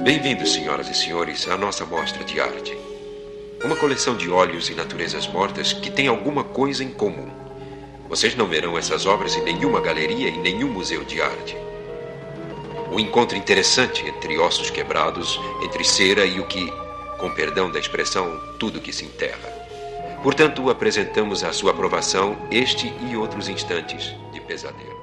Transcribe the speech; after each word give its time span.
Bem-vindos, 0.00 0.52
senhoras 0.52 0.88
e 0.88 0.94
senhores, 0.94 1.48
à 1.48 1.56
nossa 1.56 1.84
mostra 1.84 2.22
de 2.22 2.40
arte. 2.40 2.78
Uma 3.64 3.74
coleção 3.74 4.16
de 4.16 4.30
óleos 4.30 4.70
e 4.70 4.74
naturezas 4.74 5.26
mortas 5.26 5.72
que 5.72 5.90
tem 5.90 6.06
alguma 6.06 6.44
coisa 6.44 6.84
em 6.84 6.90
comum. 6.90 7.28
Vocês 8.08 8.36
não 8.36 8.46
verão 8.46 8.78
essas 8.78 9.06
obras 9.06 9.36
em 9.36 9.42
nenhuma 9.42 9.80
galeria 9.80 10.28
e 10.28 10.38
nenhum 10.38 10.68
museu 10.68 11.02
de 11.02 11.20
arte. 11.20 11.56
O 12.92 13.00
encontro 13.00 13.36
interessante 13.36 14.06
entre 14.06 14.38
ossos 14.38 14.70
quebrados, 14.70 15.38
entre 15.64 15.82
cera 15.82 16.24
e 16.24 16.38
o 16.38 16.46
que, 16.46 16.72
com 17.18 17.30
perdão 17.32 17.68
da 17.68 17.80
expressão, 17.80 18.40
tudo 18.56 18.80
que 18.80 18.92
se 18.92 19.04
enterra. 19.04 19.52
Portanto, 20.22 20.70
apresentamos 20.70 21.42
à 21.42 21.52
sua 21.52 21.72
aprovação 21.72 22.36
este 22.52 22.92
e 23.10 23.16
outros 23.16 23.48
instantes 23.48 24.14
de 24.32 24.40
pesadelo. 24.40 24.97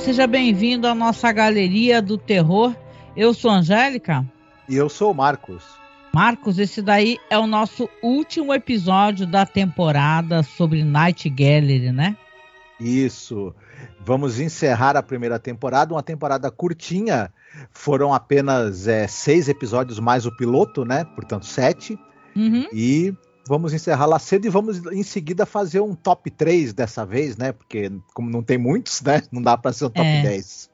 Seja 0.00 0.26
bem-vindo 0.26 0.86
à 0.86 0.94
nossa 0.94 1.30
galeria 1.30 2.00
do 2.00 2.16
terror. 2.16 2.74
Eu 3.14 3.34
sou 3.34 3.50
Angélica. 3.50 4.24
E 4.66 4.74
eu 4.74 4.88
sou 4.88 5.10
o 5.10 5.14
Marcos. 5.14 5.62
Marcos, 6.12 6.58
esse 6.58 6.80
daí 6.80 7.18
é 7.28 7.38
o 7.38 7.46
nosso 7.46 7.88
último 8.02 8.54
episódio 8.54 9.26
da 9.26 9.44
temporada 9.44 10.42
sobre 10.42 10.82
Night 10.82 11.28
Gallery, 11.28 11.92
né? 11.92 12.16
Isso. 12.80 13.54
Vamos 14.00 14.40
encerrar 14.40 14.96
a 14.96 15.02
primeira 15.02 15.38
temporada, 15.38 15.92
uma 15.92 16.02
temporada 16.02 16.50
curtinha. 16.50 17.30
Foram 17.70 18.14
apenas 18.14 18.88
é, 18.88 19.06
seis 19.06 19.50
episódios 19.50 20.00
mais 20.00 20.24
o 20.24 20.34
piloto, 20.34 20.82
né? 20.82 21.04
Portanto, 21.04 21.44
sete. 21.44 21.98
Uhum. 22.34 22.66
E 22.72 23.14
vamos 23.46 23.72
encerrar 23.72 24.06
lá 24.06 24.18
cedo 24.18 24.46
e 24.46 24.50
vamos 24.50 24.78
em 24.92 25.02
seguida 25.02 25.44
fazer 25.44 25.80
um 25.80 25.94
top 25.94 26.30
3 26.30 26.72
dessa 26.72 27.04
vez, 27.04 27.36
né? 27.36 27.52
Porque 27.52 27.90
como 28.14 28.30
não 28.30 28.42
tem 28.42 28.58
muitos, 28.58 29.00
né? 29.02 29.22
Não 29.30 29.42
dá 29.42 29.56
para 29.56 29.72
ser 29.72 29.86
um 29.86 29.90
top 29.90 30.06
é. 30.06 30.22
10. 30.22 30.70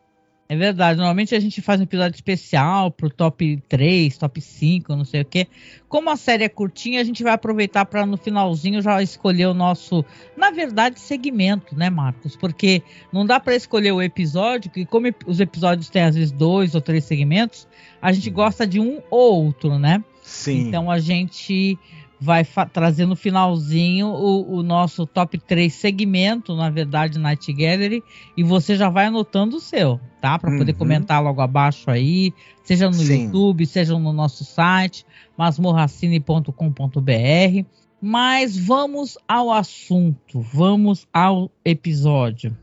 É 0.49 0.57
verdade, 0.57 0.99
normalmente 0.99 1.35
a 1.35 1.41
gente 1.41 1.61
faz 1.61 1.81
um 1.81 1.83
episódio 1.83 2.15
especial 2.15 2.89
pro 2.93 3.11
top 3.11 3.61
3, 3.69 4.17
top 4.17 4.41
5, 4.41 4.95
não 4.95 5.05
sei 5.05 5.23
o 5.23 5.25
quê. 5.25 5.49
Como 5.89 6.09
a 6.09 6.17
série 6.17 6.45
é 6.45 6.49
curtinha, 6.49 7.01
a 7.01 7.05
gente 7.05 7.25
vai 7.25 7.33
aproveitar 7.33 7.85
para 7.85 8.07
no 8.07 8.17
finalzinho 8.17 8.81
já 8.81 9.03
escolher 9.03 9.47
o 9.47 9.55
nosso, 9.55 10.05
na 10.37 10.53
verdade, 10.53 11.01
segmento, 11.01 11.77
né, 11.77 11.91
Marcos? 11.91 12.37
Porque 12.37 12.81
não 13.13 13.27
dá 13.27 13.41
para 13.41 13.57
escolher 13.57 13.91
o 13.91 14.01
episódio, 14.01 14.71
que 14.71 14.87
como 14.87 15.09
os 15.27 15.41
episódios 15.41 15.89
têm 15.89 16.03
às 16.03 16.15
vezes 16.15 16.31
dois 16.31 16.77
ou 16.77 16.81
três 16.81 17.05
segmentos, 17.05 17.67
a 18.01 18.13
gente 18.13 18.31
gosta 18.31 18.65
de 18.65 18.79
um 18.79 19.03
ou 19.11 19.47
outro, 19.47 19.81
né? 19.81 20.05
Sim. 20.23 20.69
Então 20.69 20.89
a 20.89 21.01
gente 21.01 21.77
vai 22.21 22.47
trazer 22.73 23.07
no 23.07 23.15
finalzinho 23.15 24.09
o, 24.09 24.57
o, 24.57 24.63
nosso 24.63 25.07
top 25.07 25.39
3 25.39 25.73
segmento, 25.73 26.55
na 26.55 26.71
verdade, 26.71 27.19
Night 27.19 27.53
Gallery, 27.53 28.03
e 28.37 28.43
você 28.43 28.77
já 28.77 28.89
vai 28.89 29.07
anotando 29.07 29.57
o 29.57 29.61
seu, 29.61 30.01
tá? 30.21 30.39
Para 30.39 30.57
poder 30.57 30.73
uhum. 30.73 30.79
comentar 30.79 31.23
logo 31.23 31.41
abaixo 31.41 31.91
aí, 31.91 32.33
seja 32.63 32.87
no 32.87 32.95
Sim. 32.95 33.25
YouTube, 33.25 33.67
seja 33.67 33.99
no 33.99 34.13
nosso 34.13 34.45
site, 34.45 35.05
masmorracine.com.br. 35.37 37.67
Mas 38.01 38.57
vamos 38.57 39.19
ao 39.27 39.51
assunto, 39.51 40.41
vamos 40.41 41.07
ao 41.13 41.51
episódio 41.65 42.57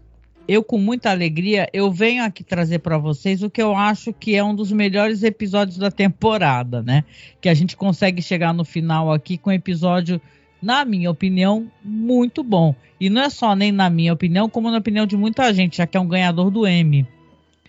eu 0.48 0.64
com 0.64 0.78
muita 0.78 1.10
alegria, 1.10 1.70
eu 1.74 1.92
venho 1.92 2.24
aqui 2.24 2.44
trazer 2.44 2.80
para 2.80 2.98
vocês 2.98 3.42
o 3.42 3.50
que 3.50 3.62
eu 3.62 3.76
acho 3.76 4.12
que 4.12 4.36
é 4.36 4.44
um 4.44 4.54
dos 4.54 4.72
melhores 4.72 5.24
episódios 5.24 5.78
da 5.78 5.90
temporada, 5.90 6.82
né? 6.82 7.04
Que 7.40 7.48
a 7.48 7.54
gente 7.54 7.78
consegue 7.78 8.22
chegar 8.22 8.54
no 8.54 8.66
final 8.66 9.12
aqui 9.12 9.38
com 9.38 9.50
um 9.50 9.54
episódio, 9.54 10.20
na 10.62 10.84
minha 10.84 11.10
opinião, 11.10 11.72
muito 11.84 12.44
bom. 12.44 12.76
E 13.00 13.10
não 13.10 13.22
é 13.22 13.30
só 13.30 13.56
nem 13.56 13.72
na 13.72 13.90
minha 13.90 14.14
opinião, 14.14 14.50
como 14.50 14.70
na 14.70 14.78
opinião 14.78 15.06
de 15.06 15.16
muita 15.16 15.54
gente, 15.54 15.78
já 15.78 15.88
que 15.88 15.98
é 15.98 16.00
um 16.00 16.08
ganhador 16.08 16.52
do 16.52 16.68
M. 16.68 17.08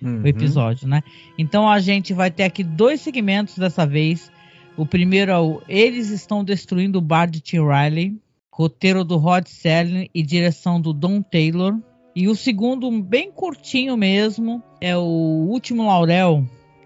Uhum. 0.03 0.23
O 0.23 0.27
episódio, 0.27 0.89
né? 0.89 1.03
Então 1.39 1.69
a 1.69 1.79
gente 1.79 2.13
vai 2.13 2.31
ter 2.31 2.43
aqui 2.43 2.65
dois 2.65 3.01
segmentos 3.01 3.57
dessa 3.57 3.87
vez. 3.87 4.31
O 4.77 4.85
primeiro 4.85 5.31
é 5.31 5.39
o 5.39 5.63
Eles 5.69 6.11
Estão 6.11 6.43
Destruindo 6.43 6.99
o 6.99 7.03
Bar 7.03 7.27
de 7.27 7.41
T. 7.41 7.59
Riley, 7.59 8.17
roteiro 8.51 9.05
do 9.05 9.17
Rod 9.17 9.47
Serling 9.47 10.09
e 10.13 10.23
direção 10.23 10.81
do 10.81 10.93
Don 10.93 11.23
Taylor. 11.23 11.79
E 12.15 12.29
o 12.29 12.37
segundo, 12.37 12.89
bem 13.03 13.33
curtinho 13.33 13.97
mesmo, 13.97 14.63
é 14.81 14.97
o 14.97 15.01
Último 15.01 15.85
Laurel, 15.85 16.45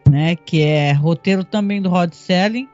né? 0.08 0.34
Que 0.36 0.62
é 0.62 0.92
roteiro 0.92 1.44
também 1.44 1.82
do 1.82 1.90
Rod 1.90 2.14
Selling 2.14 2.66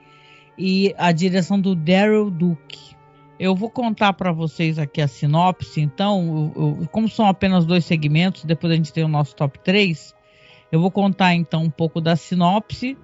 e 0.56 0.94
a 0.97 1.10
direção 1.10 1.60
do 1.60 1.75
Daryl 1.75 2.31
Duke. 2.31 2.94
Eu 3.41 3.56
vou 3.56 3.69
contar 3.69 4.12
para 4.12 4.31
vocês 4.31 4.78
aqui 4.78 5.00
a 5.00 5.09
sinopse, 5.09 5.81
então, 5.81 6.53
eu, 6.54 6.78
eu, 6.81 6.88
como 6.88 7.09
são 7.09 7.26
apenas 7.26 7.66
dois 7.66 7.84
segmentos, 7.84 8.44
depois 8.44 8.72
a 8.72 8.76
gente 8.76 8.92
tem 8.92 9.03
o 9.03 9.09
nosso 9.09 9.34
top 9.34 9.59
3, 9.59 10.15
eu 10.71 10.81
vou 10.81 10.92
contar 10.92 11.34
então 11.34 11.65
um 11.65 11.71
pouco 11.71 12.00
da 12.00 12.15
sinopse 12.15 12.97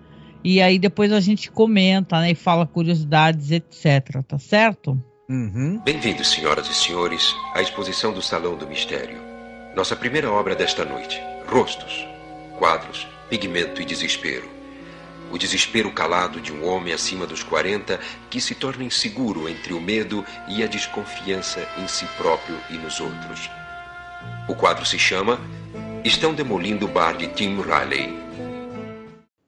e 0.45 0.63
aí 0.63 0.79
depois 0.79 1.13
a 1.13 1.19
gente 1.19 1.51
comenta 1.51 2.21
né, 2.21 2.31
e 2.31 2.35
fala 2.37 2.65
curiosidades, 2.65 3.51
etc. 3.51 4.23
Tá 4.27 4.39
certo? 4.39 4.97
Uhum. 5.29 5.81
Bem-vindos, 5.85 6.29
senhoras 6.29 6.69
e 6.69 6.75
senhores, 6.75 7.35
à 7.53 7.61
exposição 7.61 8.13
do 8.13 8.23
Salão 8.23 8.57
do 8.57 8.67
Mistério. 8.69 9.30
Nossa 9.75 9.95
primeira 9.95 10.31
obra 10.31 10.57
desta 10.57 10.85
noite: 10.85 11.21
Rostos, 11.47 12.05
quadros, 12.59 13.07
pigmento 13.29 13.81
e 13.81 13.85
desespero. 13.85 14.49
O 15.31 15.39
desespero 15.39 15.93
calado 15.93 16.41
de 16.41 16.53
um 16.53 16.67
homem 16.67 16.93
acima 16.93 17.25
dos 17.25 17.45
40 17.45 18.01
que 18.29 18.41
se 18.41 18.55
torna 18.57 18.83
inseguro 18.83 19.49
entre 19.49 19.73
o 19.73 19.81
medo 19.81 20.25
e 20.49 20.63
a 20.65 20.67
desconfiança 20.67 21.65
em 21.79 21.87
si 21.87 22.05
próprio 22.17 22.57
e 22.69 22.75
nos 22.75 22.99
outros. 22.99 23.49
O 24.49 24.57
quadro 24.57 24.85
se 24.85 24.99
chama 24.99 25.41
Estão 26.05 26.35
Demolindo 26.35 26.87
o 26.87 26.89
Bar 26.89 27.17
de 27.17 27.29
Tim 27.29 27.61
Riley. 27.61 28.19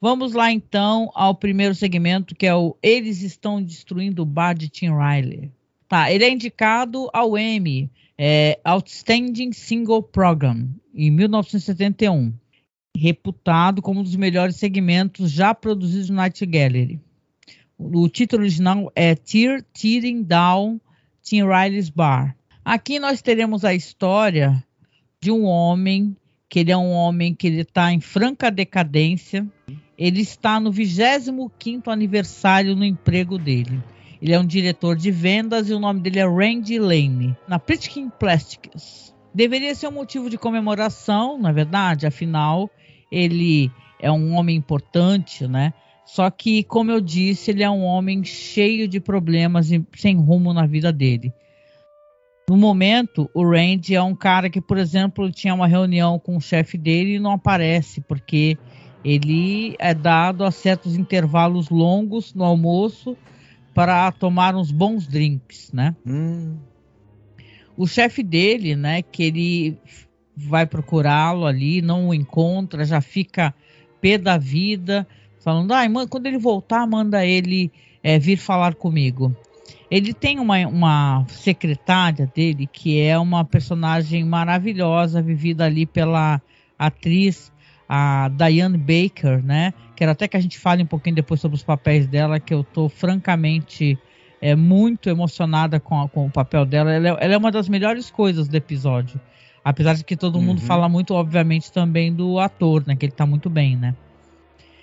Vamos 0.00 0.34
lá 0.34 0.52
então 0.52 1.10
ao 1.14 1.34
primeiro 1.34 1.74
segmento 1.74 2.34
que 2.36 2.46
é 2.46 2.54
o 2.54 2.76
Eles 2.80 3.22
Estão 3.22 3.60
Destruindo 3.60 4.22
o 4.22 4.26
Bar 4.26 4.54
de 4.54 4.68
Tim 4.68 4.90
Riley. 4.90 5.50
Tá, 5.88 6.12
ele 6.12 6.24
é 6.24 6.30
indicado 6.30 7.10
ao 7.12 7.36
Emmy 7.36 7.90
é, 8.18 8.58
Outstanding 8.64 9.52
Single 9.52 10.02
Program, 10.02 10.68
em 10.94 11.10
1971, 11.10 12.32
reputado 12.96 13.80
como 13.80 14.00
um 14.00 14.02
dos 14.02 14.16
melhores 14.16 14.56
segmentos 14.56 15.30
já 15.30 15.54
produzidos 15.54 16.10
no 16.10 16.16
Night 16.16 16.44
Gallery. 16.44 17.00
O 17.78 18.08
título 18.08 18.42
original 18.42 18.92
é 18.94 19.14
Tear 19.14 19.62
Tearing 19.72 20.22
Down 20.22 20.80
Tim 21.22 21.42
Riley's 21.42 21.88
Bar. 21.88 22.36
Aqui 22.64 22.98
nós 22.98 23.22
teremos 23.22 23.64
a 23.64 23.74
história 23.74 24.62
de 25.20 25.30
um 25.30 25.44
homem, 25.44 26.16
que 26.48 26.60
ele 26.60 26.72
é 26.72 26.76
um 26.76 26.90
homem 26.90 27.34
que 27.34 27.46
ele 27.46 27.62
está 27.62 27.92
em 27.92 28.00
franca 28.00 28.50
decadência. 28.50 29.46
Ele 29.96 30.20
está 30.20 30.58
no 30.60 30.72
25º 30.72 31.88
aniversário 31.88 32.74
no 32.74 32.84
emprego 32.84 33.38
dele. 33.38 33.80
Ele 34.22 34.34
é 34.34 34.38
um 34.38 34.46
diretor 34.46 34.94
de 34.94 35.10
vendas 35.10 35.68
e 35.68 35.74
o 35.74 35.80
nome 35.80 35.98
dele 35.98 36.20
é 36.20 36.24
Randy 36.24 36.78
Lane, 36.78 37.36
na 37.48 37.58
Pritkin 37.58 38.08
Plastics. 38.08 39.12
Deveria 39.34 39.74
ser 39.74 39.88
um 39.88 39.92
motivo 39.92 40.30
de 40.30 40.38
comemoração, 40.38 41.36
na 41.36 41.50
verdade, 41.50 42.06
afinal, 42.06 42.70
ele 43.10 43.68
é 44.00 44.12
um 44.12 44.34
homem 44.34 44.54
importante, 44.54 45.48
né? 45.48 45.74
Só 46.06 46.30
que, 46.30 46.62
como 46.62 46.92
eu 46.92 47.00
disse, 47.00 47.50
ele 47.50 47.64
é 47.64 47.70
um 47.70 47.82
homem 47.82 48.22
cheio 48.22 48.86
de 48.86 49.00
problemas 49.00 49.72
e 49.72 49.84
sem 49.96 50.16
rumo 50.16 50.52
na 50.52 50.66
vida 50.66 50.92
dele. 50.92 51.32
No 52.48 52.56
momento, 52.56 53.28
o 53.34 53.44
Randy 53.44 53.96
é 53.96 54.02
um 54.02 54.14
cara 54.14 54.48
que, 54.48 54.60
por 54.60 54.78
exemplo, 54.78 55.32
tinha 55.32 55.52
uma 55.52 55.66
reunião 55.66 56.16
com 56.16 56.36
o 56.36 56.40
chefe 56.40 56.78
dele 56.78 57.14
e 57.14 57.20
não 57.20 57.32
aparece, 57.32 58.00
porque 58.00 58.56
ele 59.04 59.74
é 59.80 59.92
dado 59.92 60.44
a 60.44 60.52
certos 60.52 60.96
intervalos 60.96 61.70
longos 61.70 62.32
no 62.34 62.44
almoço 62.44 63.16
para 63.74 64.10
tomar 64.12 64.54
uns 64.54 64.70
bons 64.70 65.06
drinks, 65.06 65.72
né? 65.72 65.94
Hum. 66.06 66.56
O 67.76 67.86
chefe 67.86 68.22
dele, 68.22 68.76
né, 68.76 69.02
que 69.02 69.22
ele 69.22 69.78
vai 70.36 70.66
procurá-lo 70.66 71.46
ali, 71.46 71.80
não 71.80 72.08
o 72.08 72.14
encontra, 72.14 72.84
já 72.84 73.00
fica 73.00 73.54
pé 74.00 74.18
da 74.18 74.36
vida, 74.36 75.06
falando, 75.40 75.72
ah, 75.72 75.84
quando 76.08 76.26
ele 76.26 76.38
voltar, 76.38 76.86
manda 76.86 77.24
ele 77.24 77.70
é, 78.02 78.18
vir 78.18 78.36
falar 78.36 78.74
comigo. 78.74 79.34
Ele 79.90 80.12
tem 80.12 80.38
uma, 80.38 80.66
uma 80.66 81.24
secretária 81.28 82.30
dele 82.34 82.66
que 82.66 83.00
é 83.00 83.18
uma 83.18 83.44
personagem 83.44 84.24
maravilhosa, 84.24 85.20
vivida 85.20 85.64
ali 85.64 85.84
pela 85.86 86.40
atriz 86.78 87.52
a 87.88 88.28
Diane 88.28 88.78
Baker, 88.78 89.44
né? 89.44 89.74
Quero 90.02 90.10
até 90.10 90.26
que 90.26 90.36
a 90.36 90.40
gente 90.40 90.58
fale 90.58 90.82
um 90.82 90.86
pouquinho 90.86 91.14
depois 91.14 91.40
sobre 91.40 91.54
os 91.54 91.62
papéis 91.62 92.08
dela, 92.08 92.40
que 92.40 92.52
eu 92.52 92.64
tô 92.64 92.88
francamente 92.88 93.96
é, 94.40 94.56
muito 94.56 95.08
emocionada 95.08 95.78
com, 95.78 96.02
a, 96.02 96.08
com 96.08 96.26
o 96.26 96.28
papel 96.28 96.66
dela. 96.66 96.92
Ela 96.92 97.06
é, 97.10 97.24
ela 97.24 97.34
é, 97.34 97.38
uma 97.38 97.52
das 97.52 97.68
melhores 97.68 98.10
coisas 98.10 98.48
do 98.48 98.56
episódio. 98.56 99.20
Apesar 99.64 99.94
de 99.94 100.02
que 100.02 100.16
todo 100.16 100.34
uhum. 100.40 100.42
mundo 100.42 100.60
fala 100.60 100.88
muito, 100.88 101.14
obviamente, 101.14 101.70
também 101.70 102.12
do 102.12 102.40
ator, 102.40 102.82
né? 102.84 102.96
Que 102.96 103.06
ele 103.06 103.12
tá 103.12 103.24
muito 103.24 103.48
bem, 103.48 103.76
né? 103.76 103.94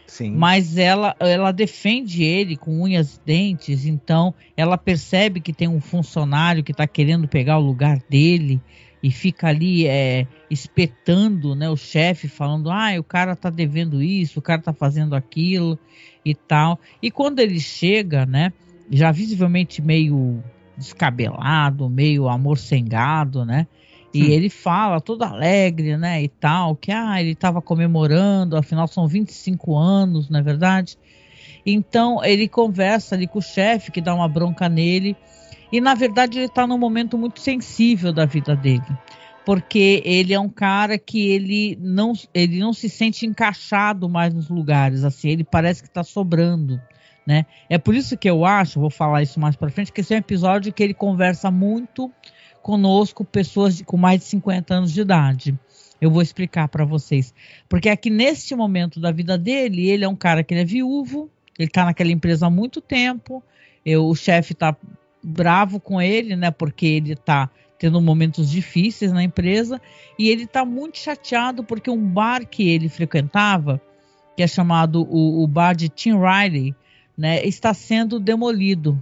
Sim. 0.07 0.31
Mas 0.37 0.77
ela, 0.77 1.13
ela 1.19 1.51
defende 1.51 2.23
ele 2.23 2.55
com 2.55 2.81
unhas 2.81 3.17
e 3.17 3.19
dentes, 3.25 3.85
então 3.85 4.33
ela 4.55 4.77
percebe 4.77 5.41
que 5.41 5.51
tem 5.51 5.67
um 5.67 5.81
funcionário 5.81 6.63
que 6.63 6.71
está 6.71 6.87
querendo 6.87 7.27
pegar 7.27 7.57
o 7.57 7.61
lugar 7.61 7.99
dele 8.09 8.61
e 9.01 9.11
fica 9.11 9.47
ali 9.47 9.87
é, 9.87 10.27
espetando 10.49 11.55
né, 11.55 11.69
o 11.69 11.77
chefe, 11.77 12.27
falando: 12.27 12.69
ah, 12.69 12.91
o 12.99 13.03
cara 13.03 13.33
está 13.33 13.49
devendo 13.49 14.01
isso, 14.01 14.39
o 14.39 14.41
cara 14.41 14.59
está 14.59 14.73
fazendo 14.73 15.15
aquilo 15.15 15.79
e 16.23 16.35
tal. 16.35 16.79
E 17.01 17.09
quando 17.09 17.39
ele 17.39 17.59
chega, 17.59 18.25
né, 18.25 18.51
já 18.91 19.11
visivelmente 19.11 19.81
meio 19.81 20.43
descabelado, 20.77 21.89
meio 21.89 22.27
amorcengado, 22.27 23.45
né? 23.45 23.67
E 24.13 24.23
hum. 24.23 24.27
ele 24.27 24.49
fala 24.49 24.99
todo 24.99 25.23
alegre, 25.23 25.95
né, 25.95 26.21
e 26.23 26.27
tal, 26.27 26.75
que 26.75 26.91
ah, 26.91 27.21
ele 27.21 27.31
estava 27.31 27.61
comemorando, 27.61 28.57
afinal 28.57 28.87
são 28.87 29.07
25 29.07 29.77
anos, 29.77 30.29
não 30.29 30.39
é 30.39 30.43
verdade? 30.43 30.97
Então 31.65 32.23
ele 32.23 32.47
conversa 32.47 33.15
ali 33.15 33.27
com 33.27 33.39
o 33.39 33.41
chefe, 33.41 33.91
que 33.91 34.01
dá 34.01 34.13
uma 34.15 34.27
bronca 34.27 34.67
nele, 34.67 35.15
e 35.71 35.79
na 35.79 35.93
verdade 35.93 36.39
ele 36.39 36.45
está 36.45 36.65
num 36.65 36.77
momento 36.77 37.17
muito 37.17 37.39
sensível 37.39 38.11
da 38.11 38.25
vida 38.25 38.55
dele, 38.55 38.83
porque 39.45 40.01
ele 40.05 40.33
é 40.33 40.39
um 40.39 40.49
cara 40.49 40.97
que 40.97 41.29
ele 41.29 41.77
não, 41.81 42.13
ele 42.33 42.59
não 42.59 42.73
se 42.73 42.89
sente 42.89 43.25
encaixado 43.25 44.09
mais 44.09 44.33
nos 44.33 44.49
lugares, 44.49 45.03
assim, 45.03 45.29
ele 45.29 45.43
parece 45.43 45.81
que 45.81 45.87
está 45.89 46.03
sobrando. 46.03 46.79
Né? 47.25 47.45
É 47.69 47.77
por 47.77 47.93
isso 47.93 48.17
que 48.17 48.27
eu 48.29 48.43
acho, 48.43 48.79
vou 48.79 48.89
falar 48.89 49.21
isso 49.21 49.39
mais 49.39 49.55
para 49.55 49.69
frente, 49.69 49.91
que 49.91 50.01
esse 50.01 50.13
é 50.13 50.17
um 50.17 50.19
episódio 50.19 50.73
que 50.73 50.81
ele 50.81 50.95
conversa 50.95 51.51
muito 51.51 52.11
conosco 52.61 53.23
pessoas 53.23 53.77
de, 53.77 53.83
com 53.83 53.97
mais 53.97 54.21
de 54.21 54.25
50 54.25 54.73
anos 54.73 54.91
de 54.91 55.01
idade. 55.01 55.59
Eu 56.01 56.09
vou 56.09 56.21
explicar 56.21 56.67
para 56.67 56.85
vocês. 56.85 57.33
Porque 57.67 57.89
aqui 57.89 58.09
neste 58.09 58.55
momento 58.55 58.99
da 58.99 59.11
vida 59.11 59.37
dele, 59.37 59.89
ele 59.89 60.05
é 60.05 60.07
um 60.07 60.15
cara 60.15 60.43
que 60.43 60.55
é 60.55 60.65
viúvo, 60.65 61.29
ele 61.57 61.67
está 61.67 61.85
naquela 61.85 62.11
empresa 62.11 62.47
há 62.47 62.49
muito 62.49 62.81
tempo, 62.81 63.43
eu, 63.85 64.05
o 64.05 64.15
chefe 64.15 64.53
está 64.53 64.75
bravo 65.23 65.79
com 65.79 66.01
ele, 66.01 66.35
né? 66.35 66.51
Porque 66.51 66.85
ele 66.85 67.13
está 67.13 67.49
tendo 67.77 68.01
momentos 68.01 68.49
difíceis 68.49 69.11
na 69.11 69.23
empresa 69.23 69.81
e 70.17 70.29
ele 70.29 70.43
está 70.43 70.65
muito 70.65 70.97
chateado 70.97 71.63
porque 71.63 71.89
um 71.89 72.05
bar 72.05 72.45
que 72.45 72.69
ele 72.69 72.89
frequentava, 72.89 73.81
que 74.35 74.43
é 74.43 74.47
chamado 74.47 75.07
o, 75.09 75.41
o 75.41 75.47
bar 75.47 75.73
de 75.73 75.87
Tim 75.87 76.13
Riley, 76.13 76.75
né, 77.17 77.45
está 77.45 77.73
sendo 77.73 78.19
demolido 78.19 79.01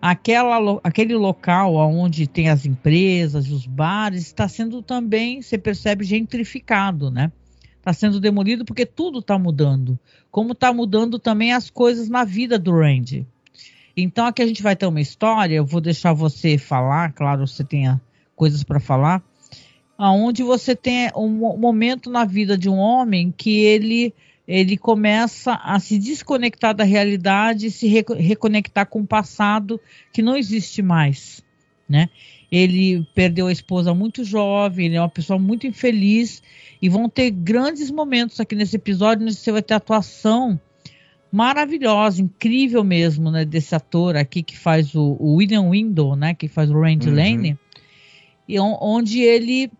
aquela, 0.00 0.80
aquele 0.82 1.14
local 1.14 1.74
onde 1.74 2.26
tem 2.26 2.48
as 2.48 2.64
empresas, 2.64 3.50
os 3.50 3.66
bares, 3.66 4.22
está 4.22 4.48
sendo 4.48 4.82
também, 4.82 5.42
você 5.42 5.58
percebe, 5.58 6.04
gentrificado, 6.04 7.10
né? 7.10 7.30
Está 7.78 7.92
sendo 7.92 8.20
demolido 8.20 8.64
porque 8.64 8.84
tudo 8.84 9.20
está 9.20 9.38
mudando. 9.38 9.98
Como 10.30 10.52
está 10.52 10.72
mudando 10.72 11.18
também 11.18 11.52
as 11.52 11.70
coisas 11.70 12.08
na 12.08 12.24
vida 12.24 12.58
do 12.58 12.72
Randy. 12.72 13.26
Então 13.96 14.26
aqui 14.26 14.42
a 14.42 14.46
gente 14.46 14.62
vai 14.62 14.76
ter 14.76 14.86
uma 14.86 15.00
história, 15.00 15.56
eu 15.56 15.64
vou 15.64 15.80
deixar 15.80 16.12
você 16.12 16.56
falar, 16.56 17.12
claro, 17.12 17.46
você 17.46 17.64
tenha 17.64 18.00
coisas 18.36 18.62
para 18.62 18.80
falar, 18.80 19.22
aonde 19.98 20.42
você 20.42 20.74
tem 20.74 21.10
um 21.14 21.58
momento 21.58 22.10
na 22.10 22.24
vida 22.24 22.56
de 22.56 22.68
um 22.68 22.76
homem 22.76 23.32
que 23.36 23.60
ele 23.60 24.14
ele 24.48 24.76
começa 24.76 25.52
a 25.62 25.78
se 25.78 25.96
desconectar 25.96 26.74
da 26.74 26.82
realidade 26.82 27.66
e 27.66 27.70
se 27.70 27.86
reconectar 27.86 28.84
com 28.84 29.02
o 29.02 29.06
passado 29.06 29.80
que 30.12 30.22
não 30.22 30.36
existe 30.36 30.82
mais, 30.82 31.40
né? 31.88 32.08
Ele 32.50 33.06
perdeu 33.14 33.46
a 33.46 33.52
esposa 33.52 33.94
muito 33.94 34.24
jovem, 34.24 34.86
ele 34.86 34.96
é 34.96 35.00
uma 35.00 35.08
pessoa 35.08 35.38
muito 35.38 35.68
infeliz 35.68 36.42
e 36.82 36.88
vão 36.88 37.08
ter 37.08 37.30
grandes 37.30 37.92
momentos 37.92 38.40
aqui 38.40 38.56
nesse 38.56 38.74
episódio 38.74 39.22
onde 39.22 39.36
você 39.36 39.52
vai 39.52 39.62
ter 39.62 39.74
atuação 39.74 40.60
maravilhosa, 41.30 42.22
incrível 42.22 42.82
mesmo, 42.82 43.30
né, 43.30 43.44
desse 43.44 43.74
ator 43.74 44.16
aqui 44.16 44.42
que 44.42 44.58
faz 44.58 44.94
o, 44.94 45.16
o 45.18 45.36
William 45.36 45.70
Window, 45.70 46.16
né, 46.16 46.34
que 46.34 46.48
faz 46.48 46.70
o 46.70 46.80
Randy 46.80 47.08
uhum. 47.08 47.14
Lane, 47.14 47.58
e 48.48 48.58
onde 48.58 49.20
ele 49.20 49.70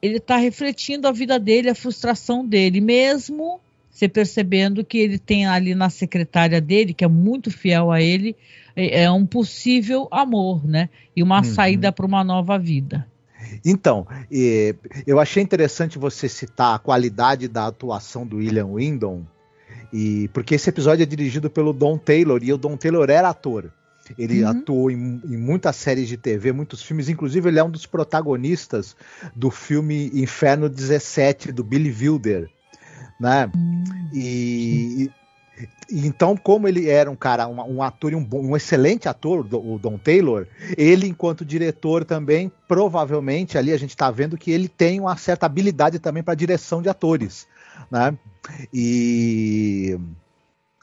ele 0.00 0.16
está 0.16 0.36
refletindo 0.36 1.06
a 1.06 1.12
vida 1.12 1.38
dele, 1.38 1.70
a 1.70 1.76
frustração 1.76 2.44
dele, 2.44 2.80
mesmo 2.80 3.60
você 3.88 4.08
percebendo 4.08 4.84
que 4.84 4.98
ele 4.98 5.18
tem 5.18 5.46
ali 5.46 5.74
na 5.74 5.88
secretária 5.90 6.60
dele, 6.60 6.92
que 6.94 7.04
é 7.04 7.08
muito 7.08 7.50
fiel 7.50 7.92
a 7.92 8.00
ele, 8.00 8.34
é, 8.74 9.04
é 9.04 9.10
um 9.10 9.24
possível 9.24 10.08
amor, 10.10 10.66
né? 10.66 10.88
E 11.14 11.22
uma 11.22 11.38
uhum. 11.38 11.44
saída 11.44 11.92
para 11.92 12.06
uma 12.06 12.24
nova 12.24 12.58
vida. 12.58 13.06
Então, 13.64 14.06
eu 15.06 15.20
achei 15.20 15.42
interessante 15.42 15.98
você 15.98 16.28
citar 16.28 16.74
a 16.74 16.78
qualidade 16.78 17.46
da 17.48 17.66
atuação 17.66 18.26
do 18.26 18.38
William 18.38 18.72
Windom, 18.74 19.24
e 19.92 20.28
porque 20.28 20.54
esse 20.54 20.70
episódio 20.70 21.02
é 21.02 21.06
dirigido 21.06 21.50
pelo 21.50 21.72
Don 21.72 21.98
Taylor, 21.98 22.40
e 22.42 22.52
o 22.52 22.58
Don 22.58 22.76
Taylor 22.76 23.08
era 23.10 23.28
ator. 23.28 23.70
Ele 24.18 24.42
uhum. 24.42 24.50
atuou 24.50 24.90
em, 24.90 25.22
em, 25.24 25.36
muitas 25.36 25.76
séries 25.76 26.08
de 26.08 26.16
TV, 26.16 26.52
muitos 26.52 26.82
filmes, 26.82 27.08
inclusive 27.08 27.48
ele 27.48 27.58
é 27.58 27.64
um 27.64 27.70
dos 27.70 27.86
protagonistas 27.86 28.96
do 29.34 29.50
filme 29.50 30.10
Inferno 30.12 30.68
17, 30.68 31.52
do 31.52 31.62
Billy 31.62 31.90
Wilder 31.90 32.50
né? 33.22 33.48
Hum, 33.54 33.84
e, 34.12 35.08
e, 35.88 36.06
então, 36.06 36.36
como 36.36 36.66
ele 36.66 36.88
era 36.88 37.08
um 37.08 37.14
cara, 37.14 37.46
um, 37.46 37.76
um 37.76 37.82
ator, 37.82 38.12
um, 38.14 38.28
um 38.32 38.56
excelente 38.56 39.08
ator, 39.08 39.46
o 39.54 39.78
Don 39.78 39.96
Taylor, 39.96 40.48
ele, 40.76 41.06
enquanto 41.06 41.44
diretor 41.44 42.04
também, 42.04 42.50
provavelmente 42.66 43.56
ali 43.56 43.72
a 43.72 43.76
gente 43.76 43.90
está 43.90 44.10
vendo 44.10 44.36
que 44.36 44.50
ele 44.50 44.68
tem 44.68 44.98
uma 44.98 45.16
certa 45.16 45.46
habilidade 45.46 46.00
também 46.00 46.22
para 46.22 46.34
direção 46.34 46.82
de 46.82 46.88
atores, 46.88 47.46
né? 47.88 48.18
E 48.72 49.98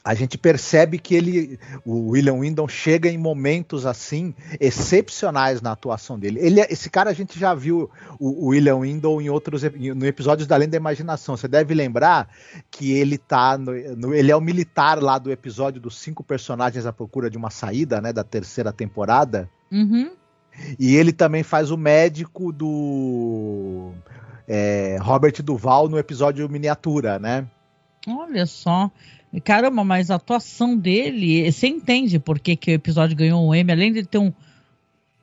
a 0.03 0.13
gente 0.13 0.37
percebe 0.37 0.97
que 0.97 1.13
ele, 1.13 1.59
o 1.85 2.09
William 2.09 2.39
Windom 2.39 2.67
chega 2.67 3.09
em 3.09 3.17
momentos 3.17 3.85
assim 3.85 4.33
excepcionais 4.59 5.61
na 5.61 5.71
atuação 5.73 6.17
dele. 6.17 6.39
Ele, 6.41 6.61
é, 6.61 6.67
esse 6.71 6.89
cara 6.89 7.09
a 7.09 7.13
gente 7.13 7.37
já 7.37 7.53
viu 7.53 7.89
o, 8.17 8.45
o 8.45 8.47
William 8.47 8.79
Windom 8.79 9.21
em 9.21 9.29
outros 9.29 9.61
no 9.61 10.05
episódios 10.05 10.47
da 10.47 10.55
Além 10.55 10.69
da 10.69 10.77
Imaginação. 10.77 11.35
Você 11.35 11.47
deve 11.47 11.73
lembrar 11.73 12.29
que 12.71 12.93
ele 12.93 13.17
tá 13.17 13.57
no, 13.57 13.73
no, 13.95 14.15
ele 14.15 14.31
é 14.31 14.35
o 14.35 14.41
militar 14.41 15.01
lá 15.01 15.19
do 15.19 15.31
episódio 15.31 15.81
dos 15.81 15.99
cinco 15.99 16.23
personagens 16.23 16.85
à 16.85 16.93
procura 16.93 17.29
de 17.29 17.37
uma 17.37 17.49
saída, 17.49 18.01
né, 18.01 18.13
da 18.13 18.23
terceira 18.23 18.71
temporada. 18.71 19.49
Uhum. 19.71 20.11
E 20.79 20.95
ele 20.95 21.11
também 21.11 21.43
faz 21.43 21.71
o 21.71 21.77
médico 21.77 22.51
do 22.51 23.91
é, 24.49 24.97
Robert 24.99 25.43
Duval 25.43 25.87
no 25.87 25.99
episódio 25.99 26.49
miniatura, 26.49 27.19
né? 27.19 27.47
Olha 28.07 28.47
só. 28.47 28.89
Caramba, 29.43 29.83
mas 29.83 30.09
a 30.09 30.15
atuação 30.15 30.75
dele, 30.75 31.51
você 31.51 31.67
entende 31.67 32.17
por 32.17 32.39
que, 32.39 32.55
que 32.55 32.71
o 32.71 32.73
episódio 32.73 33.15
ganhou 33.15 33.47
um 33.47 33.53
Emmy, 33.53 33.71
além 33.71 33.93
de 33.93 34.03
ter 34.03 34.17
um, 34.17 34.33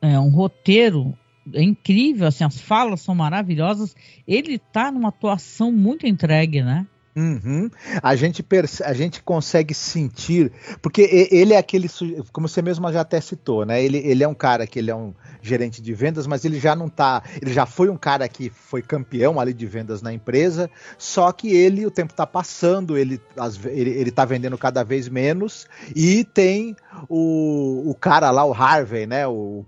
é, 0.01 0.17
um 0.17 0.29
roteiro 0.29 1.13
incrível, 1.53 2.27
assim, 2.27 2.45
as 2.45 2.59
falas 2.59 3.01
são 3.01 3.13
maravilhosas, 3.13 3.95
ele 4.25 4.57
tá 4.57 4.91
numa 4.91 5.09
atuação 5.09 5.73
muito 5.73 6.07
entregue, 6.07 6.61
né? 6.61 6.87
Uhum. 7.17 7.67
A, 8.03 8.15
gente 8.15 8.45
a 8.85 8.93
gente 8.93 9.23
consegue 9.23 9.73
sentir, 9.73 10.51
porque 10.83 11.27
ele 11.31 11.55
é 11.55 11.57
aquele, 11.57 11.89
como 12.31 12.47
você 12.47 12.61
mesmo 12.61 12.93
já 12.93 13.01
até 13.01 13.19
citou, 13.19 13.65
né? 13.65 13.83
Ele, 13.83 13.97
ele 13.97 14.23
é 14.23 14.27
um 14.27 14.35
cara 14.35 14.67
que 14.67 14.77
ele 14.77 14.91
é 14.91 14.95
um 14.95 15.15
gerente 15.41 15.81
de 15.81 15.95
vendas, 15.95 16.27
mas 16.27 16.45
ele 16.45 16.59
já 16.59 16.75
não 16.75 16.87
tá, 16.87 17.23
ele 17.41 17.51
já 17.51 17.65
foi 17.65 17.89
um 17.89 17.97
cara 17.97 18.29
que 18.29 18.51
foi 18.51 18.83
campeão 18.83 19.39
ali 19.39 19.51
de 19.51 19.65
vendas 19.65 19.99
na 19.99 20.13
empresa, 20.13 20.69
só 20.95 21.31
que 21.31 21.49
ele, 21.49 21.87
o 21.87 21.91
tempo 21.91 22.13
tá 22.13 22.27
passando, 22.27 22.95
ele, 22.95 23.19
as, 23.35 23.59
ele, 23.65 23.89
ele 23.89 24.11
tá 24.11 24.23
vendendo 24.23 24.55
cada 24.55 24.83
vez 24.83 25.09
menos 25.09 25.65
e 25.95 26.23
tem 26.23 26.75
o, 27.09 27.89
o 27.89 27.95
cara 27.95 28.29
lá, 28.29 28.45
o 28.45 28.53
Harvey, 28.53 29.07
né? 29.07 29.25
O, 29.25 29.65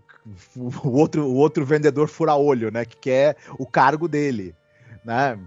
o 0.56 0.90
outro, 0.90 1.26
o 1.26 1.34
outro 1.34 1.66
vendedor 1.66 2.08
fura-olho, 2.08 2.70
né? 2.70 2.86
Que 2.86 2.96
quer 2.96 3.38
o 3.58 3.66
cargo 3.66 4.08
dele, 4.08 4.54
né? 5.04 5.40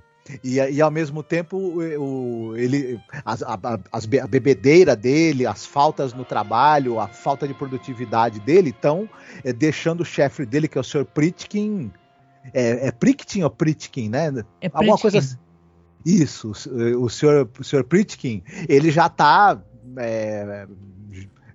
E, 0.42 0.56
e 0.56 0.80
ao 0.80 0.90
mesmo 0.90 1.22
tempo 1.22 1.56
o, 1.56 2.56
ele, 2.56 3.00
as, 3.24 3.42
a, 3.42 3.58
a, 3.90 4.26
bebedeira 4.28 4.94
dele, 4.94 5.46
as 5.46 5.66
faltas 5.66 6.12
no 6.12 6.24
trabalho, 6.24 7.00
a 7.00 7.08
falta 7.08 7.46
de 7.46 7.52
produtividade 7.52 8.38
dele 8.38 8.70
estão 8.70 9.08
é, 9.42 9.52
deixando 9.52 10.02
o 10.02 10.04
chefe 10.04 10.46
dele, 10.46 10.68
que 10.68 10.78
é 10.78 10.80
o 10.80 10.84
Sr. 10.84 11.04
Pritkin. 11.04 11.90
É, 12.54 12.88
é 12.88 12.92
Pritkin 12.92 13.42
ou 13.42 13.50
Pritkin, 13.50 14.08
né? 14.08 14.44
É 14.60 14.70
Alguma 14.72 14.96
coisa 14.96 15.18
assim. 15.18 15.36
Isso, 16.04 16.52
o, 16.70 17.04
o 17.04 17.08
Sr. 17.08 17.48
O 17.58 17.64
Sr. 17.64 17.84
Pritkin, 17.84 18.42
ele 18.68 18.90
já 18.90 19.06
está 19.06 19.60
é, 19.96 20.66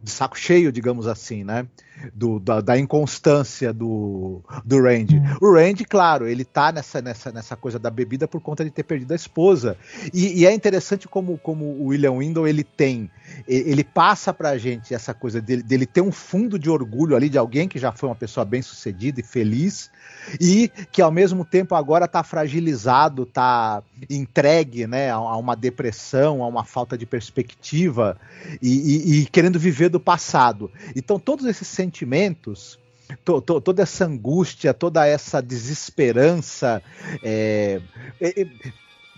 de 0.04 0.12
saco 0.12 0.38
cheio, 0.38 0.72
digamos 0.72 1.08
assim, 1.08 1.44
né? 1.44 1.68
Do, 2.14 2.40
da, 2.40 2.62
da, 2.62 2.78
inconstância 2.78 3.74
do, 3.74 4.42
do 4.64 4.82
Randy. 4.82 5.18
Uhum. 5.18 5.38
O 5.42 5.54
Randy, 5.54 5.86
claro, 5.86 6.28
ele 6.28 6.46
tá 6.46 6.72
nessa, 6.72 7.02
nessa, 7.02 7.32
nessa 7.32 7.56
coisa 7.56 7.80
da 7.80 7.90
bebida 7.90 8.28
por 8.28 8.42
conta 8.42 8.64
de 8.64 8.72
ter 8.72 8.84
perdido 8.84 9.12
a 9.12 9.16
esposa. 9.16 9.78
E, 10.14 10.42
e 10.42 10.46
é 10.46 10.54
interessante 10.54 11.08
como, 11.08 11.38
como 11.38 11.66
o 11.66 11.88
William 11.88 12.14
Windle 12.14 12.48
ele 12.48 12.64
tem, 12.64 13.10
ele 13.48 13.84
passa 13.84 14.34
pra 14.34 14.58
gente 14.58 14.94
essa 14.94 15.14
coisa 15.14 15.42
dele, 15.42 15.64
dele 15.64 15.86
ter 15.86 16.02
um 16.02 16.12
fundo 16.12 16.58
de 16.58 16.70
orgulho 16.70 17.16
ali 17.16 17.30
de 17.30 17.38
alguém 17.38 17.68
que 17.68 17.80
já 17.80 17.92
foi 17.92 18.10
uma 18.10 18.16
pessoa 18.16 18.46
bem 18.46 18.62
sucedida 18.62 19.20
e 19.20 19.24
feliz, 19.24 19.90
e 20.40 20.70
que 20.92 21.02
ao 21.02 21.12
mesmo 21.12 21.46
tempo 21.46 21.76
agora 21.76 22.06
está 22.06 22.24
fragilizado, 22.24 23.24
está 23.24 23.82
entregue 24.10 24.86
né, 24.88 25.10
a, 25.10 25.36
uma 25.38 25.56
depressão, 25.56 26.44
a 26.44 26.48
uma 26.48 26.64
falta 26.64 26.98
de 26.98 27.06
perspectiva 27.06 28.18
e, 28.62 28.70
e, 28.70 29.22
e 29.22 29.26
querendo 29.28 29.60
viver 29.60 29.90
do 29.90 30.00
passado. 30.00 30.72
Então 30.96 31.20
todos 31.20 31.46
esses 31.46 31.68
sentimentos 31.88 32.78
To, 33.24 33.40
to, 33.40 33.62
toda 33.62 33.84
essa 33.84 34.04
angústia, 34.04 34.74
toda 34.74 35.08
essa 35.08 35.42
desesperança, 35.42 36.84
é, 37.24 37.80
é, 38.20 38.46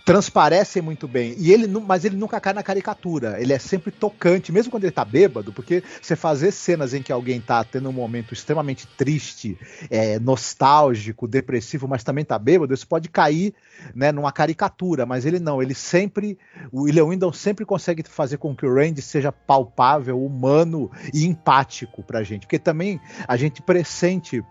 transparecem 0.04 0.82
muito 0.82 1.06
bem. 1.06 1.34
E 1.38 1.52
ele, 1.52 1.66
mas 1.66 2.04
ele 2.04 2.16
nunca 2.16 2.40
cai 2.40 2.52
na 2.52 2.62
caricatura. 2.62 3.40
Ele 3.40 3.52
é 3.52 3.58
sempre 3.58 3.90
tocante, 3.90 4.52
mesmo 4.52 4.70
quando 4.70 4.84
ele 4.84 4.92
tá 4.92 5.04
bêbado, 5.04 5.52
porque 5.52 5.82
você 6.00 6.16
fazer 6.16 6.52
cenas 6.52 6.94
em 6.94 7.02
que 7.02 7.12
alguém 7.12 7.40
tá 7.40 7.62
tendo 7.64 7.88
um 7.88 7.92
momento 7.92 8.32
extremamente 8.32 8.86
triste, 8.96 9.58
é, 9.90 10.18
nostálgico, 10.18 11.28
depressivo, 11.28 11.86
mas 11.86 12.04
também 12.04 12.24
tá 12.24 12.38
bêbado, 12.38 12.74
isso 12.74 12.86
pode 12.86 13.08
cair 13.08 13.54
né, 13.94 14.12
numa 14.12 14.32
caricatura. 14.32 15.06
Mas 15.06 15.26
ele 15.26 15.38
não, 15.38 15.62
ele 15.62 15.74
sempre. 15.74 16.38
O 16.72 16.82
William 16.82 17.06
Windom 17.06 17.32
sempre 17.32 17.64
consegue 17.64 18.02
fazer 18.02 18.38
com 18.38 18.54
que 18.54 18.66
o 18.66 18.74
Randy 18.74 19.02
seja 19.02 19.32
palpável, 19.32 20.24
humano 20.24 20.90
e 21.12 21.24
empático 21.26 22.02
pra 22.02 22.22
gente. 22.22 22.42
Porque 22.42 22.58
também 22.58 23.00
a 23.26 23.36
gente 23.36 23.62
pressente 23.62 24.42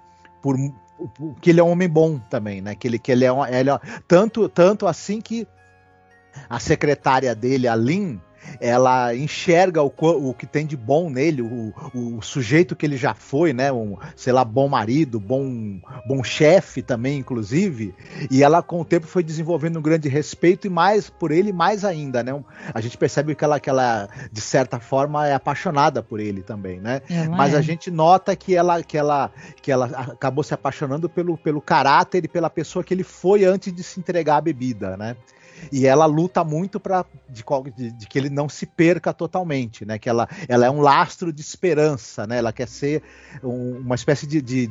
por, 0.41 0.55
que 1.41 1.49
ele 1.49 1.59
é 1.59 1.63
um 1.63 1.69
homem 1.69 1.89
bom 1.89 2.17
também, 2.17 2.61
né? 2.61 2.75
Que 2.75 2.87
ele, 2.87 2.99
que 2.99 3.11
ele 3.11 3.25
é, 3.25 3.31
um, 3.31 3.45
ele 3.45 3.69
é 3.69 3.79
tanto, 4.07 4.47
tanto 4.49 4.87
assim 4.87 5.21
que 5.21 5.47
a 6.49 6.59
secretária 6.59 7.33
dele, 7.33 7.67
a 7.67 7.75
Lynn, 7.75 8.17
ela 8.59 9.15
enxerga 9.15 9.81
o, 9.83 9.91
o 9.97 10.33
que 10.33 10.45
tem 10.45 10.65
de 10.65 10.75
bom 10.77 11.09
nele, 11.09 11.41
o, 11.41 11.73
o, 11.93 12.21
sujeito 12.21 12.75
que 12.75 12.85
ele 12.85 12.97
já 12.97 13.13
foi, 13.13 13.53
né? 13.53 13.71
Um, 13.71 13.97
sei 14.15 14.33
lá, 14.33 14.43
bom 14.43 14.67
marido, 14.67 15.19
bom, 15.19 15.79
bom 16.07 16.23
chefe 16.23 16.81
também, 16.81 17.19
inclusive. 17.19 17.93
E 18.29 18.43
ela, 18.43 18.61
com 18.61 18.81
o 18.81 18.85
tempo, 18.85 19.07
foi 19.07 19.23
desenvolvendo 19.23 19.79
um 19.79 19.81
grande 19.81 20.09
respeito 20.09 20.67
e 20.67 20.69
mais 20.69 21.09
por 21.09 21.31
ele, 21.31 21.51
mais 21.51 21.85
ainda, 21.85 22.23
né? 22.23 22.37
A 22.73 22.81
gente 22.81 22.97
percebe 22.97 23.35
que 23.35 23.43
ela, 23.43 23.59
que 23.59 23.69
ela 23.69 24.09
de 24.31 24.41
certa 24.41 24.79
forma, 24.79 25.27
é 25.27 25.33
apaixonada 25.33 26.01
por 26.01 26.19
ele 26.19 26.41
também, 26.41 26.79
né? 26.79 27.01
Ela 27.09 27.35
Mas 27.35 27.53
é. 27.53 27.57
a 27.57 27.61
gente 27.61 27.89
nota 27.91 28.35
que 28.35 28.55
ela, 28.55 28.81
que 28.83 28.97
ela, 28.97 29.31
que 29.61 29.71
ela 29.71 29.85
acabou 29.85 30.43
se 30.43 30.53
apaixonando 30.53 31.09
pelo, 31.09 31.37
pelo 31.37 31.61
caráter 31.61 32.25
e 32.25 32.27
pela 32.27 32.49
pessoa 32.49 32.83
que 32.83 32.93
ele 32.93 33.03
foi 33.03 33.45
antes 33.45 33.73
de 33.73 33.83
se 33.83 33.99
entregar 33.99 34.37
à 34.37 34.41
bebida, 34.41 34.97
né? 34.97 35.15
E 35.71 35.85
ela 35.85 36.05
luta 36.05 36.43
muito 36.43 36.79
para 36.79 37.05
de, 37.29 37.43
de, 37.75 37.91
de, 37.91 38.07
que 38.07 38.17
ele 38.17 38.29
não 38.29 38.47
se 38.49 38.65
perca 38.65 39.13
totalmente, 39.13 39.85
né? 39.85 39.99
Que 39.99 40.09
ela, 40.09 40.27
ela 40.47 40.65
é 40.65 40.69
um 40.69 40.81
lastro 40.81 41.31
de 41.31 41.41
esperança, 41.41 42.25
né? 42.25 42.37
Ela 42.37 42.53
quer 42.53 42.67
ser 42.67 43.03
um, 43.43 43.77
uma 43.77 43.95
espécie 43.95 44.25
de, 44.25 44.41
de, 44.41 44.67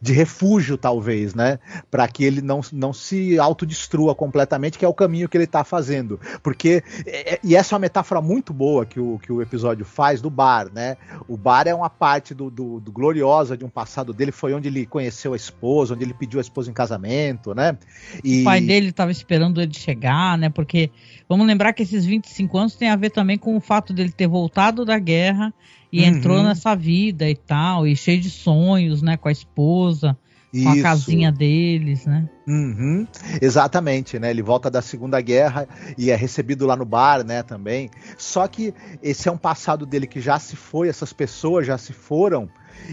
de 0.00 0.12
refúgio, 0.12 0.78
talvez, 0.78 1.34
né? 1.34 1.58
Para 1.90 2.08
que 2.08 2.24
ele 2.24 2.40
não, 2.40 2.60
não 2.72 2.92
se 2.92 3.38
autodestrua 3.38 4.14
completamente, 4.14 4.78
que 4.78 4.84
é 4.84 4.88
o 4.88 4.94
caminho 4.94 5.28
que 5.28 5.36
ele 5.36 5.44
está 5.44 5.62
fazendo. 5.62 6.18
Porque, 6.42 6.82
é, 7.06 7.34
é, 7.34 7.40
e 7.44 7.54
essa 7.54 7.74
é 7.74 7.76
uma 7.76 7.80
metáfora 7.80 8.20
muito 8.22 8.52
boa 8.52 8.86
que 8.86 8.98
o, 8.98 9.18
que 9.18 9.30
o 9.30 9.42
episódio 9.42 9.84
faz 9.84 10.22
do 10.22 10.30
bar, 10.30 10.72
né? 10.72 10.96
O 11.28 11.36
bar 11.36 11.66
é 11.66 11.74
uma 11.74 11.90
parte 11.90 12.34
do, 12.34 12.50
do, 12.50 12.80
do 12.80 12.90
gloriosa 12.90 13.56
de 13.56 13.64
um 13.64 13.68
passado 13.68 14.12
dele, 14.12 14.32
foi 14.32 14.54
onde 14.54 14.68
ele 14.68 14.86
conheceu 14.86 15.34
a 15.34 15.36
esposa, 15.36 15.94
onde 15.94 16.04
ele 16.04 16.14
pediu 16.14 16.40
a 16.40 16.42
esposa 16.42 16.70
em 16.70 16.74
casamento, 16.74 17.54
né? 17.54 17.76
E... 18.24 18.40
O 18.40 18.44
pai 18.44 18.60
dele 18.60 18.88
estava 18.88 19.10
esperando 19.10 19.60
ele 19.60 19.74
chegar, 19.74 20.38
né? 20.38 20.48
Porque 20.48 20.90
vamos 21.30 21.46
lembrar 21.46 21.72
que 21.72 21.84
esses 21.84 22.04
25 22.04 22.58
anos 22.58 22.74
tem 22.74 22.90
a 22.90 22.96
ver 22.96 23.10
também 23.10 23.38
com 23.38 23.56
o 23.56 23.60
fato 23.60 23.92
dele 23.92 24.10
ter 24.10 24.26
voltado 24.26 24.84
da 24.84 24.98
guerra 24.98 25.54
e 25.92 26.00
uhum. 26.00 26.06
entrou 26.08 26.42
nessa 26.42 26.74
vida 26.74 27.30
e 27.30 27.36
tal, 27.36 27.86
e 27.86 27.94
cheio 27.94 28.20
de 28.20 28.28
sonhos, 28.28 29.00
né, 29.00 29.16
com 29.16 29.28
a 29.28 29.32
esposa, 29.32 30.18
Isso. 30.52 30.64
com 30.64 30.70
a 30.72 30.82
casinha 30.82 31.30
deles, 31.30 32.04
né? 32.04 32.28
Uhum. 32.48 33.06
Exatamente, 33.40 34.18
né? 34.18 34.28
Ele 34.30 34.42
volta 34.42 34.68
da 34.68 34.82
Segunda 34.82 35.20
Guerra 35.20 35.68
e 35.96 36.10
é 36.10 36.16
recebido 36.16 36.66
lá 36.66 36.74
no 36.74 36.84
bar, 36.84 37.24
né, 37.24 37.44
também. 37.44 37.88
Só 38.18 38.48
que 38.48 38.74
esse 39.00 39.28
é 39.28 39.32
um 39.32 39.38
passado 39.38 39.86
dele 39.86 40.08
que 40.08 40.20
já 40.20 40.36
se 40.36 40.56
foi, 40.56 40.88
essas 40.88 41.12
pessoas 41.12 41.64
já 41.64 41.78
se 41.78 41.92
foram, 41.92 42.50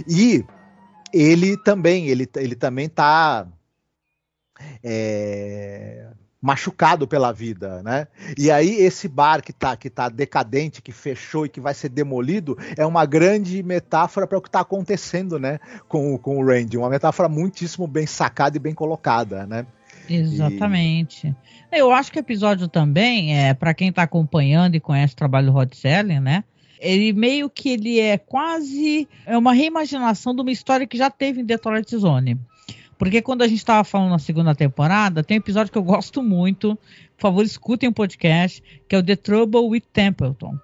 e 0.08 0.46
ele 1.12 1.58
também, 1.64 2.08
ele, 2.08 2.30
ele 2.36 2.56
também 2.56 2.88
tá 2.88 3.48
é, 4.84 6.07
machucado 6.42 7.08
pela 7.08 7.32
vida, 7.32 7.82
né? 7.82 8.08
E 8.38 8.52
aí 8.52 8.70
esse 8.76 9.08
bar 9.08 9.42
que 9.42 9.52
tá, 9.52 9.76
que 9.76 9.90
tá 9.90 10.08
decadente, 10.08 10.82
que 10.82 10.92
fechou 10.92 11.46
e 11.46 11.50
que 11.50 11.60
vai 11.60 11.74
ser 11.74 11.90
demolido, 11.90 12.58
é 12.78 12.86
uma 12.86 13.06
grande 13.06 13.64
metáfora 13.64 14.28
para 14.28 14.38
o 14.38 14.42
que 14.42 14.48
está 14.48 14.60
acontecendo, 14.60 15.40
né, 15.40 15.60
com, 15.88 16.18
com 16.18 16.38
o 16.38 16.46
Randy, 16.46 16.78
uma 16.78 16.90
metáfora 16.90 17.28
muitíssimo 17.28 17.88
bem 17.88 18.06
sacada 18.06 18.56
e 18.58 18.60
bem 18.60 18.74
colocada, 18.74 19.46
né? 19.46 19.66
Exatamente. 20.08 21.36
E... 21.72 21.80
Eu 21.80 21.92
acho 21.92 22.12
que 22.12 22.20
o 22.20 22.22
episódio 22.22 22.68
também, 22.68 23.38
é 23.38 23.54
para 23.54 23.74
quem 23.74 23.90
está 23.90 24.04
acompanhando 24.04 24.76
e 24.76 24.80
conhece 24.80 25.14
o 25.14 25.18
trabalho 25.18 25.48
do 25.48 25.54
Rod 25.54 25.74
Serling, 25.74 26.20
né? 26.20 26.44
Ele 26.80 27.12
meio 27.12 27.50
que 27.50 27.70
ele 27.70 28.00
é 28.00 28.18
quase 28.18 29.08
é 29.26 29.36
uma 29.36 29.52
reimaginação 29.52 30.36
de 30.36 30.42
uma 30.42 30.52
história 30.52 30.86
que 30.86 30.98
já 30.98 31.10
teve 31.10 31.42
em 31.42 31.46
Detroit 31.46 31.98
Zone. 31.98 32.40
Porque 32.98 33.22
quando 33.22 33.44
a 33.44 33.48
gente 33.48 33.60
estava 33.60 33.84
falando 33.84 34.12
na 34.12 34.20
segunda 34.20 34.56
temporada, 34.56 35.24
tem 35.24 35.38
um 35.38 35.40
episódio 35.40 35.72
que 35.72 35.78
eu 35.78 35.84
gosto 35.84 36.24
muito. 36.24 36.76
Por 37.16 37.22
favor, 37.22 37.44
escutem 37.44 37.88
o 37.88 37.92
um 37.92 37.94
podcast, 37.94 38.64
que 38.88 38.96
é 38.96 39.00
o 39.00 39.04
The 39.04 39.16
Trouble 39.16 39.62
with 39.62 39.84
Templeton. 39.94 40.58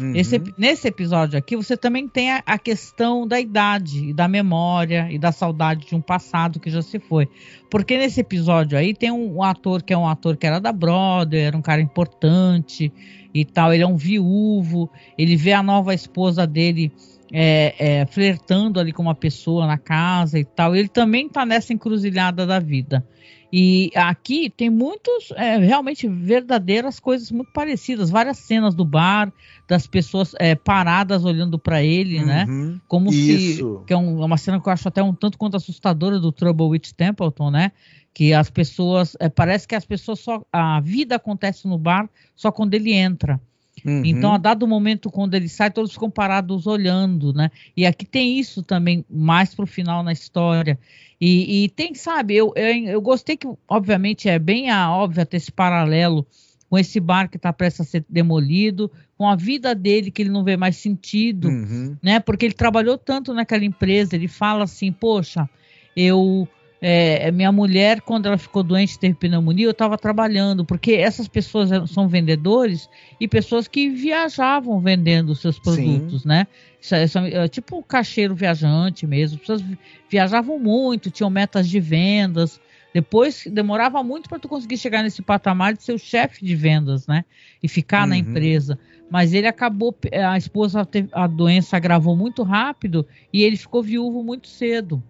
Uhum. 0.00 0.14
Esse, 0.14 0.42
nesse 0.56 0.88
episódio 0.88 1.38
aqui, 1.38 1.54
você 1.54 1.76
também 1.76 2.08
tem 2.08 2.32
a, 2.32 2.42
a, 2.46 2.58
questão 2.58 3.26
da 3.26 3.38
idade, 3.38 4.08
e 4.08 4.12
da 4.14 4.26
memória 4.26 5.08
e 5.10 5.18
da 5.18 5.30
saudade 5.30 5.86
de 5.86 5.94
um 5.94 6.00
passado 6.00 6.58
que 6.58 6.70
já 6.70 6.80
se 6.80 6.98
foi. 6.98 7.28
Porque 7.70 7.98
nesse 7.98 8.20
episódio 8.20 8.78
aí 8.78 8.94
tem 8.94 9.10
um, 9.10 9.36
um 9.36 9.42
ator 9.42 9.82
que 9.82 9.92
é 9.92 9.98
um 9.98 10.08
ator 10.08 10.36
que 10.36 10.46
era 10.46 10.58
da 10.58 10.72
Brother, 10.72 11.46
era 11.46 11.56
um 11.56 11.62
cara 11.62 11.80
importante 11.80 12.92
e 13.32 13.44
tal. 13.44 13.72
Ele 13.72 13.82
é 13.82 13.86
um 13.86 13.96
viúvo, 13.96 14.90
ele 15.18 15.36
vê 15.36 15.52
a 15.52 15.62
nova 15.62 15.94
esposa 15.94 16.46
dele 16.46 16.90
é, 17.32 17.74
é, 17.78 18.06
flertando 18.06 18.80
ali 18.80 18.92
com 18.92 19.02
uma 19.02 19.14
pessoa 19.14 19.66
na 19.66 19.78
casa 19.78 20.38
e 20.38 20.44
tal. 20.44 20.74
Ele 20.74 20.88
também 20.88 21.26
está 21.26 21.46
nessa 21.46 21.72
encruzilhada 21.72 22.46
da 22.46 22.58
vida. 22.58 23.04
E 23.52 23.90
aqui 23.96 24.48
tem 24.48 24.70
muitos, 24.70 25.32
é, 25.32 25.56
realmente 25.58 26.06
verdadeiras 26.06 27.00
coisas 27.00 27.32
muito 27.32 27.50
parecidas. 27.52 28.08
Várias 28.08 28.38
cenas 28.38 28.76
do 28.76 28.84
bar, 28.84 29.32
das 29.68 29.88
pessoas 29.88 30.34
é, 30.38 30.54
paradas 30.54 31.24
olhando 31.24 31.58
para 31.58 31.82
ele, 31.82 32.24
né? 32.24 32.44
uhum, 32.48 32.72
né? 32.72 32.80
Como 32.86 33.10
isso. 33.10 33.80
se. 33.80 33.86
Que 33.86 33.92
é, 33.92 33.96
um, 33.96 34.22
é, 34.22 34.24
uma 34.24 34.36
cena 34.36 34.60
que 34.60 34.68
eu 34.68 34.72
acho 34.72 34.86
até 34.86 35.02
um 35.02 35.12
tanto 35.12 35.36
quanto 35.36 35.56
assustadora 35.56 36.20
do 36.20 36.30
Trouble 36.30 36.68
with 36.68 36.92
Templeton, 36.96 37.50
né? 37.50 37.72
Que 38.14 38.32
as 38.32 38.48
pessoas. 38.50 39.16
É, 39.18 39.28
parece 39.28 39.66
que 39.66 39.74
as 39.74 39.84
pessoas 39.84 40.20
só. 40.20 40.42
A 40.52 40.80
vida 40.80 41.16
acontece 41.16 41.66
no 41.66 41.76
bar 41.76 42.08
só 42.36 42.52
quando 42.52 42.74
ele 42.74 42.92
entra. 42.92 43.40
Uhum. 43.84 44.02
Então, 44.04 44.34
a 44.34 44.38
dado 44.38 44.66
momento, 44.66 45.10
quando 45.10 45.34
ele 45.34 45.48
sai, 45.48 45.70
todos 45.70 45.92
ficam 45.92 46.10
parados 46.10 46.66
olhando, 46.66 47.32
né? 47.32 47.50
E 47.76 47.86
aqui 47.86 48.04
tem 48.04 48.38
isso 48.38 48.62
também, 48.62 49.04
mais 49.08 49.54
pro 49.54 49.66
final 49.66 50.02
na 50.02 50.12
história. 50.12 50.78
E, 51.20 51.64
e 51.64 51.68
tem, 51.68 51.94
sabe, 51.94 52.34
eu, 52.34 52.52
eu, 52.56 52.74
eu, 52.86 53.00
gostei 53.00 53.36
que, 53.36 53.48
obviamente, 53.68 54.28
é 54.28 54.38
bem 54.38 54.70
a, 54.70 54.90
óbvio 54.94 55.24
ter 55.26 55.36
esse 55.36 55.52
paralelo 55.52 56.26
com 56.68 56.78
esse 56.78 57.00
bar 57.00 57.28
que 57.28 57.36
está 57.36 57.52
prestes 57.52 57.80
a 57.80 57.90
ser 57.90 58.04
demolido, 58.08 58.90
com 59.18 59.28
a 59.28 59.34
vida 59.34 59.74
dele 59.74 60.10
que 60.10 60.22
ele 60.22 60.30
não 60.30 60.44
vê 60.44 60.56
mais 60.56 60.76
sentido, 60.76 61.48
uhum. 61.48 61.96
né? 62.00 62.20
Porque 62.20 62.46
ele 62.46 62.54
trabalhou 62.54 62.96
tanto 62.96 63.34
naquela 63.34 63.64
empresa, 63.64 64.14
ele 64.14 64.28
fala 64.28 64.64
assim, 64.64 64.92
poxa, 64.92 65.50
eu 65.96 66.48
é, 66.82 67.30
minha 67.30 67.52
mulher, 67.52 68.00
quando 68.00 68.26
ela 68.26 68.38
ficou 68.38 68.62
doente, 68.62 68.98
teve 68.98 69.14
pneumonia, 69.14 69.66
eu 69.66 69.70
estava 69.70 69.98
trabalhando, 69.98 70.64
porque 70.64 70.92
essas 70.92 71.28
pessoas 71.28 71.68
são 71.90 72.08
vendedores 72.08 72.88
e 73.20 73.28
pessoas 73.28 73.68
que 73.68 73.90
viajavam 73.90 74.80
vendendo 74.80 75.34
seus 75.34 75.58
produtos, 75.58 76.22
Sim. 76.22 76.28
né? 76.28 76.46
Isso 76.80 76.94
é, 76.94 77.04
isso 77.04 77.18
é, 77.18 77.48
tipo 77.48 77.76
um 77.76 77.82
caixeiro 77.82 78.34
viajante 78.34 79.06
mesmo. 79.06 79.34
As 79.34 79.40
pessoas 79.40 79.64
viajavam 80.08 80.58
muito, 80.58 81.10
tinham 81.10 81.28
metas 81.28 81.68
de 81.68 81.78
vendas. 81.78 82.58
Depois 82.94 83.44
demorava 83.46 84.02
muito 84.02 84.28
para 84.28 84.38
tu 84.38 84.48
conseguir 84.48 84.78
chegar 84.78 85.02
nesse 85.02 85.22
patamar 85.22 85.74
de 85.74 85.82
ser 85.82 85.92
o 85.92 85.98
chefe 85.98 86.44
de 86.44 86.56
vendas, 86.56 87.06
né? 87.06 87.24
E 87.62 87.68
ficar 87.68 88.02
uhum. 88.02 88.08
na 88.08 88.16
empresa. 88.16 88.78
Mas 89.10 89.34
ele 89.34 89.46
acabou, 89.46 89.94
a 90.12 90.38
esposa, 90.38 90.88
a 91.12 91.26
doença 91.26 91.76
agravou 91.76 92.16
muito 92.16 92.42
rápido 92.42 93.06
e 93.32 93.42
ele 93.42 93.56
ficou 93.56 93.82
viúvo 93.82 94.22
muito 94.24 94.48
cedo. 94.48 95.02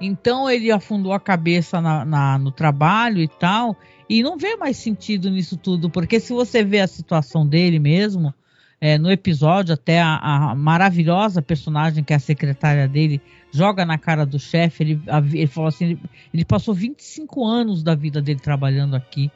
Então 0.00 0.50
ele 0.50 0.70
afundou 0.70 1.12
a 1.12 1.20
cabeça 1.20 1.80
na, 1.80 2.04
na, 2.04 2.38
no 2.38 2.50
trabalho 2.50 3.20
e 3.20 3.28
tal, 3.28 3.76
e 4.08 4.22
não 4.22 4.36
vê 4.36 4.56
mais 4.56 4.76
sentido 4.76 5.30
nisso 5.30 5.56
tudo, 5.56 5.88
porque 5.88 6.20
se 6.20 6.32
você 6.32 6.62
vê 6.62 6.80
a 6.80 6.86
situação 6.86 7.46
dele 7.46 7.78
mesmo, 7.78 8.34
é, 8.80 8.98
no 8.98 9.10
episódio, 9.10 9.72
até 9.72 9.98
a, 10.00 10.16
a, 10.16 10.54
maravilhosa 10.54 11.40
personagem 11.40 12.04
que 12.04 12.12
é 12.12 12.16
a 12.16 12.20
secretária 12.20 12.86
dele 12.86 13.18
joga 13.50 13.82
na 13.86 13.96
cara 13.96 14.26
do 14.26 14.38
chefe. 14.38 14.82
Ele, 14.82 15.02
ele 15.32 15.46
falou 15.46 15.68
assim: 15.68 15.84
ele, 15.86 16.00
ele, 16.34 16.44
passou 16.44 16.74
25 16.74 17.46
anos 17.46 17.82
da 17.82 17.94
vida 17.94 18.20
dele 18.20 18.40
trabalhando 18.40 18.94
aqui. 18.94 19.30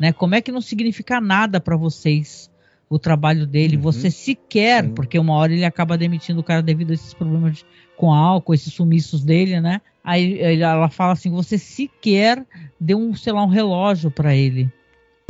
Né? 0.00 0.10
Como 0.10 0.34
é 0.34 0.40
que 0.40 0.50
não 0.50 0.62
significa 0.62 1.20
nada 1.20 1.60
para 1.60 1.76
vocês 1.76 2.50
o 2.88 2.98
trabalho 2.98 3.46
dele? 3.46 3.76
Uhum. 3.76 3.82
Você 3.82 4.10
sequer, 4.10 4.84
uhum. 4.84 4.94
porque 4.94 5.18
uma 5.18 5.34
hora 5.34 5.52
ele 5.52 5.66
acaba 5.66 5.98
demitindo 5.98 6.40
o 6.40 6.44
cara 6.44 6.62
devido 6.62 6.92
a 6.92 6.94
esses 6.94 7.12
problemas 7.12 7.58
de, 7.58 7.66
com 7.96 8.12
álcool, 8.12 8.54
esses 8.54 8.72
sumiços 8.72 9.24
dele, 9.24 9.60
né? 9.60 9.80
Aí 10.02 10.40
ela 10.60 10.88
fala 10.88 11.12
assim: 11.12 11.30
você 11.30 11.58
sequer 11.58 12.44
deu 12.80 12.98
um, 12.98 13.14
sei 13.14 13.32
lá, 13.32 13.42
um 13.42 13.48
relógio 13.48 14.10
para 14.10 14.34
ele 14.34 14.70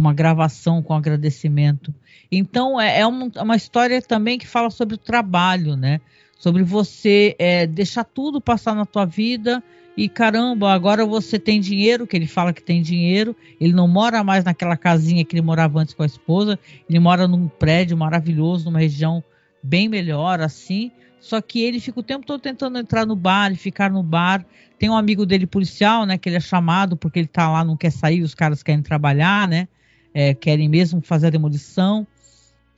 uma 0.00 0.12
gravação 0.12 0.82
com 0.82 0.92
agradecimento. 0.92 1.94
Então 2.30 2.80
é, 2.80 3.00
é 3.00 3.06
uma, 3.06 3.30
uma, 3.40 3.56
história 3.56 4.02
também 4.02 4.38
que 4.38 4.46
fala 4.46 4.70
sobre 4.70 4.96
o 4.96 4.98
trabalho, 4.98 5.76
né? 5.76 6.00
Sobre 6.38 6.62
você 6.62 7.34
é, 7.38 7.66
deixar 7.66 8.04
tudo 8.04 8.40
passar 8.40 8.74
na 8.74 8.84
tua 8.84 9.04
vida 9.04 9.62
e 9.96 10.08
caramba, 10.08 10.72
agora 10.72 11.06
você 11.06 11.38
tem 11.38 11.60
dinheiro, 11.60 12.06
que 12.06 12.16
ele 12.16 12.26
fala 12.26 12.52
que 12.52 12.62
tem 12.62 12.82
dinheiro, 12.82 13.36
ele 13.60 13.72
não 13.72 13.86
mora 13.86 14.24
mais 14.24 14.44
naquela 14.44 14.76
casinha 14.76 15.24
que 15.24 15.36
ele 15.36 15.42
morava 15.42 15.78
antes 15.78 15.94
com 15.94 16.02
a 16.02 16.06
esposa, 16.06 16.58
ele 16.90 16.98
mora 16.98 17.28
num 17.28 17.46
prédio 17.46 17.96
maravilhoso, 17.96 18.64
numa 18.64 18.80
região 18.80 19.22
bem 19.62 19.88
melhor, 19.88 20.40
assim. 20.40 20.90
Só 21.24 21.40
que 21.40 21.62
ele 21.62 21.80
fica 21.80 22.00
o 22.00 22.02
tempo 22.02 22.26
todo 22.26 22.40
tentando 22.40 22.78
entrar 22.78 23.06
no 23.06 23.16
bar 23.16 23.50
e 23.50 23.56
ficar 23.56 23.90
no 23.90 24.02
bar. 24.02 24.44
Tem 24.78 24.90
um 24.90 24.96
amigo 24.96 25.24
dele 25.24 25.46
policial, 25.46 26.04
né? 26.04 26.18
Que 26.18 26.28
ele 26.28 26.36
é 26.36 26.40
chamado 26.40 26.96
porque 26.96 27.18
ele 27.18 27.28
tá 27.28 27.50
lá, 27.50 27.64
não 27.64 27.76
quer 27.76 27.90
sair, 27.90 28.22
os 28.22 28.34
caras 28.34 28.62
querem 28.62 28.82
trabalhar, 28.82 29.48
né? 29.48 29.68
é, 30.14 30.32
querem 30.32 30.68
mesmo 30.68 31.02
fazer 31.02 31.26
a 31.26 31.30
demolição. 31.30 32.06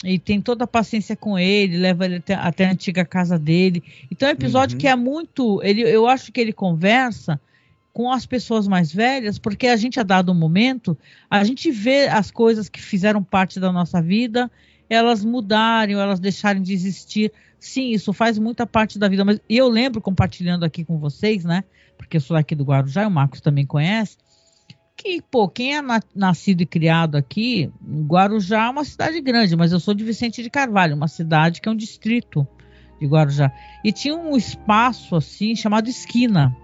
E 0.04 0.18
tem 0.18 0.40
toda 0.40 0.64
a 0.64 0.66
paciência 0.66 1.16
com 1.16 1.38
ele, 1.38 1.78
leva 1.78 2.04
ele 2.04 2.16
até, 2.16 2.34
até 2.34 2.66
a 2.66 2.72
antiga 2.72 3.04
casa 3.04 3.38
dele. 3.38 3.82
Então 4.10 4.28
é 4.28 4.32
um 4.32 4.34
episódio 4.34 4.74
uhum. 4.74 4.80
que 4.80 4.88
é 4.88 4.96
muito. 4.96 5.60
Ele, 5.62 5.82
eu 5.82 6.06
acho 6.06 6.32
que 6.32 6.40
ele 6.40 6.52
conversa 6.52 7.40
com 7.92 8.12
as 8.12 8.26
pessoas 8.26 8.68
mais 8.68 8.92
velhas, 8.92 9.38
porque 9.38 9.66
a 9.66 9.76
gente, 9.76 9.98
a 9.98 10.02
dado 10.02 10.34
momento, 10.34 10.96
a 11.30 11.42
gente 11.44 11.70
vê 11.70 12.08
as 12.08 12.30
coisas 12.30 12.68
que 12.68 12.80
fizeram 12.80 13.22
parte 13.22 13.58
da 13.58 13.72
nossa 13.72 14.02
vida, 14.02 14.50
elas 14.88 15.24
mudarem, 15.24 15.96
elas 15.96 16.20
deixarem 16.20 16.62
de 16.62 16.72
existir. 16.72 17.32
Sim, 17.58 17.90
isso 17.90 18.12
faz 18.12 18.38
muita 18.38 18.66
parte 18.66 18.98
da 18.98 19.08
vida. 19.08 19.24
Mas 19.24 19.40
eu 19.48 19.68
lembro, 19.68 20.00
compartilhando 20.00 20.64
aqui 20.64 20.84
com 20.84 20.98
vocês, 20.98 21.44
né? 21.44 21.64
Porque 21.96 22.16
eu 22.16 22.20
sou 22.20 22.36
aqui 22.36 22.54
do 22.54 22.64
Guarujá, 22.64 23.02
e 23.02 23.06
o 23.06 23.10
Marcos 23.10 23.40
também 23.40 23.66
conhece 23.66 24.16
que, 24.96 25.20
pô, 25.30 25.46
quem 25.48 25.76
é 25.76 25.82
na, 25.82 26.00
nascido 26.14 26.62
e 26.62 26.66
criado 26.66 27.16
aqui, 27.16 27.70
Guarujá 28.06 28.66
é 28.66 28.70
uma 28.70 28.84
cidade 28.84 29.20
grande, 29.20 29.54
mas 29.54 29.70
eu 29.70 29.78
sou 29.78 29.92
de 29.92 30.02
Vicente 30.02 30.42
de 30.42 30.48
Carvalho, 30.48 30.96
uma 30.96 31.06
cidade 31.06 31.60
que 31.60 31.68
é 31.68 31.72
um 31.72 31.76
distrito 31.76 32.46
de 32.98 33.06
Guarujá. 33.06 33.52
E 33.84 33.92
tinha 33.92 34.16
um 34.16 34.36
espaço 34.36 35.14
assim 35.14 35.54
chamado 35.54 35.88
Esquina, 35.88 36.56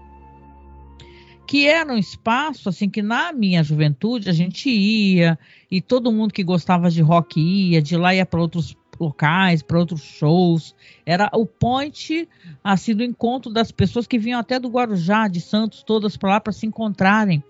que 1.45 1.67
era 1.67 1.93
um 1.93 1.97
espaço 1.97 2.69
assim 2.69 2.89
que 2.89 3.01
na 3.01 3.33
minha 3.33 3.63
juventude 3.63 4.29
a 4.29 4.33
gente 4.33 4.69
ia 4.69 5.37
e 5.69 5.81
todo 5.81 6.11
mundo 6.11 6.33
que 6.33 6.43
gostava 6.43 6.89
de 6.89 7.01
rock 7.01 7.39
ia, 7.39 7.81
de 7.81 7.97
lá 7.97 8.13
ia 8.15 8.25
para 8.25 8.41
outros 8.41 8.75
locais, 8.99 9.61
para 9.61 9.79
outros 9.79 10.01
shows. 10.01 10.75
Era 11.05 11.29
o 11.33 11.45
point 11.45 12.27
assim 12.63 12.95
do 12.95 13.03
encontro 13.03 13.51
das 13.51 13.71
pessoas 13.71 14.07
que 14.07 14.19
vinham 14.19 14.39
até 14.39 14.59
do 14.59 14.69
Guarujá, 14.69 15.27
de 15.27 15.41
Santos, 15.41 15.83
todas 15.83 16.15
para 16.15 16.31
lá 16.31 16.39
para 16.39 16.53
se 16.53 16.65
encontrarem. 16.65 17.43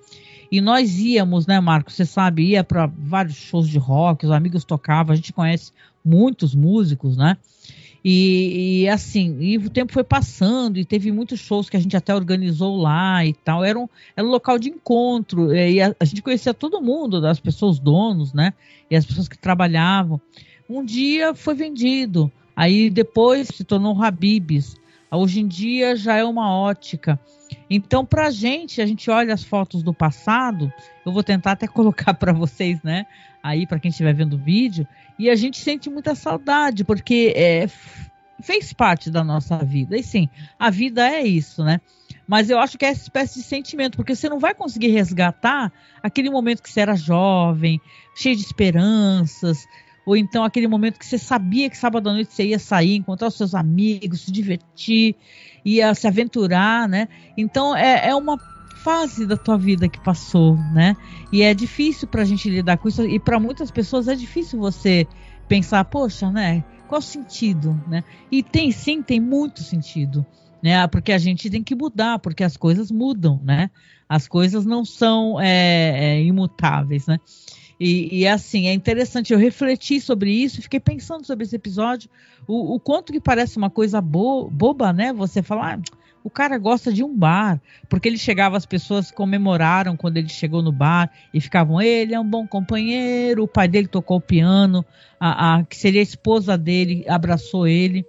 E 0.52 0.62
nós 0.62 1.00
íamos, 1.00 1.48
né, 1.48 1.60
Marcos? 1.60 1.96
Você 1.96 2.06
sabe, 2.06 2.44
ia 2.50 2.64
para 2.64 2.86
vários 2.86 3.36
shows 3.36 3.68
de 3.68 3.80
rock, 3.80 4.26
os 4.26 4.32
amigos 4.32 4.64
tocavam, 4.64 5.14
a 5.14 5.16
gente 5.16 5.34
conhece 5.34 5.72
muitos 6.06 6.54
músicos, 6.54 7.18
né? 7.18 7.38
E, 8.04 8.82
e, 8.82 8.90
assim, 8.90 9.38
e 9.40 9.58
o 9.58 9.70
tempo 9.70 9.94
foi 9.94 10.04
passando 10.04 10.78
e 10.78 10.84
teve 10.84 11.10
muitos 11.10 11.40
shows 11.40 11.70
que 11.70 11.78
a 11.78 11.80
gente 11.80 11.96
até 11.96 12.14
organizou 12.14 12.76
lá 12.76 13.26
e 13.26 13.34
tal. 13.34 13.64
Era 13.64 13.80
um, 13.80 13.88
era 14.16 14.28
um 14.28 14.30
local 14.30 14.60
de 14.60 14.70
encontro 14.70 15.56
e 15.56 15.82
a, 15.82 15.96
a 15.98 16.06
gente 16.06 16.22
conhecia 16.22 16.54
todo 16.54 16.82
mundo, 16.82 17.22
das 17.22 17.40
pessoas 17.40 17.80
donos, 17.80 18.34
né? 18.34 18.54
E 18.92 18.96
as 18.96 19.06
pessoas 19.06 19.30
que 19.30 19.38
trabalhavam. 19.38 20.20
Um 20.70 20.84
dia 20.84 21.34
foi 21.34 21.56
vendido, 21.56 22.32
aí 22.56 22.90
depois 22.90 23.48
se 23.48 23.64
tornou 23.64 24.02
Habibs. 24.02 24.76
Hoje 25.10 25.40
em 25.40 25.48
dia 25.48 25.96
já 25.96 26.16
é 26.16 26.26
uma 26.26 26.52
ótica. 26.52 27.20
Então, 27.76 28.06
para 28.06 28.28
a 28.28 28.30
gente, 28.30 28.80
a 28.82 28.86
gente 28.86 29.10
olha 29.10 29.34
as 29.34 29.44
fotos 29.44 29.82
do 29.82 29.92
passado, 29.92 30.72
eu 31.04 31.12
vou 31.12 31.24
tentar 31.24 31.54
até 31.54 31.66
colocar 31.68 32.14
para 32.14 32.32
vocês, 32.32 32.80
né? 32.84 33.08
Aí, 33.42 33.66
para 33.66 33.80
quem 33.80 33.90
estiver 33.90 34.14
vendo 34.14 34.34
o 34.34 34.38
vídeo, 34.38 34.88
e 35.18 35.28
a 35.28 35.36
gente 35.36 35.58
sente 35.58 35.90
muita 35.90 36.14
saudade, 36.14 36.84
porque 36.84 37.34
é, 37.36 37.68
fez 38.40 38.74
parte 38.74 39.10
da 39.10 39.24
nossa 39.24 39.58
vida. 39.58 39.98
E 39.98 40.04
sim, 40.04 40.30
a 40.60 40.70
vida 40.70 41.10
é 41.10 41.24
isso, 41.24 41.64
né? 41.64 41.82
Mas 42.28 42.52
eu 42.52 42.60
acho 42.60 42.78
que 42.78 42.86
é 42.86 42.90
essa 42.90 43.02
espécie 43.02 43.40
de 43.40 43.46
sentimento, 43.46 43.96
porque 43.96 44.16
você 44.16 44.30
não 44.30 44.40
vai 44.40 44.54
conseguir 44.54 44.90
resgatar 44.90 45.74
aquele 46.04 46.30
momento 46.30 46.62
que 46.62 46.70
você 46.70 46.82
era 46.82 46.96
jovem, 46.96 47.82
cheio 48.16 48.36
de 48.36 48.44
esperanças, 48.44 49.66
ou 50.06 50.18
então 50.18 50.44
aquele 50.44 50.68
momento 50.68 51.00
que 51.00 51.06
você 51.06 51.18
sabia 51.18 51.70
que 51.70 51.78
sábado 51.78 52.10
à 52.10 52.14
noite 52.14 52.34
você 52.34 52.48
ia 52.48 52.60
sair, 52.60 52.96
encontrar 52.96 53.28
os 53.28 53.36
seus 53.36 53.56
amigos, 53.56 54.22
se 54.22 54.32
divertir, 54.32 55.16
ia 55.64 55.94
se 55.96 56.08
aventurar, 56.08 56.88
né? 56.88 57.08
Então 57.38 57.76
é, 57.76 58.10
é 58.10 58.16
uma 58.16 58.38
fase 58.84 59.26
da 59.26 59.38
tua 59.38 59.58
vida 59.58 59.88
que 59.88 60.00
passou, 60.00 60.58
né? 60.74 60.96
E 61.32 61.42
é 61.42 61.54
difícil 61.54 62.08
para 62.08 62.22
a 62.22 62.26
gente 62.26 62.50
lidar 62.50 62.78
com 62.78 62.90
isso 62.90 63.04
e 63.04 63.18
para 63.18 63.40
muitas 63.40 63.72
pessoas 63.72 64.10
é 64.10 64.16
difícil 64.16 64.60
você 64.60 65.08
pensar, 65.48 65.86
poxa, 65.86 66.30
né? 66.30 66.64
Qual 66.88 67.02
sentido, 67.02 67.82
né? 67.88 68.04
E 68.30 68.44
tem 68.44 68.72
sim, 68.72 69.02
tem 69.02 69.22
muito 69.22 69.64
sentido, 69.64 70.26
né? 70.62 70.86
Porque 70.88 71.14
a 71.14 71.18
gente 71.18 71.50
tem 71.50 71.64
que 71.64 71.76
mudar, 71.76 72.20
porque 72.20 72.44
as 72.44 72.58
coisas 72.58 72.92
mudam, 72.92 73.40
né? 73.42 73.72
As 74.08 74.28
coisas 74.28 74.66
não 74.66 74.84
são 74.84 75.40
é, 75.40 76.18
é, 76.18 76.24
imutáveis, 76.24 77.08
né? 77.08 77.20
E, 77.84 78.22
e, 78.22 78.26
assim, 78.26 78.68
é 78.68 78.74
interessante, 78.74 79.34
eu 79.34 79.38
refleti 79.38 80.00
sobre 80.00 80.32
isso, 80.32 80.62
fiquei 80.62 80.80
pensando 80.80 81.26
sobre 81.26 81.44
esse 81.44 81.54
episódio, 81.54 82.10
o, 82.48 82.76
o 82.76 82.80
quanto 82.80 83.12
que 83.12 83.20
parece 83.20 83.58
uma 83.58 83.70
coisa 83.70 84.00
bo, 84.00 84.50
boba, 84.50 84.94
né? 84.94 85.12
Você 85.12 85.44
falar, 85.44 85.78
ah, 85.78 85.82
o 86.24 86.30
cara 86.30 86.58
gosta 86.58 86.94
de 86.94 87.04
um 87.04 87.14
bar, 87.14 87.62
porque 87.90 88.08
ele 88.08 88.18
chegava, 88.18 88.56
as 88.56 88.66
pessoas 88.66 89.12
comemoraram 89.12 89.98
quando 89.98 90.16
ele 90.16 90.30
chegou 90.30 90.62
no 90.62 90.72
bar 90.72 91.12
e 91.34 91.42
ficavam, 91.42 91.82
ele 91.82 92.16
é 92.16 92.20
um 92.22 92.26
bom 92.26 92.48
companheiro, 92.48 93.44
o 93.44 93.50
pai 93.50 93.68
dele 93.68 93.90
tocou 93.90 94.16
o 94.16 94.22
piano, 94.22 94.86
a, 95.20 95.56
a 95.56 95.64
que 95.66 95.76
seria 95.76 96.00
a 96.00 96.04
esposa 96.04 96.58
dele 96.58 97.04
abraçou 97.06 97.68
ele. 97.68 98.06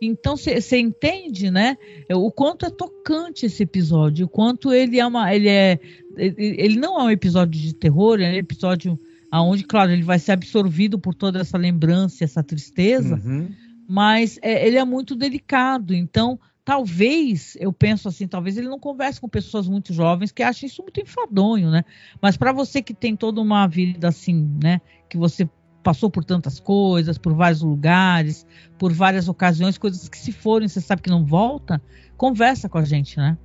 Então 0.00 0.36
você 0.36 0.78
entende, 0.78 1.50
né? 1.50 1.76
O 2.08 2.30
quanto 2.30 2.64
é 2.64 2.70
tocante 2.70 3.46
esse 3.46 3.64
episódio, 3.64 4.26
o 4.26 4.28
quanto 4.28 4.72
ele 4.72 5.00
é 5.00 5.04
uma, 5.04 5.34
ele 5.34 5.48
é, 5.48 5.80
ele 6.16 6.78
não 6.78 7.00
é 7.00 7.02
um 7.02 7.10
episódio 7.10 7.60
de 7.60 7.74
terror, 7.74 8.20
é 8.20 8.30
um 8.30 8.36
episódio 8.36 8.96
aonde, 9.30 9.64
claro, 9.64 9.92
ele 9.92 10.02
vai 10.02 10.18
ser 10.18 10.32
absorvido 10.32 10.98
por 10.98 11.14
toda 11.14 11.40
essa 11.40 11.58
lembrança, 11.58 12.24
essa 12.24 12.42
tristeza, 12.42 13.16
uhum. 13.16 13.50
mas 13.88 14.38
é, 14.42 14.66
ele 14.66 14.78
é 14.78 14.84
muito 14.84 15.14
delicado. 15.14 15.94
Então, 15.94 16.38
talvez, 16.64 17.56
eu 17.60 17.72
penso 17.72 18.08
assim, 18.08 18.26
talvez 18.28 18.56
ele 18.56 18.68
não 18.68 18.78
converse 18.78 19.20
com 19.20 19.28
pessoas 19.28 19.68
muito 19.68 19.92
jovens 19.92 20.32
que 20.32 20.42
acham 20.42 20.66
isso 20.66 20.82
muito 20.82 21.00
enfadonho, 21.00 21.70
né? 21.70 21.84
Mas 22.20 22.36
para 22.36 22.52
você 22.52 22.82
que 22.82 22.92
tem 22.92 23.16
toda 23.16 23.40
uma 23.40 23.66
vida 23.66 24.08
assim, 24.08 24.50
né, 24.62 24.80
que 25.08 25.16
você 25.16 25.48
passou 25.82 26.10
por 26.10 26.22
tantas 26.22 26.60
coisas, 26.60 27.16
por 27.16 27.32
vários 27.32 27.62
lugares, 27.62 28.46
por 28.78 28.92
várias 28.92 29.28
ocasiões, 29.28 29.78
coisas 29.78 30.08
que 30.08 30.18
se 30.18 30.32
forem, 30.32 30.68
você 30.68 30.80
sabe 30.82 31.00
que 31.00 31.08
não 31.08 31.24
volta, 31.24 31.80
conversa 32.16 32.68
com 32.68 32.76
a 32.76 32.84
gente, 32.84 33.16
né? 33.16 33.38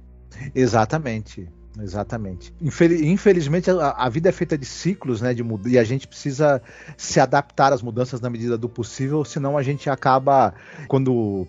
Exatamente. 0.54 1.48
Exatamente. 1.82 2.54
Infelizmente, 2.62 3.70
a, 3.72 4.08
vida 4.08 4.30
é 4.30 4.32
feita 4.32 4.56
de 4.58 4.66
ciclos, 4.66 5.22
né? 5.22 5.34
De, 5.34 5.44
e 5.66 5.78
a 5.78 5.84
gente 5.84 6.08
precisa 6.08 6.62
se 6.96 7.20
adaptar 7.20 7.74
às 7.74 7.82
mudanças 7.82 8.22
na 8.22 8.30
medida 8.30 8.58
do 8.58 8.70
possível, 8.70 9.26
senão 9.26 9.58
a 9.58 9.64
gente 9.64 9.90
acaba, 9.90 10.54
quando 10.88 11.48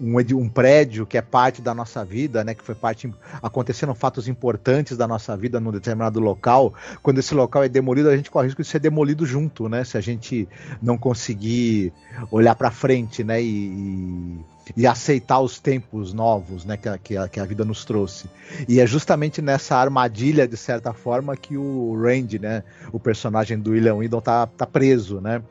um, 0.00 0.16
um 0.38 0.48
prédio 0.48 1.06
que 1.06 1.18
é 1.18 1.22
parte 1.22 1.60
da 1.60 1.74
nossa 1.74 2.04
vida, 2.04 2.42
né? 2.44 2.54
Que 2.54 2.62
foi 2.62 2.74
parte. 2.74 3.12
aconteceram 3.42 3.94
fatos 3.94 4.28
importantes 4.28 4.96
da 4.96 5.06
nossa 5.06 5.36
vida 5.36 5.60
num 5.60 5.70
determinado 5.70 6.20
local. 6.20 6.74
Quando 7.02 7.18
esse 7.18 7.34
local 7.34 7.64
é 7.64 7.68
demolido, 7.68 8.08
a 8.08 8.16
gente 8.16 8.30
corre 8.30 8.46
o 8.46 8.48
risco 8.48 8.62
de 8.62 8.68
ser 8.68 8.78
demolido 8.78 9.26
junto, 9.26 9.68
né? 9.68 9.84
Se 9.84 9.96
a 9.96 10.00
gente 10.00 10.48
não 10.80 10.96
conseguir 10.96 11.92
olhar 12.30 12.54
para 12.54 12.70
frente, 12.70 13.22
né? 13.22 13.42
e, 13.42 14.38
e 14.76 14.86
aceitar 14.86 15.40
os 15.40 15.58
tempos 15.58 16.12
novos 16.12 16.64
né, 16.64 16.76
que, 16.76 16.88
a, 16.88 16.98
que, 16.98 17.16
a, 17.16 17.28
que 17.28 17.40
a 17.40 17.44
vida 17.44 17.64
nos 17.64 17.84
trouxe. 17.84 18.26
E 18.68 18.80
é 18.80 18.86
justamente 18.86 19.42
nessa 19.42 19.76
armadilha, 19.76 20.46
de 20.46 20.56
certa 20.56 20.92
forma, 20.92 21.36
que 21.36 21.56
o 21.56 21.94
Randy, 22.00 22.38
né, 22.38 22.62
o 22.92 23.00
personagem 23.00 23.58
do 23.58 23.70
William 23.70 23.96
Whedon, 23.96 24.20
tá, 24.20 24.46
tá 24.46 24.66
preso. 24.66 25.20
Né? 25.20 25.42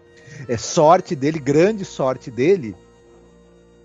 É 0.47 0.57
sorte 0.57 1.15
dele, 1.15 1.39
grande 1.39 1.85
sorte 1.85 2.31
dele, 2.31 2.75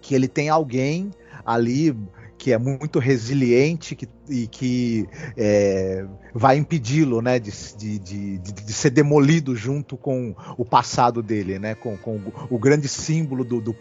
que 0.07 0.15
ele 0.15 0.29
tem 0.29 0.49
alguém 0.49 1.11
ali 1.45 1.95
que 2.39 2.53
é 2.53 2.59
muito 2.59 3.01
resiliente 3.01 3.97
que, 3.97 4.09
e 4.29 4.47
que 4.47 5.09
é, 5.37 6.05
vai 6.33 6.57
impedi-lo 6.59 7.21
né, 7.21 7.41
de, 7.41 7.51
de, 7.77 7.99
de, 7.99 8.39
de, 8.39 8.73
ser 8.73 8.91
demolido 8.91 9.57
junto 9.57 9.97
com 9.97 10.33
o 10.57 10.65
passado 10.65 11.25
dele, 11.25 11.59
né, 11.59 11.75
com, 11.75 11.97
com 11.97 12.21
o 12.49 12.57
grande 12.57 12.87
símbolo 12.87 13.43
do, 13.43 13.61
do, 13.61 13.75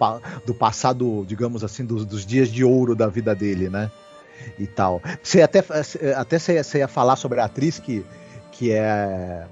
do 0.48 0.54
passado, 0.56 1.24
digamos 1.28 1.64
assim, 1.64 1.86
dos, 1.86 2.06
dos, 2.06 2.26
dias 2.26 2.50
de 2.50 2.64
ouro 2.64 2.96
da 2.96 3.08
vida 3.08 3.36
dele, 3.36 3.70
né? 3.70 3.92
E 4.58 4.66
tal. 4.66 5.02
Você 5.22 5.44
até, 5.44 5.64
até 6.18 6.40
você, 6.40 6.64
você 6.64 6.80
ia 6.80 6.88
falar 6.88 7.18
sobre 7.18 7.40
a 7.40 7.46
atriz 7.46 7.78
que, 7.78 8.04
que 8.52 8.72
é 8.72 9.46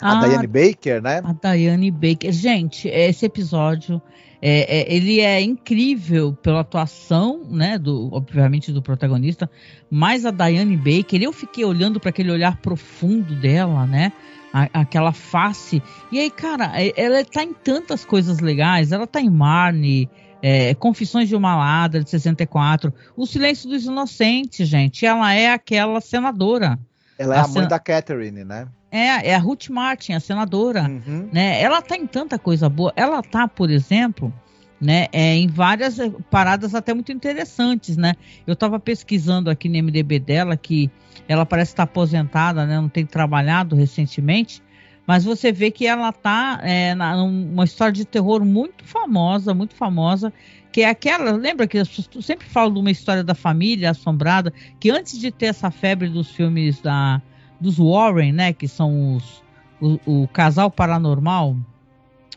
a 0.00 0.20
ah, 0.20 0.28
Diane 0.28 0.46
Baker, 0.46 1.02
né? 1.02 1.22
A 1.24 1.54
Diane 1.54 1.90
Baker. 1.90 2.30
Gente, 2.30 2.88
esse 2.88 3.26
episódio 3.26 4.00
é, 4.44 4.80
é, 4.80 4.92
ele 4.92 5.20
é 5.20 5.40
incrível 5.40 6.32
pela 6.42 6.60
atuação, 6.60 7.44
né? 7.48 7.78
Do, 7.78 8.12
obviamente 8.12 8.72
do 8.72 8.82
protagonista, 8.82 9.48
mas 9.88 10.26
a 10.26 10.32
Diane 10.32 10.76
Baker, 10.76 11.22
eu 11.22 11.32
fiquei 11.32 11.64
olhando 11.64 12.00
para 12.00 12.10
aquele 12.10 12.32
olhar 12.32 12.56
profundo 12.56 13.36
dela, 13.36 13.86
né? 13.86 14.12
A, 14.52 14.80
aquela 14.80 15.12
face. 15.12 15.80
E 16.10 16.18
aí, 16.18 16.28
cara, 16.28 16.72
é, 16.74 16.92
ela 17.00 17.24
tá 17.24 17.44
em 17.44 17.54
tantas 17.54 18.04
coisas 18.04 18.40
legais. 18.40 18.90
Ela 18.90 19.06
tá 19.06 19.20
em 19.20 19.30
Marnie. 19.30 20.10
É, 20.44 20.74
Confissões 20.74 21.28
de 21.28 21.36
uma 21.36 21.54
Ladra, 21.54 22.02
de 22.02 22.10
64. 22.10 22.92
O 23.16 23.24
Silêncio 23.26 23.70
dos 23.70 23.84
Inocentes, 23.84 24.66
gente. 24.66 25.06
Ela 25.06 25.32
é 25.32 25.52
aquela 25.52 26.00
senadora. 26.00 26.76
Ela 27.16 27.36
é 27.36 27.38
a, 27.38 27.44
a 27.44 27.48
mãe 27.48 27.68
da 27.68 27.78
Catherine, 27.78 28.42
né? 28.42 28.66
É, 28.92 29.30
é 29.30 29.34
a 29.34 29.38
Ruth 29.38 29.70
Martin, 29.70 30.12
a 30.12 30.20
senadora, 30.20 30.82
uhum. 30.82 31.30
né? 31.32 31.62
Ela 31.62 31.80
tá 31.80 31.96
em 31.96 32.06
tanta 32.06 32.38
coisa 32.38 32.68
boa. 32.68 32.92
Ela 32.94 33.22
tá, 33.22 33.48
por 33.48 33.70
exemplo, 33.70 34.30
né, 34.78 35.06
é, 35.12 35.34
em 35.36 35.46
várias 35.46 35.98
eh, 35.98 36.12
paradas 36.30 36.74
até 36.74 36.92
muito 36.92 37.10
interessantes, 37.10 37.96
né? 37.96 38.14
Eu 38.46 38.52
estava 38.52 38.78
pesquisando 38.78 39.48
aqui 39.48 39.66
no 39.66 39.82
MDB 39.82 40.18
dela 40.18 40.56
que 40.58 40.90
ela 41.26 41.46
parece 41.46 41.72
estar 41.72 41.84
aposentada, 41.84 42.66
né? 42.66 42.76
Não 42.76 42.88
tem 42.88 43.06
trabalhado 43.06 43.74
recentemente, 43.74 44.62
mas 45.06 45.24
você 45.24 45.52
vê 45.52 45.70
que 45.70 45.86
ela 45.86 46.12
tá 46.12 46.60
é, 46.62 46.94
na, 46.94 47.16
numa 47.16 47.64
história 47.64 47.92
de 47.92 48.04
terror 48.04 48.44
muito 48.44 48.84
famosa, 48.84 49.54
muito 49.54 49.74
famosa, 49.74 50.32
que 50.70 50.82
é 50.82 50.88
aquela, 50.88 51.32
lembra 51.32 51.66
que 51.66 51.78
eu 51.78 51.84
sempre 52.20 52.46
falo 52.46 52.74
de 52.74 52.80
uma 52.80 52.90
história 52.90 53.24
da 53.24 53.34
família 53.34 53.90
assombrada, 53.90 54.52
que 54.78 54.90
antes 54.90 55.18
de 55.18 55.30
ter 55.30 55.46
essa 55.46 55.70
febre 55.70 56.08
dos 56.08 56.30
filmes 56.30 56.80
da 56.80 57.22
dos 57.62 57.78
Warren, 57.78 58.32
né? 58.32 58.52
Que 58.52 58.66
são 58.66 59.16
os, 59.16 59.42
o, 59.80 60.22
o 60.22 60.28
casal 60.28 60.70
paranormal. 60.70 61.56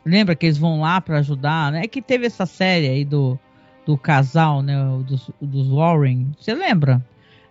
Lembra 0.06 0.36
que 0.36 0.46
eles 0.46 0.58
vão 0.58 0.82
lá 0.82 1.02
para 1.02 1.18
ajudar, 1.18 1.72
né? 1.72 1.82
É 1.84 1.88
que 1.88 2.02
teve 2.02 2.28
essa 2.28 2.46
série 2.46 2.88
aí 2.88 3.04
do, 3.04 3.40
do 3.86 3.98
casal, 3.98 4.62
né? 4.62 4.76
Dos, 5.06 5.32
dos 5.42 5.68
Warren. 5.70 6.36
Você 6.40 6.54
lembra? 6.54 7.04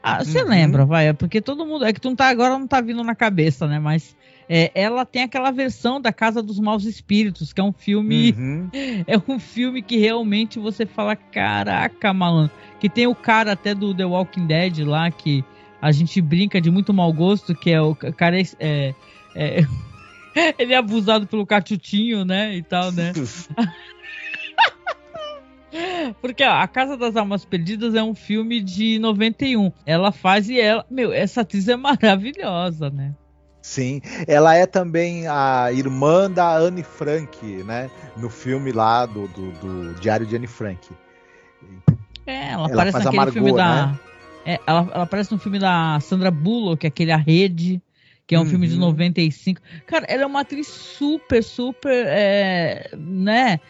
Ah, 0.03 0.23
você 0.23 0.43
uhum. 0.43 0.49
lembra, 0.49 0.85
vai? 0.85 1.09
É 1.09 1.13
porque 1.13 1.41
todo 1.41 1.67
mundo. 1.67 1.85
É 1.85 1.93
que 1.93 2.01
tu 2.01 2.11
não 2.11 2.17
tá, 2.17 2.29
agora 2.29 2.59
não 2.59 2.67
tá 2.67 2.81
vindo 2.81 3.03
na 3.03 3.15
cabeça, 3.15 3.67
né? 3.67 3.79
Mas 3.79 4.15
é, 4.49 4.71
ela 4.75 5.07
tem 5.07 5.23
aquela 5.23 5.51
versão 5.51 6.01
da 6.01 6.13
Casa 6.13 6.43
dos 6.43 6.61
Maus 6.61 6.85
Espíritos, 6.85 7.53
que 7.53 7.61
é 7.61 7.65
um 7.65 7.73
filme. 7.73 8.33
Uhum. 8.33 8.71
É 9.07 9.17
um 9.29 9.39
filme 9.39 9.83
que 9.83 9.97
realmente 9.97 10.59
você 10.59 10.87
fala, 10.87 11.17
caraca, 11.17 12.13
malandro. 12.13 12.55
Que 12.79 12.89
tem 12.89 13.07
o 13.07 13.15
cara 13.15 13.53
até 13.53 13.75
do 13.75 13.95
The 13.95 14.05
Walking 14.05 14.47
Dead 14.47 14.79
lá, 14.81 15.11
que 15.11 15.45
a 15.85 15.93
gente 15.93 16.19
brinca 16.23 16.61
de 16.63 16.71
muito 16.71 16.95
mau 16.95 17.13
gosto, 17.13 17.55
que 17.55 17.71
é 17.71 17.79
o 17.79 17.95
cara 17.95 18.41
é, 18.41 18.45
é, 18.59 18.95
é 19.35 19.67
ele 20.59 20.73
é 20.73 20.79
abusado 20.79 21.27
pelo 21.27 21.45
cachutinho, 21.45 22.25
né, 22.25 22.57
e 22.57 22.63
tal, 22.63 22.91
né? 22.91 23.13
Porque 26.23 26.43
ó, 26.43 26.53
A 26.53 26.67
Casa 26.67 26.97
das 26.97 27.17
Almas 27.17 27.45
Perdidas 27.45 27.95
é 27.95 28.03
um 28.03 28.15
filme 28.15 28.63
de 28.63 28.99
91. 28.99 29.71
Ela 29.85 30.11
faz 30.11 30.49
e 30.49 30.59
ela, 30.59 30.87
meu, 30.91 31.13
essa 31.13 31.43
atriz 31.43 31.69
é 31.69 31.77
maravilhosa, 31.77 32.89
né? 32.89 33.13
Sim, 33.61 34.01
ela 34.27 34.55
é 34.55 34.65
também 34.67 35.27
a 35.27 35.71
irmã 35.71 36.31
da 36.31 36.57
Anne 36.57 36.83
Frank, 36.83 37.45
né? 37.65 37.91
No 38.17 38.31
filme 38.31 38.73
lá 38.73 39.05
do, 39.05 39.29
do, 39.29 39.51
do 39.53 39.95
Diário 40.01 40.25
de 40.25 40.35
Anne 40.37 40.47
Frank. 40.47 40.89
É, 42.27 42.53
ela, 42.53 42.71
ela 42.71 42.83
aparece 42.83 42.99
naquele 42.99 43.17
Margot, 43.17 43.33
filme 43.33 43.53
da. 43.53 43.87
Né? 43.89 43.99
É, 44.45 44.61
ela, 44.67 44.89
ela 44.93 45.05
aparece 45.05 45.33
no 45.33 45.39
filme 45.39 45.59
da 45.59 45.99
Sandra 46.01 46.31
Bullock, 46.31 46.87
aquele 46.87 47.13
A 47.13 47.17
Rede, 47.17 47.81
que 48.27 48.35
é 48.35 48.39
um 48.39 48.43
uhum. 48.43 48.49
filme 48.49 48.69
de 48.69 48.77
95. 48.77 49.61
Cara, 49.87 50.07
ela 50.09 50.23
é 50.23 50.27
uma 50.27 50.41
atriz 50.41 50.67
super, 50.67 51.43
super, 51.43 52.07
é, 52.07 52.91
né, 52.97 53.61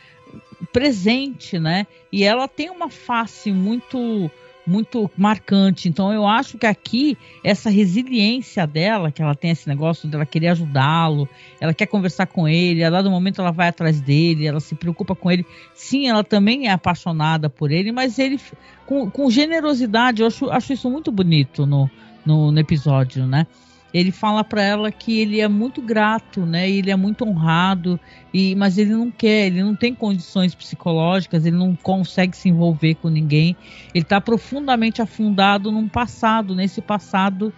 presente, 0.73 1.59
né? 1.59 1.87
E 2.13 2.25
ela 2.25 2.49
tem 2.49 2.71
uma 2.71 2.89
face 2.89 3.53
muito 3.53 4.31
muito 4.67 5.11
marcante. 5.17 5.89
Então 5.89 6.13
eu 6.13 6.27
acho 6.27 6.59
que 6.59 6.67
aqui 6.67 7.17
essa 7.43 7.71
resiliência 7.71 8.67
dela, 8.67 9.11
que 9.11 9.23
ela 9.23 9.35
tem 9.35 9.51
esse 9.51 9.69
negócio 9.69 10.09
dela 10.09 10.25
querer 10.25 10.49
ajudá-lo, 10.49 11.29
ela 11.61 11.75
quer 11.75 11.87
conversar 11.87 12.27
com 12.27 12.49
ele, 12.49 12.83
a 12.83 12.91
dado 12.91 13.11
momento 13.11 13.41
ela 13.41 13.51
vai 13.51 13.69
atrás 13.69 14.01
dele, 14.01 14.47
ela 14.47 14.61
se 14.61 14.75
preocupa 14.75 15.15
com 15.15 15.31
ele. 15.31 15.45
Sim, 15.75 16.09
ela 16.09 16.25
também 16.25 16.69
é 16.69 16.71
apaixonada 16.71 17.51
por 17.51 17.71
ele, 17.71 17.93
mas 17.93 18.19
ele 18.19 18.41
com, 18.87 19.11
com 19.11 19.31
generosidade, 19.31 20.23
eu 20.23 20.27
acho, 20.27 20.51
acho 20.51 20.73
isso 20.73 20.91
muito 20.91 21.11
bonito 21.11 21.67
no, 21.67 21.91
no, 22.25 22.51
no 22.51 22.59
episódio, 22.59 23.27
né? 23.27 23.47
Ele 23.95 24.11
fala 24.11 24.43
para 24.43 24.61
ela 24.61 24.91
que 24.91 25.21
ele 25.21 25.41
é 25.41 25.47
muito 25.47 25.81
grato, 25.81 26.45
né? 26.45 26.69
Ele 26.69 26.91
é 26.91 26.97
muito 26.97 27.25
honrado, 27.25 27.99
e 28.33 28.57
mas 28.57 28.77
ele 28.77 28.91
não 28.91 29.09
quer, 29.09 29.47
ele 29.47 29.63
não 29.63 29.77
tem 29.77 29.95
condições 29.95 30.53
psicológicas, 30.53 31.47
ele 31.47 31.57
não 31.57 31.77
consegue 31.77 32.37
se 32.37 32.49
envolver 32.49 32.97
com 32.97 33.09
ninguém. 33.09 33.57
Ele 33.95 34.03
está 34.03 34.21
profundamente 34.21 35.01
afundado 35.01 35.71
num 35.71 35.89
passado, 35.89 36.57
nesse 36.57 36.81
passado 36.83 37.55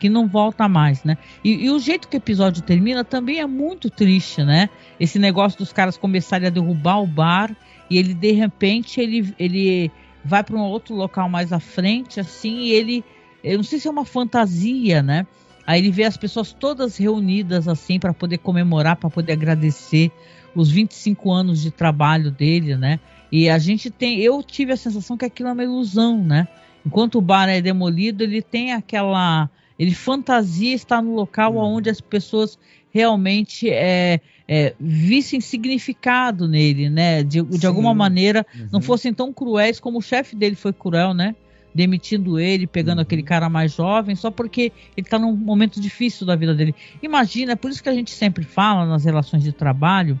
que 0.00 0.08
não 0.08 0.26
volta 0.26 0.66
mais, 0.66 1.04
né? 1.04 1.18
E, 1.44 1.66
e, 1.66 1.70
o 1.70 1.78
jeito 1.78 2.08
que 2.08 2.16
o 2.16 2.18
episódio 2.18 2.62
termina 2.62 3.04
também 3.04 3.40
é 3.40 3.46
muito 3.46 3.90
triste, 3.90 4.42
né? 4.42 4.70
Esse 4.98 5.18
negócio 5.18 5.58
dos 5.58 5.70
caras 5.70 5.98
começarem 5.98 6.48
a 6.48 6.50
derrubar 6.50 7.02
o 7.02 7.06
bar 7.06 7.54
e 7.90 7.98
ele 7.98 8.14
de 8.14 8.32
repente 8.32 9.02
ele, 9.02 9.34
ele 9.38 9.90
vai 10.24 10.42
para 10.42 10.56
um 10.56 10.62
outro 10.62 10.94
local 10.94 11.28
mais 11.28 11.52
à 11.52 11.60
frente, 11.60 12.18
assim, 12.18 12.60
e 12.60 12.72
ele, 12.72 13.04
eu 13.42 13.58
não 13.58 13.64
sei 13.64 13.78
se 13.78 13.86
é 13.86 13.90
uma 13.90 14.06
fantasia, 14.06 15.02
né? 15.02 15.26
Aí 15.66 15.80
ele 15.80 15.90
vê 15.90 16.04
as 16.04 16.16
pessoas 16.16 16.52
todas 16.52 16.96
reunidas 16.96 17.68
assim 17.68 17.98
para 17.98 18.12
poder 18.12 18.38
comemorar, 18.38 18.96
para 18.96 19.08
poder 19.08 19.32
agradecer 19.32 20.10
os 20.54 20.70
25 20.70 21.30
anos 21.32 21.62
de 21.62 21.70
trabalho 21.70 22.30
dele, 22.30 22.76
né? 22.76 23.00
E 23.32 23.48
a 23.48 23.58
gente 23.58 23.90
tem, 23.90 24.20
eu 24.20 24.42
tive 24.42 24.72
a 24.72 24.76
sensação 24.76 25.16
que 25.16 25.24
aquilo 25.24 25.48
é 25.48 25.52
uma 25.52 25.64
ilusão, 25.64 26.22
né? 26.22 26.46
Enquanto 26.86 27.16
o 27.16 27.20
bar 27.20 27.48
é 27.48 27.60
demolido, 27.60 28.22
ele 28.22 28.42
tem 28.42 28.72
aquela, 28.72 29.50
ele 29.78 29.94
fantasia 29.94 30.74
estar 30.74 31.02
no 31.02 31.14
local 31.14 31.54
uhum. 31.54 31.76
onde 31.76 31.90
as 31.90 32.00
pessoas 32.00 32.58
realmente 32.92 33.68
é, 33.68 34.20
é, 34.46 34.74
vissem 34.78 35.40
significado 35.40 36.46
nele, 36.46 36.88
né? 36.88 37.22
De, 37.22 37.42
de 37.42 37.66
alguma 37.66 37.94
maneira 37.94 38.46
uhum. 38.54 38.68
não 38.72 38.80
fossem 38.80 39.12
tão 39.12 39.32
cruéis 39.32 39.80
como 39.80 39.98
o 39.98 40.02
chefe 40.02 40.36
dele 40.36 40.54
foi 40.54 40.72
cruel, 40.72 41.14
né? 41.14 41.34
Demitindo 41.74 42.38
ele, 42.38 42.66
pegando 42.66 42.98
uhum. 42.98 43.02
aquele 43.02 43.22
cara 43.22 43.48
mais 43.48 43.74
jovem, 43.74 44.14
só 44.14 44.30
porque 44.30 44.72
ele 44.96 45.06
está 45.06 45.18
num 45.18 45.34
momento 45.34 45.80
difícil 45.80 46.26
da 46.26 46.36
vida 46.36 46.54
dele. 46.54 46.74
Imagina, 47.02 47.52
é 47.52 47.56
por 47.56 47.70
isso 47.70 47.82
que 47.82 47.88
a 47.88 47.94
gente 47.94 48.12
sempre 48.12 48.44
fala 48.44 48.86
nas 48.86 49.04
relações 49.04 49.42
de 49.42 49.52
trabalho, 49.52 50.20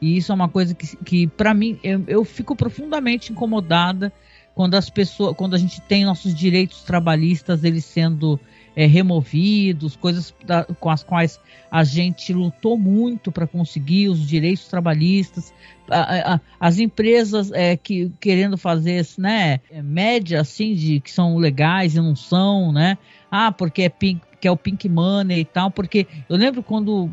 e 0.00 0.16
isso 0.16 0.32
é 0.32 0.34
uma 0.34 0.48
coisa 0.48 0.74
que, 0.74 0.96
que 0.96 1.26
para 1.26 1.52
mim, 1.52 1.78
eu, 1.82 2.02
eu 2.06 2.24
fico 2.24 2.56
profundamente 2.56 3.32
incomodada 3.32 4.12
quando 4.54 4.74
as 4.74 4.88
pessoas, 4.88 5.36
quando 5.36 5.54
a 5.54 5.58
gente 5.58 5.80
tem 5.82 6.04
nossos 6.04 6.34
direitos 6.34 6.82
trabalhistas, 6.82 7.62
eles 7.62 7.84
sendo 7.84 8.40
é, 8.76 8.84
removidos, 8.84 9.96
coisas 9.96 10.34
da, 10.44 10.64
com 10.64 10.90
as 10.90 11.02
quais 11.02 11.40
a 11.70 11.82
gente 11.82 12.32
lutou 12.34 12.76
muito 12.76 13.32
para 13.32 13.46
conseguir 13.46 14.08
os 14.08 14.28
direitos 14.28 14.68
trabalhistas, 14.68 15.52
a, 15.90 16.34
a, 16.34 16.40
as 16.60 16.78
empresas 16.78 17.50
é, 17.52 17.74
que 17.74 18.12
querendo 18.20 18.58
fazer 18.58 19.06
né, 19.16 19.60
é, 19.70 19.82
média 19.82 20.42
assim 20.42 20.74
de 20.74 21.00
que 21.00 21.10
são 21.10 21.38
legais 21.38 21.96
e 21.96 22.00
não 22.00 22.14
são, 22.14 22.70
né? 22.70 22.98
Ah, 23.30 23.50
porque 23.50 23.82
é 23.82 23.88
pink, 23.88 24.20
que 24.38 24.46
é 24.46 24.50
o 24.50 24.56
pink 24.56 24.88
money 24.88 25.40
e 25.40 25.44
tal, 25.44 25.70
porque 25.70 26.06
eu 26.28 26.36
lembro 26.36 26.62
quando 26.62 27.10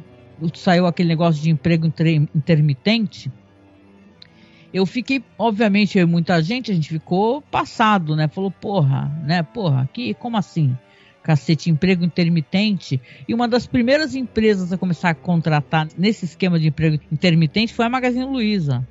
saiu 0.54 0.86
aquele 0.86 1.08
negócio 1.08 1.41
de 1.41 1.49
emprego 1.49 1.88
intermitente, 2.36 3.32
eu 4.73 4.86
fiquei, 4.86 5.23
obviamente, 5.38 6.04
muita 6.04 6.41
gente, 6.41 6.71
a 6.71 6.73
gente 6.73 6.89
ficou 6.89 7.41
passado, 7.43 8.15
né? 8.15 8.28
Falou, 8.28 8.49
porra, 8.49 9.06
né? 9.23 9.43
Porra, 9.43 9.88
que, 9.93 10.15
como 10.15 10.36
assim? 10.36 10.76
Cacete, 11.24 11.70
emprego 11.70 12.04
intermitente. 12.04 13.02
E 13.28 13.34
uma 13.34 13.48
das 13.48 13.66
primeiras 13.66 14.14
empresas 14.14 14.72
a 14.74 14.78
começar 14.78 15.10
a 15.10 15.16
contratar 15.16 15.88
nesse 15.98 16.26
esquema 16.26 16.60
de 16.60 16.68
emprego 16.68 17.02
intermitente 17.12 17.74
foi 17.74 17.86
a 17.86 17.90
Magazine 17.90 18.26
Luiza. 18.26 18.86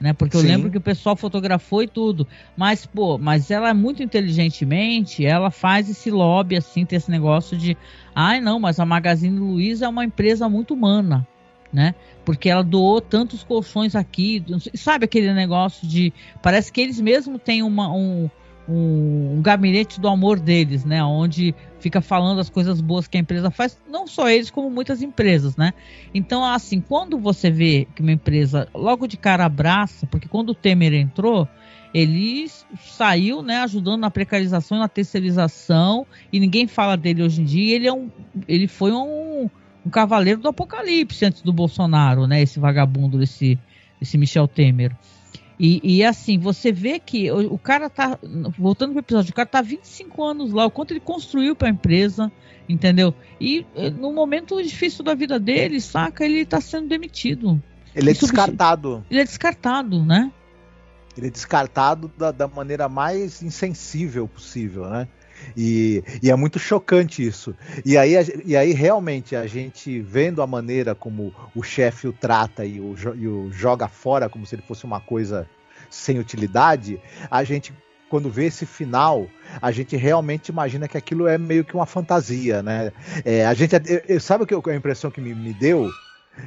Né? 0.00 0.12
Porque 0.12 0.36
Sim. 0.36 0.44
eu 0.44 0.48
lembro 0.48 0.70
que 0.70 0.78
o 0.78 0.80
pessoal 0.80 1.14
fotografou 1.16 1.82
e 1.82 1.86
tudo. 1.86 2.26
Mas, 2.56 2.84
pô, 2.84 3.16
mas 3.18 3.50
ela 3.50 3.70
é 3.70 3.74
muito 3.74 4.02
inteligentemente, 4.02 5.24
ela 5.24 5.50
faz 5.50 5.88
esse 5.88 6.10
lobby, 6.10 6.56
assim, 6.56 6.84
tem 6.84 6.96
esse 6.96 7.10
negócio 7.10 7.56
de. 7.56 7.76
Ai, 8.14 8.40
não, 8.40 8.58
mas 8.58 8.80
a 8.80 8.86
Magazine 8.86 9.38
Luiza 9.38 9.86
é 9.86 9.88
uma 9.88 10.04
empresa 10.04 10.48
muito 10.48 10.74
humana. 10.74 11.26
Né? 11.72 11.94
Porque 12.24 12.48
ela 12.48 12.62
doou 12.62 13.00
tantos 13.00 13.42
colchões 13.42 13.96
aqui. 13.96 14.44
Sabe 14.74 15.06
aquele 15.06 15.32
negócio 15.32 15.86
de. 15.88 16.12
Parece 16.40 16.72
que 16.72 16.80
eles 16.80 17.00
mesmos 17.00 17.40
têm 17.42 17.62
uma, 17.62 17.92
um, 17.92 18.30
um, 18.68 19.36
um, 19.36 19.42
gabinete 19.42 20.00
do 20.00 20.08
amor 20.08 20.38
deles, 20.40 20.84
né? 20.84 21.02
Onde 21.04 21.54
fica 21.78 22.00
falando 22.00 22.40
as 22.40 22.48
coisas 22.48 22.80
boas 22.80 23.06
que 23.06 23.16
a 23.16 23.20
empresa 23.20 23.50
faz, 23.50 23.78
não 23.88 24.06
só 24.06 24.28
eles, 24.28 24.50
como 24.50 24.70
muitas 24.70 25.02
empresas, 25.02 25.56
né? 25.56 25.72
Então, 26.12 26.44
assim, 26.44 26.80
quando 26.80 27.18
você 27.18 27.50
vê 27.50 27.86
que 27.94 28.02
uma 28.02 28.12
empresa 28.12 28.68
logo 28.74 29.06
de 29.06 29.16
cara 29.16 29.44
abraça, 29.44 30.06
porque 30.06 30.28
quando 30.28 30.50
o 30.50 30.54
Temer 30.54 30.94
entrou, 30.94 31.48
ele 31.92 32.46
saiu, 32.80 33.40
né, 33.40 33.58
ajudando 33.58 34.00
na 34.00 34.10
precarização 34.10 34.78
e 34.78 34.80
na 34.80 34.88
terceirização, 34.88 36.04
e 36.32 36.40
ninguém 36.40 36.66
fala 36.66 36.96
dele 36.96 37.22
hoje 37.22 37.40
em 37.40 37.44
dia. 37.44 37.76
Ele 37.76 37.86
é 37.86 37.92
um, 37.92 38.10
ele 38.48 38.66
foi 38.66 38.92
um, 38.92 39.48
um 39.86 39.90
cavaleiro 39.90 40.40
do 40.40 40.48
apocalipse 40.48 41.24
antes 41.24 41.42
do 41.42 41.52
Bolsonaro, 41.52 42.26
né? 42.26 42.42
Esse 42.42 42.58
vagabundo, 42.58 43.22
esse, 43.22 43.58
esse 44.00 44.18
Michel 44.18 44.48
Temer. 44.48 44.96
E, 45.58 45.80
e, 45.98 46.04
assim, 46.04 46.38
você 46.38 46.72
vê 46.72 46.98
que 46.98 47.30
o, 47.30 47.54
o, 47.54 47.58
cara 47.58 47.88
tá. 47.88 48.18
Voltando 48.58 48.92
pro 48.92 49.00
episódio, 49.00 49.30
o 49.30 49.34
cara 49.34 49.46
tá 49.48 49.62
25 49.62 50.24
anos 50.24 50.52
lá, 50.52 50.66
o 50.66 50.70
quanto 50.70 50.92
ele 50.92 51.00
construiu 51.00 51.54
para 51.54 51.68
a 51.68 51.70
empresa, 51.70 52.30
entendeu? 52.68 53.14
E 53.40 53.64
eh, 53.76 53.90
no 53.90 54.12
momento 54.12 54.60
difícil 54.60 55.04
da 55.04 55.14
vida 55.14 55.38
dele, 55.38 55.80
saca, 55.80 56.24
ele 56.24 56.44
tá 56.44 56.60
sendo 56.60 56.88
demitido. 56.88 57.62
Ele 57.94 58.08
é 58.08 58.12
Isso, 58.12 58.22
descartado. 58.22 59.04
Ele 59.08 59.20
é 59.20 59.24
descartado, 59.24 60.04
né? 60.04 60.32
Ele 61.16 61.28
é 61.28 61.30
descartado 61.30 62.10
da, 62.18 62.32
da 62.32 62.48
maneira 62.48 62.88
mais 62.88 63.40
insensível 63.40 64.26
possível, 64.26 64.88
né? 64.88 65.06
E, 65.56 66.02
e, 66.22 66.30
é 66.30 66.36
muito 66.36 66.58
chocante 66.58 67.24
isso. 67.24 67.54
E 67.84 67.96
aí, 67.96 68.14
e 68.44 68.56
aí, 68.56 68.72
realmente, 68.72 69.36
a 69.36 69.46
gente 69.46 70.00
vendo 70.00 70.42
a 70.42 70.46
maneira 70.46 70.94
como 70.94 71.34
o 71.54 71.62
chefe 71.62 72.08
o 72.08 72.12
trata 72.12 72.64
e 72.64 72.80
o, 72.80 72.94
e 73.16 73.28
o 73.28 73.52
joga 73.52 73.88
fora 73.88 74.28
como 74.28 74.46
se 74.46 74.54
ele 74.54 74.62
fosse 74.62 74.84
uma 74.84 75.00
coisa 75.00 75.48
sem 75.90 76.18
utilidade, 76.18 77.00
a 77.30 77.44
gente, 77.44 77.72
quando 78.08 78.30
vê 78.30 78.46
esse 78.46 78.66
final, 78.66 79.28
a 79.60 79.70
gente 79.70 79.96
realmente 79.96 80.48
imagina 80.48 80.88
que 80.88 80.96
aquilo 80.96 81.28
é 81.28 81.38
meio 81.38 81.64
que 81.64 81.74
uma 81.74 81.86
fantasia, 81.86 82.62
né? 82.62 82.92
É, 83.24 83.46
a 83.46 83.54
gente, 83.54 83.74
eu, 84.08 84.20
sabe 84.20 84.44
o 84.44 84.46
que 84.46 84.70
a 84.70 84.74
impressão 84.74 85.10
que 85.10 85.20
me, 85.20 85.34
me 85.34 85.52
deu? 85.52 85.88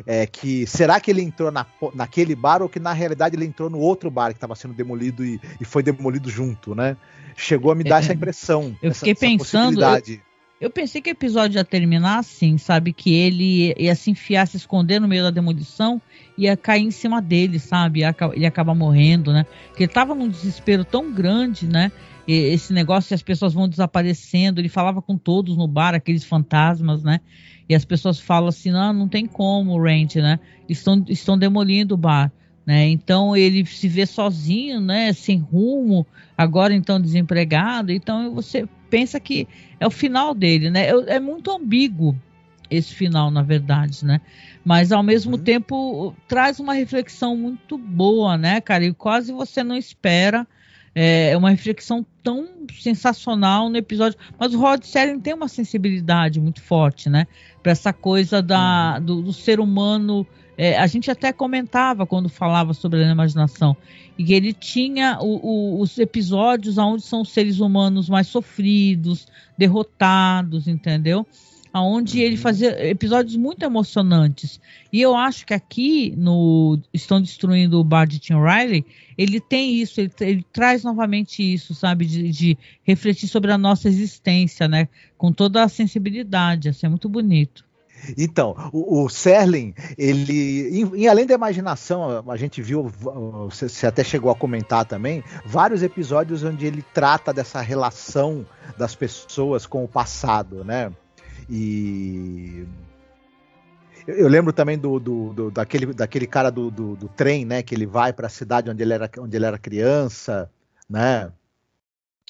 É 0.06 0.28
que 0.28 0.68
será 0.68 1.00
que 1.00 1.10
ele 1.10 1.22
entrou 1.22 1.52
na, 1.52 1.66
naquele 1.94 2.36
bar 2.36 2.62
ou 2.62 2.70
que 2.70 2.80
na 2.80 2.92
realidade 2.92 3.36
ele 3.36 3.46
entrou 3.46 3.70
no 3.70 3.80
outro 3.80 4.12
bar 4.12 4.30
que 4.30 4.38
estava 4.38 4.56
sendo 4.56 4.74
demolido 4.74 5.26
e, 5.26 5.40
e, 5.62 5.66
foi 5.66 5.82
demolido 5.82 6.30
junto, 6.30 6.76
né? 6.76 6.98
chegou 7.38 7.72
a 7.72 7.76
me 7.76 7.84
dar 7.84 7.98
é, 7.98 8.00
essa 8.00 8.14
impressão. 8.14 8.76
Eu 8.82 8.90
essa, 8.90 9.00
fiquei 9.00 9.16
pensando. 9.16 9.82
Eu, 9.82 10.20
eu, 10.60 10.70
pensei 10.70 11.02
que 11.02 11.10
o 11.10 11.12
episódio 11.12 11.60
ia 11.60 11.64
terminar 11.64 12.18
assim, 12.18 12.58
sabe? 12.58 12.92
Que 12.92 13.14
ele 13.14 13.74
ia 13.78 13.94
se 13.96 14.10
enfiar, 14.10 14.48
se 14.48 14.58
esconder 14.58 15.00
no 15.00 15.08
meio 15.08 15.24
da 15.24 15.30
demolição, 15.30 16.02
ia 16.38 16.58
cair 16.58 16.84
em 16.84 16.92
cima 16.92 17.22
dele, 17.22 17.60
sabe? 17.60 18.00
Ia, 18.00 18.16
ia 18.36 18.48
acabar 18.48 18.74
morrendo, 18.74 19.32
né? 19.32 19.46
Porque 19.68 19.84
ele 19.84 19.94
tava 19.94 20.16
num 20.16 20.28
desespero 20.28 20.84
tão 20.84 21.14
grande, 21.14 21.68
né? 21.68 21.92
Esse 22.28 22.74
negócio 22.74 23.10
de 23.10 23.14
as 23.14 23.22
pessoas 23.22 23.54
vão 23.54 23.70
desaparecendo. 23.70 24.60
Ele 24.60 24.68
falava 24.68 25.02
com 25.02 25.18
todos 25.18 25.56
no 25.56 25.68
bar, 25.68 25.96
aqueles 25.96 26.26
fantasmas, 26.26 27.02
né? 27.02 27.22
E 27.70 27.76
as 27.76 27.86
pessoas 27.86 28.20
falam 28.20 28.50
assim: 28.50 28.72
não, 28.72 28.94
não 28.94 29.08
tem 29.08 29.26
como, 29.26 29.82
Rent, 29.82 30.16
né? 30.16 30.40
Estão, 30.68 31.04
estão 31.08 31.38
demolindo 31.38 31.96
o 31.96 31.98
bar. 31.98 32.32
Né? 32.66 32.90
Então 32.90 33.34
ele 33.34 33.66
se 33.66 33.88
vê 33.88 34.06
sozinho, 34.06 34.82
né? 34.82 35.14
sem 35.14 35.40
rumo, 35.40 36.06
agora 36.38 36.74
então 36.74 37.00
desempregado. 37.00 37.94
Então 37.94 38.36
você 38.36 38.68
pensa 38.90 39.22
que 39.22 39.48
é 39.80 39.88
o 39.88 39.92
final 39.92 40.34
dele, 40.34 40.70
né? 40.70 40.88
É, 40.88 41.16
é 41.16 41.20
muito 41.20 41.50
ambíguo 41.50 42.14
esse 42.70 42.94
final, 42.94 43.32
na 43.32 43.42
verdade, 43.42 44.06
né? 44.06 44.20
Mas 44.66 44.92
ao 44.92 45.02
mesmo 45.02 45.38
uhum. 45.38 45.44
tempo 45.44 46.16
traz 46.28 46.60
uma 46.60 46.74
reflexão 46.74 47.38
muito 47.38 47.78
boa, 47.78 48.38
né, 48.38 48.60
cara? 48.60 48.84
E 48.84 48.94
quase 48.94 49.32
você 49.32 49.64
não 49.64 49.78
espera. 49.78 50.46
É 51.00 51.38
uma 51.38 51.52
reflexão 51.52 52.06
tão 52.24 52.48
sensacional 52.72 53.70
no 53.70 53.78
episódio. 53.78 54.18
Mas 54.40 54.54
o 54.54 54.60
Rod 54.60 54.84
Serling 54.84 55.20
tem 55.20 55.34
uma 55.34 55.48
sensibilidade 55.48 56.40
muito 56.40 56.62
forte, 56.62 57.10
né? 57.10 57.28
Para 57.62 57.72
essa 57.72 57.94
coisa 57.94 58.42
da, 58.42 58.96
uhum. 58.98 59.06
do, 59.06 59.22
do 59.22 59.34
ser 59.34 59.60
humano 59.60 60.26
é, 60.58 60.76
a 60.76 60.88
gente 60.88 61.12
até 61.12 61.32
comentava 61.32 62.08
quando 62.08 62.28
falava 62.28 62.74
sobre 62.74 63.04
a 63.04 63.12
imaginação 63.12 63.78
e 64.18 64.24
que 64.24 64.34
ele 64.34 64.52
tinha 64.52 65.20
o, 65.22 65.76
o, 65.78 65.82
os 65.82 66.00
episódios 66.00 66.80
onde 66.80 67.04
são 67.04 67.22
os 67.22 67.30
seres 67.30 67.60
humanos 67.60 68.10
mais 68.10 68.26
sofridos, 68.26 69.28
derrotados, 69.56 70.68
entendeu? 70.68 71.28
Onde 71.72 72.22
ele 72.22 72.36
uhum. 72.38 72.42
fazia 72.42 72.90
episódios 72.90 73.36
muito 73.36 73.64
emocionantes. 73.64 74.60
E 74.92 75.00
eu 75.00 75.16
acho 75.16 75.46
que 75.46 75.54
aqui 75.54 76.12
no 76.18 76.80
Estão 76.92 77.22
Destruindo 77.22 77.80
o 77.80 77.84
Bar 77.84 78.08
de 78.08 78.18
Tim 78.18 78.34
Riley, 78.34 78.84
ele 79.18 79.40
tem 79.40 79.76
isso, 79.76 80.00
ele, 80.00 80.12
ele 80.22 80.46
traz 80.54 80.84
novamente 80.84 81.42
isso, 81.42 81.74
sabe? 81.74 82.06
De, 82.06 82.30
de, 82.30 82.58
refletir 82.84 83.28
sobre 83.28 83.52
a 83.52 83.58
nossa 83.58 83.88
existência, 83.88 84.68
né? 84.68 84.88
Com 85.18 85.32
toda 85.32 85.64
a 85.64 85.70
sensibilidade. 85.70 86.70
Assim, 86.70 86.86
é 86.86 86.90
muito 86.90 87.10
bonito. 87.10 87.66
Então, 88.18 88.56
o, 88.72 89.04
o 89.04 89.10
Serling, 89.10 89.74
ele, 89.98 90.70
em, 90.70 91.02
em, 91.02 91.08
além 91.08 91.26
da 91.26 91.34
imaginação, 91.34 92.24
a 92.30 92.38
gente 92.38 92.62
viu, 92.62 92.88
você, 92.88 93.68
você 93.68 93.88
até 93.88 94.04
chegou 94.04 94.30
a 94.30 94.36
comentar 94.36 94.86
também, 94.86 95.24
vários 95.46 95.82
episódios 95.82 96.44
onde 96.44 96.66
ele 96.66 96.84
trata 96.94 97.34
dessa 97.34 97.60
relação 97.60 98.46
das 98.78 98.94
pessoas 98.94 99.66
com 99.66 99.84
o 99.84 99.88
passado, 99.88 100.64
né? 100.64 100.92
E 101.50 102.66
eu 104.08 104.28
lembro 104.28 104.54
também 104.54 104.78
do, 104.78 105.00
do, 105.00 105.34
do, 105.34 105.52
daquele, 105.52 105.94
daquele 105.94 106.26
cara 106.26 106.50
do, 106.50 106.72
do, 106.72 106.96
do, 106.96 107.10
trem, 107.10 107.44
né? 107.44 107.62
Que 107.62 107.76
ele 107.76 107.86
vai 107.86 108.14
para 108.14 108.28
a 108.28 108.30
cidade 108.30 108.70
onde 108.70 108.82
ele, 108.82 108.94
era, 108.94 109.10
onde 109.20 109.36
ele 109.36 109.46
era 109.46 109.58
criança, 109.58 110.50
né? 110.90 111.32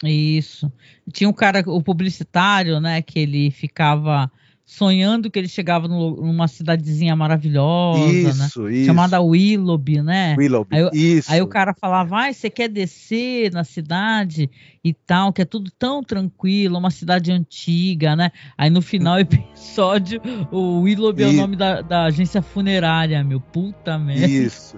Isso. 0.03 0.71
Tinha 1.11 1.29
um 1.29 1.33
cara, 1.33 1.63
o 1.67 1.81
publicitário, 1.81 2.79
né? 2.79 3.01
Que 3.01 3.19
ele 3.19 3.51
ficava 3.51 4.31
sonhando 4.67 5.32
que 5.32 5.39
ele 5.39 5.47
chegava 5.47 5.88
numa 5.88 6.45
cidadezinha 6.45 7.15
maravilhosa, 7.15 8.12
isso, 8.12 8.60
né? 8.60 8.73
Isso. 8.73 8.86
Chamada 8.86 9.21
Willoughby, 9.21 10.01
né? 10.01 10.36
Willoughby, 10.38 10.75
aí, 10.75 10.89
isso. 10.93 11.32
Aí 11.32 11.41
o 11.41 11.47
cara 11.47 11.73
falava, 11.73 12.27
ah, 12.27 12.34
você 12.34 12.49
quer 12.49 12.67
descer 12.67 13.49
na 13.53 13.63
cidade 13.63 14.49
e 14.84 14.93
tal, 14.93 15.32
que 15.32 15.41
é 15.41 15.45
tudo 15.45 15.71
tão 15.80 16.03
tranquilo, 16.03 16.77
uma 16.77 16.91
cidade 16.91 17.32
antiga, 17.32 18.13
né? 18.13 18.30
Aí 18.58 18.69
no 18.69 18.82
final 18.82 19.17
episódio, 19.21 20.21
o 20.51 20.82
Willoughby 20.82 21.23
e... 21.23 21.25
é 21.25 21.30
o 21.30 21.34
nome 21.34 21.56
da, 21.56 21.82
da 21.82 22.03
agência 22.03 22.41
funerária, 22.41 23.23
meu, 23.23 23.39
puta 23.39 23.97
merda. 23.97 24.27
Isso. 24.27 24.77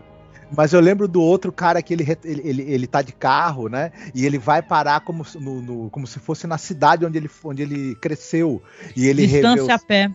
Mas 0.55 0.73
eu 0.73 0.79
lembro 0.79 1.07
do 1.07 1.21
outro 1.21 1.51
cara 1.51 1.81
que 1.81 1.93
ele, 1.93 2.05
ele, 2.23 2.41
ele, 2.43 2.61
ele 2.63 2.87
tá 2.87 3.01
de 3.01 3.13
carro, 3.13 3.69
né? 3.69 3.91
E 4.15 4.25
ele 4.25 4.37
vai 4.37 4.61
parar 4.61 5.01
como, 5.01 5.25
no, 5.35 5.61
no, 5.61 5.89
como 5.89 6.07
se 6.07 6.19
fosse 6.19 6.47
na 6.47 6.57
cidade 6.57 7.05
onde 7.05 7.17
ele, 7.17 7.29
onde 7.43 7.61
ele 7.61 7.95
cresceu. 7.95 8.61
E 8.95 9.05
ele 9.05 9.27
Distância 9.27 9.75
a 9.75 9.79
pé. 9.79 10.11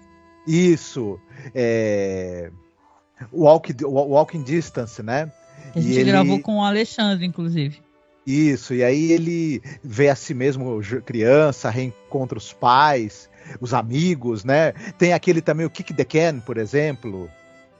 Isso. 0.46 1.18
É... 1.54 2.50
Walk, 3.32 3.74
walking 3.84 4.42
Distance, 4.42 5.02
né? 5.02 5.30
A 5.74 5.80
gente 5.80 5.98
ele... 5.98 6.10
gravou 6.10 6.40
com 6.40 6.58
o 6.58 6.64
Alexandre, 6.64 7.24
inclusive. 7.24 7.82
Isso, 8.26 8.72
e 8.72 8.82
aí 8.82 9.12
ele 9.12 9.62
vê 9.82 10.08
a 10.08 10.16
si 10.16 10.32
mesmo 10.32 10.80
criança, 11.04 11.68
reencontra 11.68 12.38
os 12.38 12.54
pais, 12.54 13.28
os 13.60 13.74
amigos, 13.74 14.44
né? 14.44 14.72
Tem 14.96 15.12
aquele 15.12 15.42
também, 15.42 15.66
o 15.66 15.70
Kick 15.70 15.92
the 15.92 16.04
Can, 16.04 16.40
por 16.40 16.56
exemplo. 16.56 17.30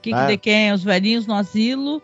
Kick 0.03 0.15
né? 0.15 0.27
the 0.27 0.37
Can, 0.37 0.75
os 0.75 0.85
velhinhos 0.85 1.27
no 1.27 1.35
asilo 1.35 2.03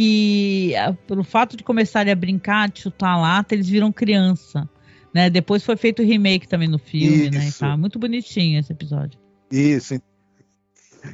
que 0.00 0.72
pelo 1.06 1.22
fato 1.22 1.58
de 1.58 1.62
começarem 1.62 2.10
a 2.10 2.16
brincar, 2.16 2.70
de 2.70 2.80
chutar 2.80 3.20
lata, 3.20 3.54
eles 3.54 3.68
viram 3.68 3.92
criança. 3.92 4.66
Né? 5.12 5.28
Depois 5.28 5.62
foi 5.62 5.76
feito 5.76 6.00
o 6.00 6.06
remake 6.06 6.48
também 6.48 6.68
no 6.68 6.78
filme, 6.78 7.30
né? 7.30 7.50
Tá 7.58 7.76
muito 7.76 7.98
bonitinho 7.98 8.58
esse 8.58 8.72
episódio. 8.72 9.20
Isso. 9.52 10.00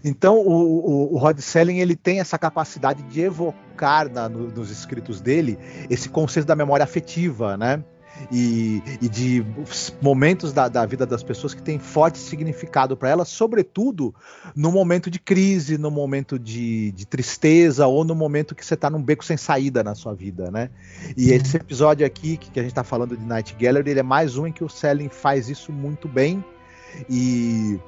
Então 0.05 0.39
o, 0.39 0.53
o, 0.53 1.15
o 1.15 1.19
Rod 1.19 1.41
Selling 1.41 1.79
ele 1.79 1.97
tem 1.97 2.21
essa 2.21 2.39
capacidade 2.39 3.03
de 3.03 3.23
evocar 3.23 4.09
na, 4.09 4.29
no, 4.29 4.53
nos 4.53 4.71
escritos 4.71 5.21
dele 5.21 5.59
esse 5.91 6.09
conceito 6.09 6.47
da 6.47 6.55
memória 6.55 6.85
afetiva, 6.85 7.57
né? 7.57 7.83
E, 8.31 8.83
e 9.01 9.09
de 9.09 9.45
momentos 10.01 10.53
da, 10.53 10.69
da, 10.69 10.85
vida 10.85 11.07
das 11.07 11.23
pessoas 11.23 11.55
que 11.55 11.63
têm 11.63 11.79
forte 11.79 12.19
significado 12.19 12.97
para 12.97 13.09
elas, 13.09 13.29
sobretudo 13.29 14.15
no 14.55 14.73
momento 14.73 15.11
de 15.11 15.19
crise, 15.19 15.79
no 15.79 15.91
momento 15.91 16.39
de, 16.39 16.93
de 16.93 17.07
tristeza 17.07 17.87
ou 17.87 18.05
no 18.05 18.15
momento 18.15 18.55
que 18.55 18.65
você 18.65 18.75
está 18.75 18.91
num 18.91 19.03
beco 19.03 19.25
sem 19.25 19.37
saída 19.37 19.83
na 19.83 19.95
sua 19.95 20.15
vida, 20.15 20.51
né? 20.51 20.71
E 21.17 21.31
uhum. 21.31 21.37
esse 21.37 21.57
episódio 21.57 22.07
aqui 22.07 22.37
que, 22.37 22.51
que 22.51 22.59
a 22.59 22.63
gente 22.63 22.73
está 22.73 22.85
falando 22.85 23.17
de 23.17 23.25
Night 23.25 23.55
Gallery, 23.59 23.91
ele 23.91 24.01
é 24.01 24.03
mais 24.03 24.37
um 24.37 24.47
em 24.47 24.53
que 24.53 24.65
o 24.65 24.69
Selling 24.69 25.09
faz 25.09 25.49
isso 25.49 25.73
muito 25.73 26.09
bem 26.09 26.45
e 27.09 27.79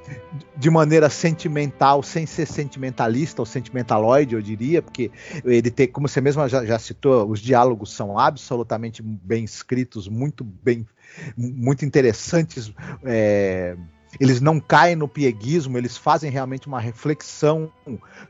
de 0.56 0.70
maneira 0.70 1.08
sentimental, 1.08 2.02
sem 2.02 2.26
ser 2.26 2.46
sentimentalista 2.46 3.42
ou 3.42 3.46
sentimentaloide, 3.46 4.34
eu 4.34 4.42
diria, 4.42 4.82
porque 4.82 5.10
ele 5.44 5.70
tem, 5.70 5.88
como 5.88 6.08
você 6.08 6.20
mesma 6.20 6.48
já, 6.48 6.64
já 6.64 6.78
citou, 6.78 7.28
os 7.28 7.40
diálogos 7.40 7.92
são 7.92 8.18
absolutamente 8.18 9.02
bem 9.02 9.44
escritos, 9.44 10.08
muito 10.08 10.44
bem, 10.44 10.86
muito 11.36 11.84
interessantes. 11.84 12.72
É, 13.04 13.76
eles 14.18 14.40
não 14.40 14.58
caem 14.58 14.96
no 14.96 15.06
pieguismo, 15.06 15.76
eles 15.76 15.96
fazem 15.96 16.30
realmente 16.30 16.66
uma 16.66 16.80
reflexão 16.80 17.70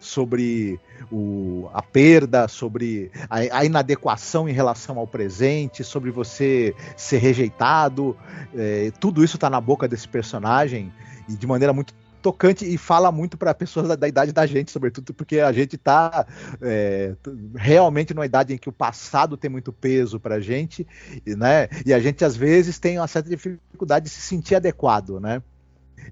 sobre 0.01 0.81
o, 1.11 1.69
a 1.73 1.83
perda, 1.83 2.49
sobre 2.49 3.11
a, 3.31 3.59
a, 3.59 3.65
inadequação 3.65 4.49
em 4.49 4.53
relação 4.53 4.99
ao 4.99 5.07
presente, 5.07 5.85
sobre 5.85 6.11
você 6.11 6.75
ser 6.97 7.19
rejeitado. 7.19 8.17
É, 8.55 8.91
tudo 8.99 9.23
isso 9.23 9.37
está 9.37 9.49
na 9.49 9.61
boca 9.61 9.87
desse 9.87 10.09
personagem 10.09 10.93
e 11.29 11.35
de 11.35 11.47
maneira 11.47 11.73
muito 11.73 11.95
tocante 12.21 12.65
e 12.65 12.77
fala 12.77 13.13
muito 13.13 13.37
para 13.37 13.55
pessoas 13.55 13.89
da, 13.89 13.95
da, 13.95 14.09
idade 14.09 14.33
da 14.33 14.45
gente, 14.45 14.71
sobretudo 14.71 15.15
porque 15.15 15.39
a 15.39 15.53
gente 15.53 15.77
está 15.77 16.27
é, 16.61 17.15
realmente 17.55 18.13
numa 18.13 18.27
idade 18.27 18.53
em 18.53 18.59
que 18.59 18.69
o 18.69 18.73
passado 18.73 19.37
tem 19.37 19.49
muito 19.49 19.73
peso 19.73 20.19
para 20.19 20.37
a 20.37 20.41
gente, 20.41 20.87
né? 21.25 21.69
E 21.87 21.95
a 21.95 22.01
gente 22.01 22.25
às 22.25 22.37
vezes 22.37 22.79
tem 22.79 22.99
uma 22.99 23.07
certa 23.07 23.31
dificuldade 23.31 24.07
de 24.07 24.11
se 24.11 24.21
sentir 24.21 24.57
adequado, 24.57 25.21
né? 25.21 25.41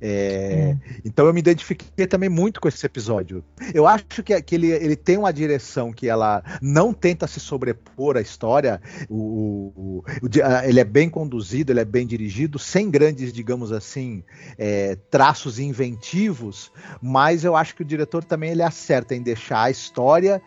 É, 0.00 0.08
é. 0.08 0.76
Então 1.04 1.26
eu 1.26 1.32
me 1.32 1.40
identifiquei 1.40 2.06
também 2.06 2.28
muito 2.28 2.60
com 2.60 2.68
esse 2.68 2.84
episódio. 2.84 3.44
Eu 3.74 3.86
acho 3.86 4.22
que, 4.22 4.40
que 4.42 4.54
ele, 4.54 4.70
ele 4.70 4.96
tem 4.96 5.16
uma 5.16 5.32
direção 5.32 5.92
que 5.92 6.08
ela 6.08 6.42
não 6.60 6.92
tenta 6.92 7.26
se 7.26 7.40
sobrepor 7.40 8.16
à 8.16 8.20
história. 8.20 8.80
O, 9.08 9.72
o, 9.76 10.04
o, 10.22 10.28
ele 10.64 10.80
é 10.80 10.84
bem 10.84 11.08
conduzido, 11.08 11.72
ele 11.72 11.80
é 11.80 11.84
bem 11.84 12.06
dirigido, 12.06 12.58
sem 12.58 12.90
grandes, 12.90 13.32
digamos 13.32 13.72
assim, 13.72 14.22
é, 14.58 14.96
traços 15.10 15.58
inventivos, 15.58 16.70
mas 17.00 17.44
eu 17.44 17.56
acho 17.56 17.74
que 17.74 17.82
o 17.82 17.84
diretor 17.84 18.24
também 18.24 18.50
ele 18.50 18.62
acerta 18.62 19.14
em 19.14 19.22
deixar 19.22 19.64
a 19.64 19.70
história 19.70 20.40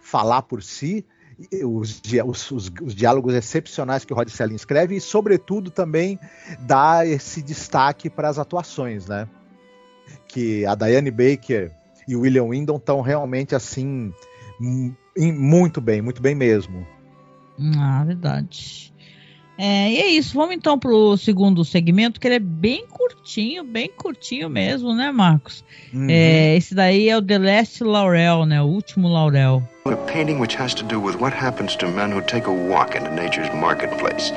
falar 0.00 0.42
por 0.42 0.62
si 0.62 1.04
os, 1.64 2.00
os, 2.24 2.50
os, 2.50 2.72
os, 2.82 2.94
diálogos 2.94 3.34
excepcionais 3.34 4.04
que 4.04 4.12
o 4.12 4.16
Rod 4.16 4.28
Selling 4.28 4.54
escreve 4.54 4.96
e, 4.96 5.00
sobretudo, 5.00 5.70
também 5.70 6.18
dá 6.60 7.06
esse 7.06 7.42
destaque 7.42 8.08
para 8.08 8.28
as 8.28 8.38
atuações, 8.38 9.06
né? 9.06 9.28
Que 10.28 10.64
a 10.66 10.74
Diane 10.74 11.10
Baker 11.10 11.72
e 12.06 12.14
o 12.14 12.20
William 12.20 12.48
Windom 12.48 12.76
estão 12.76 13.00
realmente 13.00 13.54
assim 13.54 14.12
muito 14.60 15.80
bem, 15.80 16.00
muito 16.00 16.22
bem 16.22 16.34
mesmo. 16.34 16.86
Ah, 17.78 18.04
verdade. 18.04 18.93
É, 19.56 19.90
e 19.90 19.98
é 19.98 20.08
isso, 20.08 20.34
vamos 20.34 20.56
então 20.56 20.78
para 20.78 20.90
o 20.90 21.16
segundo 21.16 21.64
segmento, 21.64 22.18
que 22.18 22.26
ele 22.26 22.34
é 22.36 22.40
bem 22.40 22.86
curtinho, 22.88 23.62
bem 23.62 23.88
curtinho 23.96 24.50
mesmo, 24.50 24.92
né, 24.94 25.12
Marcos? 25.12 25.64
Uhum. 25.92 26.08
É, 26.10 26.56
esse 26.56 26.74
daí 26.74 27.08
é 27.08 27.16
o 27.16 27.22
The 27.22 27.38
Last 27.38 27.84
Laurel, 27.84 28.46
né? 28.46 28.60
O 28.60 28.66
último 28.66 29.08
Laurel. 29.08 29.62
A 29.84 29.96
painting 30.12 30.40
which 30.40 30.56
has 30.56 30.74
to 30.74 30.84
do 30.84 31.00
with 31.00 31.16
what 31.20 31.32
happens 31.32 31.76
to 31.76 31.86
men 31.86 32.10
who 32.10 32.20
take 32.22 32.48
a 32.48 32.52
walk 32.52 32.96
into 32.96 33.10
nature's 33.10 33.48
marketplace 33.54 34.32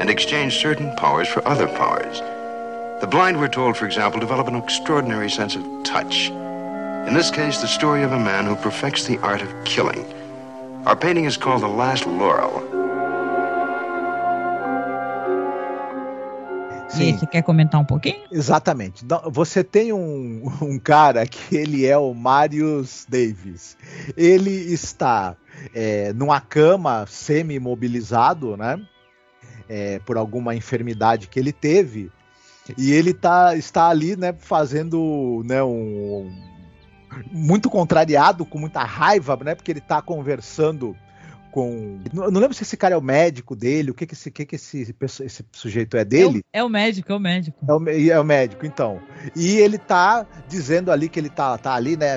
and 0.00 0.08
exchange 0.08 0.58
certain 0.58 0.94
powers 0.96 1.28
for 1.28 1.46
other 1.46 1.68
powers. 1.68 2.22
The 3.00 3.06
blind, 3.06 3.38
we're 3.38 3.48
told, 3.48 3.76
for 3.76 3.84
example, 3.84 4.18
develop 4.18 4.48
an 4.48 4.56
extraordinary 4.56 5.28
sense 5.28 5.56
of 5.56 5.62
touch. 5.82 6.30
In 7.06 7.12
this 7.12 7.30
case, 7.30 7.60
the 7.60 7.66
story 7.66 8.02
of 8.02 8.12
a 8.12 8.18
man 8.18 8.46
who 8.46 8.56
perfects 8.56 9.04
the 9.04 9.18
art 9.18 9.42
of 9.42 9.64
killing. 9.64 10.06
Our 10.86 10.96
painting 10.96 11.26
is 11.26 11.36
called 11.36 11.62
The 11.62 11.68
Last 11.68 12.06
Laurel. 12.06 12.83
Sim. 16.94 17.10
E 17.10 17.18
você 17.18 17.26
quer 17.26 17.42
comentar 17.42 17.80
um 17.80 17.84
pouquinho? 17.84 18.22
Exatamente. 18.30 19.04
Você 19.30 19.64
tem 19.64 19.92
um, 19.92 20.42
um 20.62 20.78
cara 20.78 21.26
que 21.26 21.56
ele 21.56 21.86
é 21.86 21.96
o 21.96 22.14
Marius 22.14 23.06
Davis. 23.08 23.76
Ele 24.16 24.50
está 24.50 25.36
é, 25.74 26.12
numa 26.12 26.40
cama 26.40 27.06
semi-imobilizado, 27.08 28.56
né? 28.56 28.80
É, 29.68 29.98
por 30.00 30.16
alguma 30.16 30.54
enfermidade 30.54 31.26
que 31.26 31.38
ele 31.38 31.52
teve. 31.52 32.10
E 32.78 32.92
ele 32.92 33.12
tá, 33.12 33.54
está 33.56 33.88
ali, 33.88 34.16
né, 34.16 34.34
fazendo 34.38 35.42
né, 35.44 35.62
um, 35.62 36.30
muito 37.30 37.68
contrariado, 37.68 38.46
com 38.46 38.58
muita 38.58 38.82
raiva, 38.82 39.38
né? 39.42 39.54
Porque 39.54 39.70
ele 39.70 39.80
está 39.80 40.00
conversando 40.00 40.96
com. 41.54 42.00
Eu 42.12 42.32
não 42.32 42.40
lembro 42.40 42.52
se 42.52 42.64
esse 42.64 42.76
cara 42.76 42.96
é 42.96 42.98
o 42.98 43.00
médico 43.00 43.54
dele, 43.54 43.92
o 43.92 43.94
que 43.94 44.06
que 44.06 44.14
esse, 44.14 44.28
que 44.28 44.44
que 44.44 44.56
esse, 44.56 44.92
esse 45.00 45.44
sujeito 45.52 45.96
é 45.96 46.04
dele. 46.04 46.42
É 46.52 46.60
o, 46.60 46.64
é 46.64 46.64
o 46.64 46.68
médico, 46.68 47.12
é 47.12 47.14
o 47.14 47.20
médico. 47.20 47.58
É 47.62 47.72
o, 47.72 47.88
é 48.10 48.20
o, 48.20 48.24
médico, 48.24 48.66
então. 48.66 49.00
E 49.36 49.58
ele 49.58 49.78
tá 49.78 50.26
dizendo 50.48 50.90
ali 50.90 51.08
que 51.08 51.20
ele 51.20 51.28
tá, 51.30 51.56
tá 51.56 51.74
ali, 51.74 51.96
né, 51.96 52.16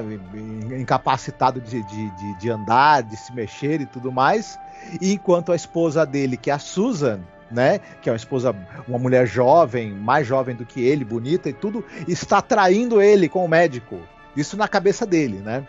incapacitado 0.75 1.61
de, 1.61 1.83
de, 1.83 2.09
de, 2.15 2.39
de 2.39 2.49
andar, 2.49 3.03
de 3.03 3.15
se 3.15 3.31
mexer 3.31 3.79
e 3.79 3.85
tudo 3.85 4.11
mais. 4.11 4.57
E 4.99 5.13
enquanto 5.13 5.51
a 5.51 5.55
esposa 5.55 6.03
dele, 6.03 6.35
que 6.35 6.49
é 6.49 6.53
a 6.53 6.59
Susan, 6.59 7.19
né, 7.51 7.79
que 8.01 8.09
é 8.09 8.11
uma 8.11 8.17
esposa, 8.17 8.55
uma 8.87 8.97
mulher 8.97 9.27
jovem, 9.27 9.91
mais 9.91 10.25
jovem 10.25 10.55
do 10.55 10.65
que 10.65 10.81
ele, 10.81 11.05
bonita 11.05 11.47
e 11.47 11.53
tudo, 11.53 11.85
está 12.07 12.41
traindo 12.41 12.99
ele 12.99 13.29
com 13.29 13.45
o 13.45 13.47
médico. 13.47 13.99
Isso 14.35 14.57
na 14.57 14.67
cabeça 14.67 15.05
dele, 15.05 15.37
né? 15.37 15.63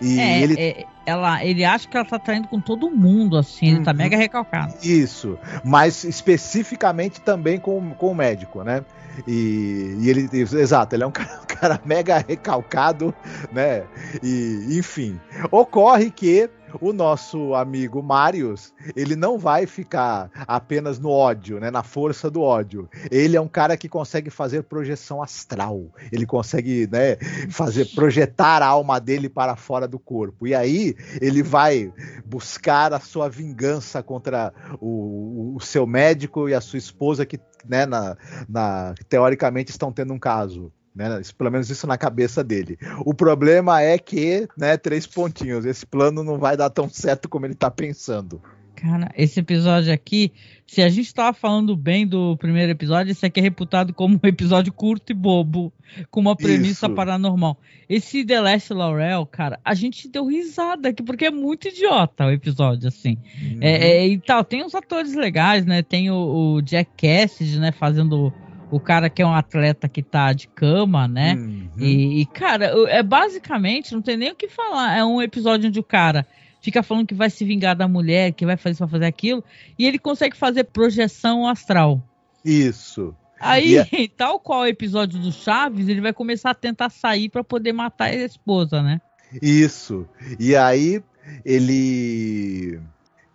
E 0.00 0.18
é, 0.18 0.42
ele... 0.42 0.54
É, 0.58 0.84
ela, 1.06 1.44
ele 1.44 1.64
acha 1.64 1.86
que 1.86 1.96
ela 1.96 2.04
tá 2.04 2.18
traindo 2.18 2.48
com 2.48 2.60
todo 2.60 2.90
mundo, 2.90 3.36
assim, 3.36 3.68
ele 3.68 3.84
tá 3.84 3.92
uhum. 3.92 3.96
mega 3.96 4.16
recalcado. 4.16 4.74
Isso, 4.82 5.38
mas 5.64 6.02
especificamente 6.02 7.20
também 7.20 7.58
com, 7.58 7.90
com 7.90 8.10
o 8.10 8.14
médico, 8.14 8.64
né? 8.64 8.84
E, 9.26 9.96
e 10.00 10.10
ele, 10.10 10.28
exato, 10.32 10.94
ele 10.94 11.04
é 11.04 11.06
um 11.06 11.12
cara, 11.12 11.40
um 11.40 11.46
cara 11.46 11.80
mega 11.84 12.18
recalcado, 12.18 13.14
né? 13.52 13.84
E, 14.22 14.76
enfim, 14.78 15.20
ocorre 15.50 16.10
que 16.10 16.50
o 16.80 16.92
nosso 16.92 17.54
amigo 17.54 18.02
Marius, 18.02 18.72
ele 18.94 19.16
não 19.16 19.38
vai 19.38 19.66
ficar 19.66 20.30
apenas 20.46 20.98
no 20.98 21.10
ódio, 21.10 21.58
né, 21.60 21.70
na 21.70 21.82
força 21.82 22.30
do 22.30 22.42
ódio. 22.42 22.88
Ele 23.10 23.36
é 23.36 23.40
um 23.40 23.48
cara 23.48 23.76
que 23.76 23.88
consegue 23.88 24.30
fazer 24.30 24.62
projeção 24.64 25.22
astral. 25.22 25.86
Ele 26.12 26.26
consegue, 26.26 26.88
né, 26.90 27.16
fazer 27.50 27.86
projetar 27.94 28.62
a 28.62 28.66
alma 28.66 29.00
dele 29.00 29.28
para 29.28 29.56
fora 29.56 29.86
do 29.86 29.98
corpo. 29.98 30.46
E 30.46 30.54
aí 30.54 30.94
ele 31.20 31.42
vai 31.42 31.92
buscar 32.24 32.92
a 32.92 33.00
sua 33.00 33.28
vingança 33.28 34.02
contra 34.02 34.52
o, 34.80 35.54
o 35.56 35.60
seu 35.60 35.86
médico 35.86 36.48
e 36.48 36.54
a 36.54 36.60
sua 36.60 36.78
esposa 36.78 37.26
que, 37.26 37.38
né, 37.66 37.86
na, 37.86 38.16
na, 38.48 38.94
teoricamente 39.08 39.70
estão 39.70 39.92
tendo 39.92 40.12
um 40.12 40.18
caso. 40.18 40.72
Né? 40.96 41.20
Pelo 41.36 41.50
menos 41.50 41.68
isso 41.68 41.86
na 41.86 41.98
cabeça 41.98 42.42
dele. 42.42 42.78
O 43.04 43.12
problema 43.12 43.82
é 43.82 43.98
que, 43.98 44.48
né, 44.56 44.78
três 44.78 45.06
pontinhos, 45.06 45.66
esse 45.66 45.84
plano 45.84 46.24
não 46.24 46.38
vai 46.38 46.56
dar 46.56 46.70
tão 46.70 46.88
certo 46.88 47.28
como 47.28 47.44
ele 47.44 47.54
tá 47.54 47.70
pensando. 47.70 48.40
Cara, 48.74 49.10
esse 49.16 49.40
episódio 49.40 49.92
aqui, 49.92 50.32
se 50.66 50.82
a 50.82 50.88
gente 50.88 51.12
tava 51.12 51.32
falando 51.32 51.74
bem 51.74 52.06
do 52.06 52.36
primeiro 52.36 52.72
episódio, 52.72 53.10
esse 53.10 53.24
aqui 53.24 53.40
é 53.40 53.42
reputado 53.42 53.92
como 53.94 54.20
um 54.22 54.28
episódio 54.28 54.70
curto 54.70 55.12
e 55.12 55.14
bobo, 55.14 55.72
com 56.10 56.20
uma 56.20 56.36
premissa 56.36 56.86
Isso. 56.86 56.94
paranormal. 56.94 57.58
Esse 57.88 58.24
The 58.24 58.40
Last 58.40 58.72
Laurel, 58.74 59.24
cara, 59.26 59.58
a 59.64 59.74
gente 59.74 60.08
deu 60.08 60.26
risada 60.26 60.90
aqui, 60.90 61.02
porque 61.02 61.26
é 61.26 61.30
muito 61.30 61.68
idiota 61.68 62.26
o 62.26 62.30
episódio, 62.30 62.88
assim. 62.88 63.16
Uhum. 63.40 63.58
É, 63.62 63.88
é, 63.88 64.08
e 64.08 64.18
tal, 64.18 64.44
tem 64.44 64.62
uns 64.62 64.74
atores 64.74 65.14
legais, 65.14 65.64
né? 65.64 65.82
Tem 65.82 66.10
o, 66.10 66.56
o 66.56 66.62
Jack 66.62 66.90
Cassidy, 66.96 67.58
né, 67.58 67.72
fazendo 67.72 68.32
o 68.70 68.80
cara 68.80 69.08
que 69.08 69.22
é 69.22 69.26
um 69.26 69.32
atleta 69.32 69.88
que 69.88 70.02
tá 70.02 70.32
de 70.32 70.48
cama, 70.48 71.06
né? 71.06 71.34
Uhum. 71.34 71.68
E, 71.78 72.20
e, 72.20 72.26
cara, 72.26 72.66
é 72.88 73.02
basicamente, 73.02 73.94
não 73.94 74.02
tem 74.02 74.16
nem 74.16 74.32
o 74.32 74.34
que 74.34 74.48
falar. 74.48 74.96
É 74.96 75.04
um 75.04 75.22
episódio 75.22 75.68
onde 75.68 75.78
o 75.78 75.84
cara 75.84 76.26
fica 76.60 76.82
falando 76.82 77.06
que 77.06 77.14
vai 77.14 77.30
se 77.30 77.44
vingar 77.44 77.76
da 77.76 77.86
mulher, 77.86 78.32
que 78.32 78.44
vai 78.44 78.56
fazer 78.56 78.72
isso, 78.72 78.80
vai 78.80 78.88
fazer 78.88 79.04
aquilo, 79.06 79.44
e 79.78 79.86
ele 79.86 79.98
consegue 79.98 80.36
fazer 80.36 80.64
projeção 80.64 81.46
astral. 81.46 82.02
Isso. 82.44 83.14
Aí, 83.38 83.72
yeah. 83.72 83.88
É 83.92 84.08
tal 84.16 84.40
qual 84.40 84.60
o 84.62 84.66
episódio 84.66 85.20
do 85.20 85.30
Chaves, 85.30 85.88
ele 85.88 86.00
vai 86.00 86.12
começar 86.12 86.50
a 86.50 86.54
tentar 86.54 86.90
sair 86.90 87.28
para 87.28 87.44
poder 87.44 87.72
matar 87.72 88.06
a 88.06 88.14
esposa, 88.14 88.82
né? 88.82 89.00
Isso. 89.40 90.06
E 90.38 90.56
aí 90.56 91.02
ele 91.44 92.80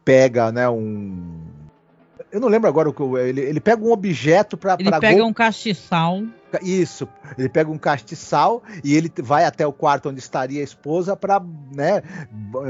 pega, 0.03 0.51
né, 0.51 0.67
um 0.67 1.50
eu 2.31 2.39
não 2.39 2.47
lembro 2.47 2.69
agora 2.69 2.89
o 2.89 2.93
que 2.93 3.03
ele, 3.19 3.41
ele 3.41 3.59
pega 3.59 3.83
um 3.83 3.91
objeto 3.91 4.57
para 4.57 4.75
Ele 4.79 4.89
pega 4.91 5.19
gol... 5.19 5.27
um 5.27 5.33
castiçal. 5.33 6.23
Isso, 6.61 7.07
ele 7.37 7.49
pega 7.49 7.71
um 7.71 7.77
castiçal 7.77 8.61
e 8.83 8.95
ele 8.95 9.11
vai 9.17 9.45
até 9.45 9.65
o 9.65 9.71
quarto 9.71 10.09
onde 10.09 10.19
estaria 10.19 10.59
a 10.59 10.63
esposa 10.63 11.15
para 11.15 11.41
né, 11.73 12.01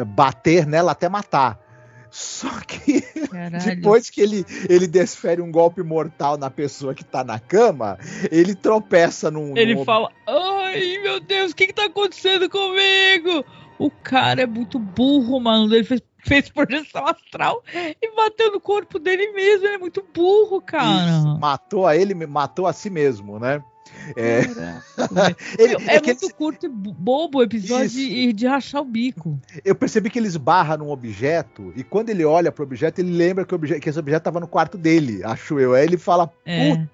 bater 0.05 0.65
nela 0.65 0.91
até 0.91 1.09
matar. 1.09 1.59
Só 2.11 2.49
que 2.67 3.01
Caralho. 3.31 3.63
depois 3.63 4.09
que 4.09 4.19
ele, 4.19 4.45
ele 4.69 4.85
desfere 4.85 5.41
um 5.41 5.49
golpe 5.49 5.81
mortal 5.81 6.37
na 6.37 6.49
pessoa 6.49 6.93
que 6.93 7.05
tá 7.05 7.23
na 7.23 7.39
cama, 7.39 7.97
ele 8.29 8.53
tropeça 8.53 9.31
num. 9.31 9.55
Ele 9.55 9.75
num... 9.75 9.85
fala: 9.85 10.11
Ai 10.27 10.99
meu 11.01 11.21
Deus, 11.21 11.51
o 11.51 11.55
que, 11.55 11.67
que 11.67 11.73
tá 11.73 11.85
acontecendo 11.85 12.49
comigo? 12.49 13.45
O 13.81 13.89
cara 13.89 14.43
é 14.43 14.45
muito 14.45 14.77
burro, 14.77 15.39
mano. 15.39 15.73
Ele 15.73 15.83
fez 15.83 16.01
fez 16.23 16.49
projeção 16.49 17.07
astral 17.07 17.63
e 17.73 18.15
bateu 18.15 18.51
no 18.51 18.61
corpo 18.61 18.99
dele 18.99 19.31
mesmo. 19.31 19.65
Ele 19.65 19.75
é 19.75 19.77
muito 19.79 20.05
burro, 20.13 20.61
cara. 20.61 21.09
Isso, 21.09 21.39
matou 21.39 21.87
a 21.87 21.95
ele, 21.95 22.13
matou 22.13 22.67
a 22.67 22.73
si 22.73 22.91
mesmo, 22.91 23.39
né? 23.39 23.63
É, 24.15 24.41
ele, 25.59 25.75
é, 25.87 25.95
é 25.95 26.01
muito 26.01 26.33
curto 26.35 26.65
e 26.65 26.69
bobo 26.69 27.39
o 27.39 27.43
episódio 27.43 27.89
de, 27.89 28.31
de 28.33 28.47
rachar 28.47 28.81
o 28.81 28.85
bico. 28.85 29.39
Eu 29.65 29.75
percebi 29.75 30.09
que 30.09 30.17
ele 30.17 30.27
esbarra 30.27 30.77
num 30.77 30.89
objeto 30.91 31.73
e 31.75 31.83
quando 31.83 32.09
ele 32.09 32.23
olha 32.23 32.51
pro 32.51 32.63
objeto, 32.63 33.01
ele 33.01 33.11
lembra 33.11 33.45
que, 33.45 33.53
objeto, 33.53 33.81
que 33.81 33.89
esse 33.89 33.99
objeto 33.99 34.23
tava 34.23 34.39
no 34.39 34.47
quarto 34.47 34.77
dele, 34.77 35.23
acho 35.23 35.59
eu. 35.59 35.73
Aí 35.73 35.83
ele 35.83 35.97
fala, 35.97 36.31
é. 36.45 36.85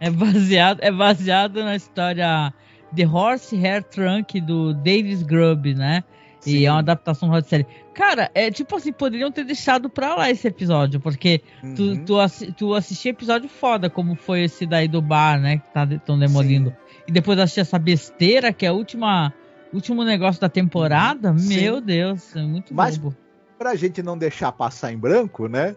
É 0.00 0.10
baseado, 0.10 0.80
é 0.80 0.90
baseado 0.90 1.62
na 1.62 1.76
história 1.76 2.52
The 2.94 3.06
Horse 3.06 3.56
Hair 3.56 3.84
Trunk 3.84 4.40
do 4.40 4.74
Davis 4.74 5.22
Grubb, 5.22 5.74
né? 5.74 6.04
Sim. 6.40 6.56
E 6.56 6.66
é 6.66 6.70
uma 6.70 6.78
adaptação 6.78 7.28
da 7.28 7.42
série. 7.42 7.66
Cara, 7.94 8.30
é 8.34 8.50
tipo 8.50 8.74
assim, 8.76 8.92
poderiam 8.92 9.30
ter 9.30 9.44
deixado 9.44 9.90
pra 9.90 10.14
lá 10.14 10.30
esse 10.30 10.48
episódio, 10.48 10.98
porque 10.98 11.42
uhum. 11.62 11.74
tu, 11.74 12.04
tu, 12.04 12.18
assi 12.18 12.52
tu 12.52 12.74
assistia 12.74 13.10
episódio 13.10 13.48
foda, 13.48 13.90
como 13.90 14.14
foi 14.14 14.44
esse 14.44 14.64
daí 14.64 14.88
do 14.88 15.02
bar, 15.02 15.38
né? 15.38 15.58
Que 15.58 15.72
tá, 15.72 15.86
tão 16.04 16.18
demolindo. 16.18 16.70
Sim. 16.70 16.76
E 17.08 17.12
depois 17.12 17.38
assistia 17.38 17.62
essa 17.62 17.78
besteira, 17.78 18.52
que 18.52 18.64
é 18.64 18.70
a 18.70 18.72
última 18.72 19.32
último 19.72 20.02
negócio 20.02 20.40
da 20.40 20.48
temporada. 20.48 21.36
Sim. 21.36 21.60
Meu 21.60 21.80
Deus, 21.80 22.34
é 22.34 22.42
muito 22.42 22.74
Mas, 22.74 22.96
bobo 22.96 23.14
para 23.60 23.72
a 23.72 23.76
gente 23.76 24.02
não 24.02 24.16
deixar 24.16 24.50
passar 24.52 24.90
em 24.90 24.96
branco, 24.96 25.46
né? 25.46 25.76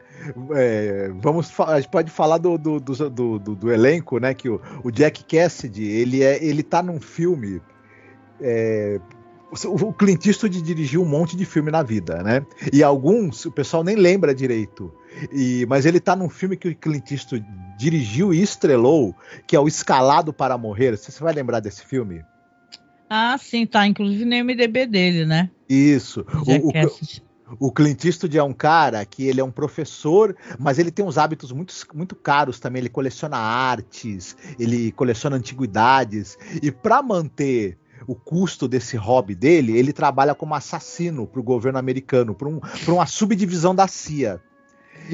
É, 0.55 1.11
vamos 1.19 1.51
a 1.59 1.81
gente 1.81 1.89
pode 1.89 2.09
falar 2.09 2.37
do, 2.37 2.57
do, 2.57 2.79
do, 2.79 3.39
do, 3.39 3.69
elenco, 3.73 4.19
né? 4.19 4.33
Que 4.33 4.47
o, 4.47 4.61
o, 4.85 4.89
Jack 4.89 5.25
Cassidy 5.25 5.83
ele 5.83 6.23
é 6.23 6.41
ele 6.41 6.63
tá 6.63 6.81
num 6.81 7.01
filme. 7.01 7.61
É, 8.39 9.01
o 9.65 9.91
Clint 9.91 10.25
Eastwood 10.25 10.61
dirigiu 10.61 11.01
um 11.01 11.05
monte 11.05 11.35
de 11.35 11.43
filme 11.43 11.69
na 11.71 11.83
vida, 11.83 12.23
né? 12.23 12.45
E 12.71 12.81
alguns 12.81 13.43
o 13.43 13.51
pessoal 13.51 13.83
nem 13.83 13.97
lembra 13.97 14.33
direito. 14.33 14.89
E, 15.29 15.65
mas 15.67 15.85
ele 15.85 15.99
tá 15.99 16.15
num 16.15 16.29
filme 16.29 16.55
que 16.55 16.69
o 16.69 16.75
Clint 16.75 17.11
Eastwood 17.11 17.45
dirigiu 17.77 18.33
e 18.33 18.41
estrelou, 18.41 19.13
que 19.45 19.57
é 19.57 19.59
o 19.59 19.67
Escalado 19.67 20.31
para 20.31 20.57
Morrer. 20.57 20.95
Você 20.95 21.21
vai 21.21 21.33
lembrar 21.33 21.59
desse 21.59 21.85
filme? 21.85 22.23
Ah, 23.09 23.37
sim, 23.37 23.65
tá. 23.65 23.85
Inclusive 23.85 24.23
no 24.23 24.35
MDB 24.37 24.87
dele, 24.87 25.25
né? 25.25 25.49
Isso. 25.67 26.25
O, 26.47 26.69
o, 26.69 27.32
o 27.59 27.71
Clint 27.71 28.05
Eastwood 28.05 28.37
é 28.37 28.43
um 28.43 28.53
cara 28.53 29.05
que 29.05 29.27
ele 29.27 29.41
é 29.41 29.43
um 29.43 29.51
professor, 29.51 30.35
mas 30.59 30.79
ele 30.79 30.91
tem 30.91 31.05
uns 31.05 31.17
hábitos 31.17 31.51
muito, 31.51 31.73
muito 31.93 32.15
caros 32.15 32.59
também. 32.59 32.81
Ele 32.81 32.89
coleciona 32.89 33.37
artes, 33.37 34.35
ele 34.59 34.91
coleciona 34.91 35.35
antiguidades. 35.35 36.37
E 36.61 36.71
para 36.71 37.01
manter 37.01 37.77
o 38.07 38.15
custo 38.15 38.67
desse 38.67 38.97
hobby 38.97 39.35
dele, 39.35 39.77
ele 39.77 39.93
trabalha 39.93 40.35
como 40.35 40.55
assassino 40.55 41.25
para 41.25 41.39
o 41.39 41.43
governo 41.43 41.79
americano, 41.79 42.33
para 42.33 42.47
um, 42.47 42.59
uma 42.87 43.05
subdivisão 43.05 43.73
da 43.73 43.87
CIA. 43.87 44.41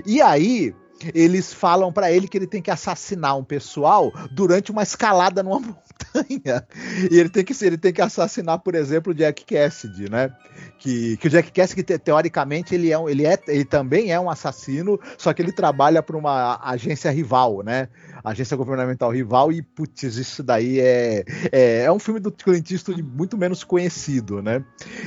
E 0.06 0.22
aí, 0.22 0.74
eles 1.14 1.54
falam 1.54 1.92
para 1.92 2.12
ele 2.12 2.28
que 2.28 2.38
ele 2.38 2.48
tem 2.48 2.62
que 2.62 2.72
assassinar 2.72 3.38
um 3.38 3.44
pessoal 3.44 4.12
durante 4.32 4.72
uma 4.72 4.84
escalada 4.84 5.42
numa 5.42 5.60
montanha. 5.60 5.84
E 7.12 7.20
ele 7.20 7.30
tem 7.30 7.44
que 7.44 7.54
ele 7.66 7.78
tem 7.78 7.94
que 7.94 8.02
assassinar, 8.02 8.60
por 8.60 8.76
exemplo, 8.76 9.12
o 9.12 9.16
Jack 9.16 9.46
Cassidy, 9.46 10.10
né? 10.10 10.32
Que, 10.78 11.18
que 11.18 11.28
o 11.28 11.30
Jack 11.30 11.52
Cassidy 11.52 11.84
teoricamente 11.98 12.74
ele 12.74 12.92
é, 12.92 12.98
ele 13.10 13.26
é 13.26 13.38
ele 13.48 13.66
também 13.66 14.12
é 14.12 14.20
um 14.20 14.30
assassino, 14.30 15.00
só 15.18 15.34
que 15.34 15.42
ele 15.42 15.52
trabalha 15.52 16.02
para 16.02 16.18
uma 16.18 16.60
agência 16.64 17.12
rival, 17.12 17.64
né? 17.64 17.90
Agência 18.24 18.58
governamental 18.58 19.12
rival 19.12 19.52
e 19.52 19.62
putz, 19.62 20.04
isso 20.04 20.44
daí 20.44 20.80
é, 20.80 21.24
é, 21.52 21.84
é 21.84 21.92
um 21.92 22.00
filme 22.00 22.20
do 22.20 22.32
Clint 22.32 22.72
Eastwood 22.72 23.02
muito 23.02 23.38
menos 23.38 23.64
conhecido, 23.64 24.42
né? 24.42 24.64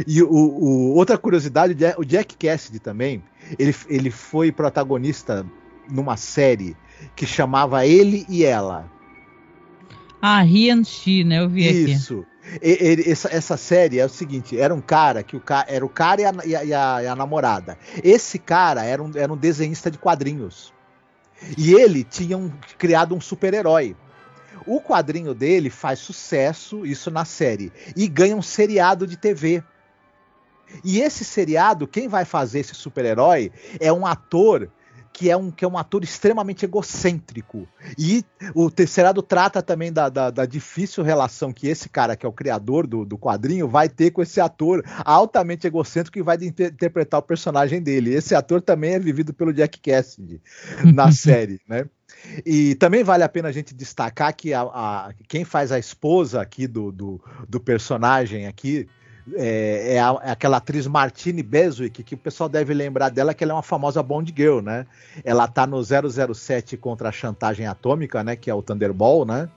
E 0.07 0.23
o, 0.23 0.31
o 0.31 0.95
outra 0.95 1.19
curiosidade, 1.19 1.77
o 1.97 2.05
Jack 2.05 2.37
Cassidy 2.37 2.79
também, 2.79 3.23
ele, 3.59 3.75
ele 3.89 4.11
foi 4.11 4.51
protagonista 4.53 5.45
numa 5.91 6.17
série 6.17 6.77
que 7.15 7.27
chamava 7.27 7.87
Ele 7.87 8.25
e 8.29 8.45
Ela. 8.45 8.91
Ah, 10.25 10.45
She, 10.85 11.25
né? 11.25 11.41
Eu 11.41 11.49
vi 11.49 11.69
Isso. 11.69 11.83
aqui. 11.83 11.91
Isso. 11.91 12.27
Essa, 13.11 13.29
essa, 13.35 13.57
série 13.57 13.99
é 13.99 14.07
o 14.07 14.09
seguinte: 14.09 14.59
era 14.59 14.73
um 14.73 14.81
cara 14.81 15.23
que 15.25 15.37
o 15.37 15.41
ca, 15.41 15.65
era 15.69 15.85
o 15.85 15.89
cara 15.89 16.21
e 16.21 16.25
a, 16.25 16.33
e, 16.45 16.75
a, 16.75 17.03
e 17.03 17.07
a, 17.09 17.17
namorada. 17.17 17.77
Esse 18.05 18.39
cara 18.39 18.85
era 18.85 19.03
um, 19.03 19.11
era 19.17 19.33
um 19.33 19.37
desenhista 19.37 19.91
de 19.91 19.99
quadrinhos. 19.99 20.73
E 21.59 21.75
ele 21.75 22.05
tinha 22.05 22.39
um, 22.39 22.53
criado 22.79 23.17
um 23.17 23.21
super-herói. 23.21 23.97
O 24.65 24.81
quadrinho 24.81 25.35
dele 25.35 25.71
faz 25.71 25.99
sucesso, 25.99 26.87
isso 26.87 27.11
na 27.11 27.25
série, 27.25 27.73
e 27.97 28.07
ganha 28.07 28.37
um 28.37 28.43
seriado 28.43 29.09
de 29.09 29.17
TV. 29.17 29.63
E 30.85 31.01
esse 31.01 31.25
seriado, 31.25 31.89
quem 31.89 32.07
vai 32.07 32.25
fazer 32.25 32.61
esse 32.61 32.75
super-herói 32.75 33.51
é 33.81 33.93
um 33.93 34.07
ator 34.07 34.71
que 35.13 35.31
é 35.31 35.37
um, 35.37 35.51
que 35.51 35.65
é 35.65 35.69
um 35.69 35.77
ator 35.77 36.03
extremamente 36.03 36.65
egocêntrico. 36.65 37.69
E 37.99 38.25
o 38.55 38.71
Terceirado 38.71 39.23
trata 39.23 39.63
também 39.63 39.93
da, 39.93 40.09
da, 40.09 40.31
da, 40.31 40.47
difícil 40.47 41.05
relação 41.05 41.53
que 41.53 41.69
esse 41.69 41.89
cara, 41.89 42.17
que 42.17 42.25
é 42.25 42.29
o 42.29 42.33
criador 42.33 42.87
do, 42.87 43.05
do 43.05 43.19
quadrinho, 43.19 43.69
vai 43.69 43.89
ter 43.89 44.11
com 44.11 44.23
esse 44.23 44.41
ator 44.41 44.83
altamente 45.05 45.67
egocêntrico 45.67 46.15
que 46.15 46.23
vai 46.23 46.37
inter 46.41 46.73
interpretar 46.73 47.21
o 47.21 47.23
personagem 47.23 47.83
dele. 47.83 48.15
Esse 48.15 48.35
ator 48.35 48.63
também 48.63 48.95
é 48.95 48.99
vivido 48.99 49.35
pelo 49.35 49.53
Jack 49.53 49.81
Cassidy 49.81 50.41
na 50.95 51.11
série, 51.13 51.61
né? 51.69 51.85
E 52.47 52.75
também 52.77 53.03
vale 53.03 53.25
a 53.25 53.29
pena 53.29 53.49
a 53.49 53.53
gente 53.53 53.75
destacar 53.75 54.35
que 54.35 54.55
a, 54.55 54.63
a 54.63 55.13
quem 55.29 55.45
faz 55.45 55.73
a 55.73 55.79
esposa 55.79 56.41
aqui 56.41 56.67
do, 56.67 56.93
do, 56.93 57.21
do 57.49 57.61
personagem 57.61 58.47
aqui, 58.47 58.87
é, 59.35 59.95
é, 59.95 60.01
a, 60.01 60.21
é, 60.23 60.31
aquela 60.31 60.57
atriz 60.57 60.87
Martine 60.87 61.43
Beswick, 61.43 62.03
que 62.03 62.15
o 62.15 62.19
pessoal 62.19 62.49
deve 62.49 62.75
lembrar 62.75 63.09
dela, 63.09 63.33
que 63.33 63.45
ela 63.45 63.53
é 63.53 63.57
uma 63.57 63.63
famosa 63.63 64.03
Bond 64.03 64.33
Girl, 64.37 64.61
né? 64.61 64.87
Ela 65.25 65.47
tá 65.47 65.67
no 65.67 65.83
007 65.83 66.77
contra 66.77 67.09
a 67.09 67.13
chantagem 67.13 67.67
atômica, 67.67 68.25
né? 68.25 68.35
Que 68.35 68.51
é 68.51 68.55
o 68.55 68.63
Thunderball, 68.63 69.25
né? 69.25 69.49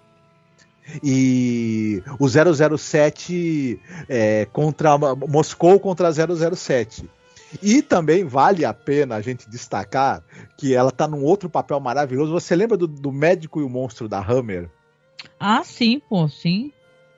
E 1.03 2.03
o 2.19 2.27
007 2.29 3.79
é, 4.07 4.45
contra 4.53 4.95
Moscou 4.97 5.79
contra 5.79 6.11
007. 6.11 7.09
E 7.63 7.81
também 7.81 8.23
vale 8.23 8.65
a 8.65 8.73
pena 8.73 9.15
a 9.15 9.21
gente 9.21 9.49
destacar 9.49 10.21
que 10.57 10.75
ela 10.75 10.91
tá 10.91 11.07
num 11.07 11.23
outro 11.23 11.49
papel 11.49 11.79
maravilhoso. 11.79 12.31
Você 12.33 12.55
lembra 12.55 12.77
do, 12.77 12.85
do 12.85 13.11
médico 13.11 13.59
e 13.59 13.63
o 13.63 13.69
monstro 13.69 14.07
da 14.07 14.19
Hammer? 14.19 14.69
Ah, 15.39 15.63
sim, 15.63 15.99
pô, 16.07 16.27
sim 16.27 16.71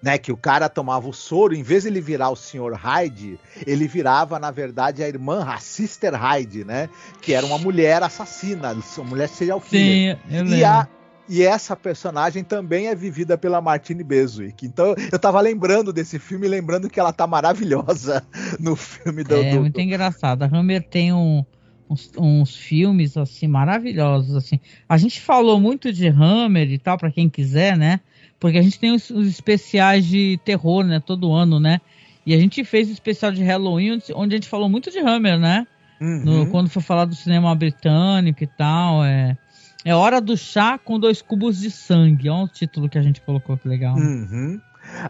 né, 0.08 0.18
que 0.18 0.32
o 0.32 0.38
cara 0.38 0.70
tomava 0.70 1.10
o 1.10 1.14
soro, 1.14 1.54
em 1.54 1.62
vez 1.62 1.84
de 1.84 1.90
ele 1.90 2.00
virar 2.00 2.30
o 2.30 2.36
Sr. 2.36 2.72
Hyde, 2.76 3.38
ele 3.66 3.90
virava, 3.90 4.40
na 4.40 4.52
verdade, 4.52 5.04
a 5.04 5.08
irmã, 5.08 5.44
a 5.46 5.58
Sister 5.58 6.16
Hyde, 6.16 6.64
né? 6.64 6.88
Que 7.22 7.34
era 7.34 7.46
uma 7.46 7.58
mulher 7.58 8.02
assassina, 8.02 8.72
uma 8.72 9.04
mulher 9.04 9.28
serial 9.28 9.60
killer. 9.60 10.16
Sim, 10.16 10.22
eu 10.34 10.44
lembro. 10.46 10.56
E, 10.56 10.64
a, 10.64 10.88
e 11.28 11.44
essa 11.44 11.76
personagem 11.76 12.42
também 12.42 12.88
é 12.88 12.96
vivida 12.96 13.38
pela 13.38 13.60
Martine 13.60 14.02
Beswick. 14.02 14.66
Então 14.66 14.96
eu 15.12 15.20
tava 15.20 15.42
lembrando 15.42 15.92
desse 15.92 16.18
filme, 16.18 16.48
lembrando 16.48 16.90
que 16.90 17.02
ela 17.02 17.12
tá 17.12 17.28
maravilhosa 17.28 18.26
no 18.62 18.78
filme 18.78 19.26
do. 19.26 19.36
É, 19.36 19.52
do, 19.52 19.60
muito 19.60 19.74
do... 19.74 19.82
engraçado. 19.82 20.44
A 20.44 20.46
Hammer 20.46 20.88
tem 20.88 21.12
um. 21.12 21.44
Uns, 21.90 22.12
uns, 22.18 22.56
filmes 22.56 23.16
assim 23.16 23.48
maravilhosos 23.48 24.36
assim. 24.36 24.60
A 24.90 24.98
gente 24.98 25.22
falou 25.22 25.58
muito 25.58 25.92
de 25.92 26.08
Hammer 26.08 26.70
e 26.70 26.78
tal 26.78 26.98
para 26.98 27.12
quem 27.12 27.30
quiser, 27.30 27.78
né? 27.78 28.02
Porque 28.40 28.58
a 28.58 28.62
gente 28.62 28.80
tem 28.80 28.94
os, 28.94 29.10
os, 29.10 29.28
especiais 29.28 30.06
de 30.06 30.40
terror, 30.44 30.84
né? 30.84 31.00
Todo 31.00 31.34
ano, 31.34 31.60
né? 31.60 31.82
E 32.26 32.34
a 32.34 32.40
gente 32.40 32.64
fez 32.64 32.90
o 32.90 32.92
especial 32.92 33.32
de 33.32 33.44
Halloween, 33.44 34.00
onde 34.14 34.36
a 34.36 34.38
gente 34.38 34.50
falou 34.50 34.70
muito 34.70 34.92
de 34.92 35.00
Hammer, 35.00 35.40
né? 35.40 35.66
Uhum. 36.00 36.24
No, 36.24 36.48
quando 36.48 36.70
foi 36.70 36.82
falar 36.82 37.06
do 37.06 37.16
cinema 37.16 37.56
britânico 37.56 38.44
e 38.44 38.48
tal. 38.48 39.04
É, 39.04 39.38
é 39.84 39.96
Hora 39.96 40.22
do 40.22 40.38
Chá 40.38 40.78
com 40.78 41.00
Dois 41.00 41.22
Cubos 41.22 41.60
de 41.60 41.72
Sangue. 41.72 42.30
Olha 42.30 42.44
o 42.44 42.48
título 42.48 42.90
que 42.90 42.98
a 42.98 43.02
gente 43.02 43.22
colocou, 43.22 43.58
que 43.58 43.68
legal. 43.68 43.96
Uhum. 43.96 44.60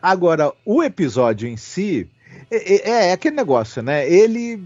Agora, 0.02 0.52
o 0.66 0.84
episódio 0.84 1.48
em 1.48 1.58
si. 1.58 2.08
É, 2.50 2.74
é, 2.74 3.10
é, 3.10 3.12
aquele 3.12 3.36
negócio, 3.36 3.82
né? 3.82 4.10
Ele 4.10 4.62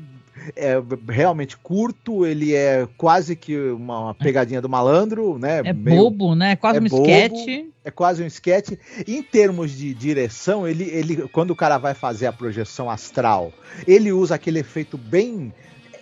é 0.55 0.75
realmente 1.07 1.57
curto, 1.57 2.25
ele 2.25 2.53
é 2.53 2.87
quase 2.97 3.35
que 3.35 3.57
uma 3.57 4.13
pegadinha 4.13 4.61
do 4.61 4.69
malandro, 4.69 5.37
né? 5.37 5.61
É 5.63 5.73
Meio, 5.73 6.03
bobo, 6.03 6.35
né? 6.35 6.51
É 6.51 6.55
quase 6.55 6.79
é 6.79 6.81
um 6.81 6.85
bobo, 6.85 7.03
sketch. 7.03 7.65
É 7.83 7.91
quase 7.91 8.23
um 8.23 8.27
sketch. 8.27 8.71
Em 9.07 9.21
termos 9.21 9.71
de 9.71 9.93
direção, 9.93 10.67
ele, 10.67 10.83
ele, 10.85 11.27
quando 11.29 11.51
o 11.51 11.55
cara 11.55 11.77
vai 11.77 11.93
fazer 11.93 12.27
a 12.27 12.33
projeção 12.33 12.89
astral, 12.89 13.51
ele 13.87 14.11
usa 14.11 14.35
aquele 14.35 14.59
efeito 14.59 14.97
bem 14.97 15.53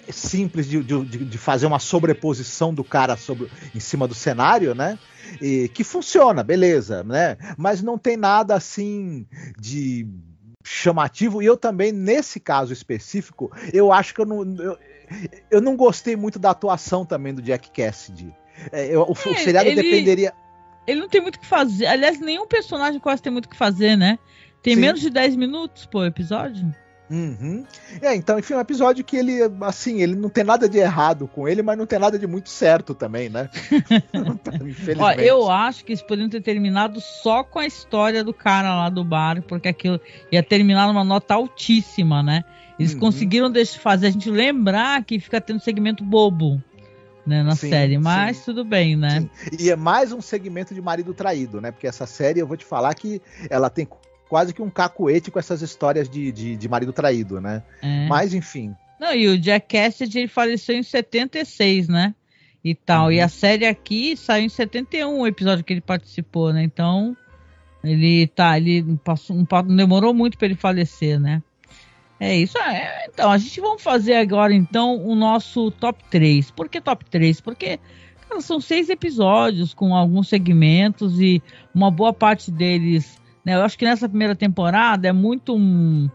simples 0.10 0.68
de, 0.68 0.82
de, 0.84 1.06
de 1.06 1.38
fazer 1.38 1.68
uma 1.68 1.80
sobreposição 1.80 2.74
do 2.74 2.84
cara 2.84 3.16
sobre, 3.16 3.50
em 3.76 3.80
cima 3.80 4.08
do 4.08 4.16
cenário, 4.16 4.74
né? 4.74 4.98
E, 5.42 5.70
que 5.70 5.84
funciona, 5.84 6.44
beleza, 6.44 7.04
né? 7.04 7.38
Mas 7.58 7.82
não 7.82 7.98
tem 7.98 8.18
nada 8.18 8.56
assim 8.56 9.28
de 9.60 10.08
chamativo. 10.64 11.42
E 11.42 11.46
eu 11.46 11.58
também, 11.58 11.92
nesse 11.92 12.40
caso 12.40 12.74
específico, 12.74 13.52
eu 13.74 13.92
acho 13.92 14.14
que 14.14 14.22
eu 14.22 14.26
não. 14.26 14.42
Eu, 14.58 14.78
eu 15.50 15.62
não 15.62 15.76
gostei 15.76 16.16
muito 16.16 16.38
da 16.38 16.52
atuação 16.52 17.06
também 17.06 17.34
do 17.34 17.42
Jack 17.42 17.72
Cassidy. 17.72 18.34
É, 18.72 18.88
eu, 18.88 19.02
o, 19.02 19.12
é, 19.12 19.12
o 19.12 19.38
seriado 19.38 19.70
ele, 19.70 19.82
dependeria. 19.82 20.34
Ele 20.86 21.02
não 21.02 21.10
tem 21.10 21.22
muito 21.22 21.36
o 21.36 21.40
que 21.40 21.46
fazer. 21.46 21.86
Aliás, 21.86 22.20
nenhum 22.20 22.48
personagem 22.48 23.00
quase 23.00 23.22
tem 23.22 23.32
muito 23.32 23.46
o 23.46 23.50
que 23.50 23.58
fazer, 23.58 23.96
né? 23.96 24.20
Tem 24.62 24.76
Sim. 24.76 24.82
menos 24.82 25.02
de 25.02 25.10
10 25.10 25.36
minutos 25.36 25.86
por 25.86 26.06
episódio. 26.06 26.74
Uhum. 27.10 27.66
É, 28.02 28.16
então, 28.16 28.38
enfim, 28.38 28.54
é 28.54 28.58
um 28.58 28.62
episódio 28.62 29.04
que 29.04 29.18
ele, 29.18 29.40
assim, 29.62 30.02
ele 30.02 30.16
não 30.16 30.30
tem 30.30 30.44
nada 30.44 30.70
de 30.70 30.78
errado 30.78 31.28
com 31.28 31.48
ele, 31.48 31.64
mas 31.64 31.78
não 31.78 31.88
tem 31.88 31.98
nada 31.98 32.20
de 32.20 32.28
muito 32.28 32.50
certo 32.50 32.94
também, 32.94 33.30
né? 33.30 33.50
Ó, 35.00 35.12
eu 35.14 35.50
acho 35.50 35.84
que 35.84 35.92
eles 35.92 36.04
poderiam 36.04 36.30
ter 36.30 36.42
terminado 36.42 37.02
só 37.02 37.44
com 37.44 37.58
a 37.58 37.66
história 37.66 38.24
do 38.24 38.34
cara 38.34 38.76
lá 38.76 38.90
do 38.90 39.04
bar, 39.04 39.42
porque 39.42 39.68
aquilo 39.68 40.00
ia 40.32 40.44
terminar 40.44 40.88
numa 40.88 41.04
nota 41.04 41.34
altíssima, 41.34 42.22
né? 42.22 42.44
Eles 42.78 42.94
uhum. 42.94 43.00
conseguiram 43.00 43.52
fazer 43.82 44.08
a 44.08 44.12
gente 44.12 44.30
lembrar 44.30 45.04
que 45.04 45.20
fica 45.20 45.42
tendo 45.42 45.60
segmento 45.60 46.04
bobo. 46.04 46.62
né, 47.26 47.44
na 47.44 47.56
sim, 47.56 47.70
série, 47.70 47.98
mas 47.98 48.38
sim. 48.38 48.46
tudo 48.46 48.64
bem, 48.64 48.96
né? 48.96 49.22
Sim. 49.22 49.30
E 49.60 49.70
é 49.70 49.76
mais 49.76 50.12
um 50.12 50.22
segmento 50.22 50.74
de 50.74 50.82
marido 50.82 51.14
traído, 51.14 51.60
né? 51.60 51.72
Porque 51.72 51.86
essa 51.86 52.08
série, 52.08 52.40
eu 52.40 52.48
vou 52.48 52.56
te 52.56 52.66
falar 52.66 52.94
que 52.96 53.22
ela 53.50 53.70
tem 53.70 53.86
quase 54.30 54.54
que 54.54 54.62
um 54.62 54.70
cacoete 54.70 55.32
com 55.32 55.40
essas 55.40 55.62
histórias 55.62 56.08
de, 56.08 56.32
de, 56.32 56.56
de 56.56 56.70
marido 56.70 56.94
traído, 56.94 57.42
né? 57.42 57.64
É. 57.82 58.08
Mas, 58.08 58.34
enfim. 58.34 58.76
Não, 59.00 59.14
e 59.14 59.28
o 59.28 59.40
Jack 59.40 59.76
Cassidy, 59.76 60.20
ele 60.20 60.28
faleceu 60.28 60.76
em 60.76 60.84
76, 60.84 61.88
né? 61.88 62.14
E 62.64 62.76
tal. 62.76 63.06
Uhum. 63.06 63.12
E 63.14 63.20
a 63.20 63.28
série 63.28 63.66
aqui 63.66 64.16
saiu 64.16 64.46
em 64.46 64.50
71, 64.50 65.20
o 65.20 65.26
episódio 65.26 65.64
que 65.64 65.74
ele 65.74 65.82
participou, 65.82 66.54
né? 66.54 66.64
Então, 66.64 67.18
ele 67.84 68.28
tá, 68.28 68.58
ele 68.58 68.98
passou, 69.04 69.36
não 69.36 69.76
demorou 69.76 70.14
muito 70.14 70.38
para 70.38 70.48
ele 70.48 70.56
falecer, 70.56 71.20
né? 71.20 71.42
É 72.20 72.36
isso. 72.36 72.58
É, 72.58 73.08
então, 73.12 73.32
a 73.32 73.38
gente 73.38 73.62
vamos 73.62 73.82
fazer 73.82 74.16
agora 74.16 74.54
então 74.54 74.98
o 75.06 75.16
nosso 75.16 75.72
top 75.72 76.04
3. 76.12 76.52
Por 76.52 76.68
que 76.68 76.82
top 76.82 77.06
3? 77.06 77.40
Porque 77.40 77.80
cara, 78.28 78.42
são 78.42 78.60
seis 78.60 78.90
episódios 78.90 79.74
com 79.74 79.96
alguns 79.96 80.28
segmentos 80.28 81.20
e 81.20 81.42
uma 81.74 81.90
boa 81.90 82.12
parte 82.12 82.52
deles. 82.52 83.18
Né, 83.46 83.56
eu 83.56 83.62
acho 83.62 83.78
que 83.78 83.86
nessa 83.86 84.08
primeira 84.08 84.36
temporada 84.36 85.08
é 85.08 85.14
muito. 85.14 85.56
Um, 85.56 86.10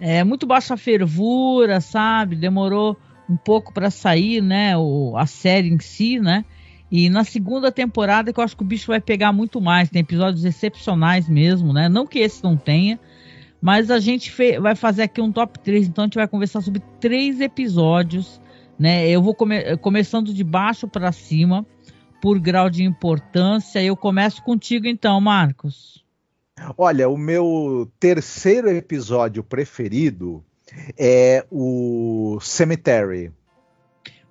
é 0.00 0.24
muito 0.24 0.46
baixa 0.46 0.76
fervura, 0.76 1.80
sabe? 1.80 2.36
Demorou 2.36 2.96
um 3.28 3.36
pouco 3.36 3.72
para 3.72 3.90
sair, 3.90 4.42
né? 4.42 4.76
O, 4.76 5.16
a 5.16 5.26
série 5.26 5.68
em 5.68 5.78
si, 5.78 6.18
né? 6.18 6.44
E 6.90 7.08
na 7.08 7.24
segunda 7.24 7.72
temporada 7.72 8.32
que 8.32 8.38
eu 8.38 8.44
acho 8.44 8.56
que 8.56 8.62
o 8.62 8.66
bicho 8.66 8.88
vai 8.88 9.00
pegar 9.00 9.32
muito 9.32 9.60
mais. 9.60 9.88
Tem 9.88 10.00
episódios 10.00 10.44
excepcionais 10.44 11.28
mesmo, 11.28 11.72
né? 11.72 11.88
Não 11.88 12.06
que 12.06 12.18
esse 12.18 12.44
não 12.44 12.56
tenha, 12.56 13.00
mas 13.60 13.90
a 13.90 13.98
gente 13.98 14.32
vai 14.60 14.76
fazer 14.76 15.04
aqui 15.04 15.20
um 15.20 15.32
top 15.32 15.58
3, 15.58 15.88
então 15.88 16.04
a 16.04 16.06
gente 16.06 16.16
vai 16.16 16.28
conversar 16.28 16.60
sobre 16.60 16.82
três 17.00 17.40
episódios, 17.40 18.40
né? 18.78 19.08
Eu 19.08 19.22
vou 19.22 19.34
come 19.34 19.76
começando 19.78 20.34
de 20.34 20.44
baixo 20.44 20.86
para 20.86 21.10
cima, 21.12 21.66
por 22.20 22.38
grau 22.38 22.68
de 22.68 22.84
importância. 22.84 23.82
Eu 23.82 23.96
começo 23.96 24.42
contigo 24.42 24.86
então, 24.86 25.20
Marcos. 25.20 26.03
Olha, 26.78 27.08
o 27.08 27.16
meu 27.16 27.90
terceiro 27.98 28.68
episódio 28.68 29.42
preferido 29.42 30.44
é 30.98 31.44
o 31.50 32.38
Cemetery. 32.40 33.32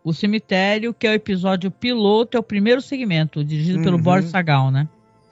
O 0.03 0.13
Cemitério, 0.13 0.93
que 0.93 1.07
é 1.07 1.11
o 1.11 1.13
episódio 1.13 1.71
piloto, 1.71 2.36
é 2.36 2.39
o 2.39 2.43
primeiro 2.43 2.82
segmento, 2.82 3.43
dirigido 3.43 3.78
uhum. 3.78 3.84
pelo 3.84 3.97
Boris 3.97 4.26
Sagal, 4.26 4.69
né? 4.69 4.88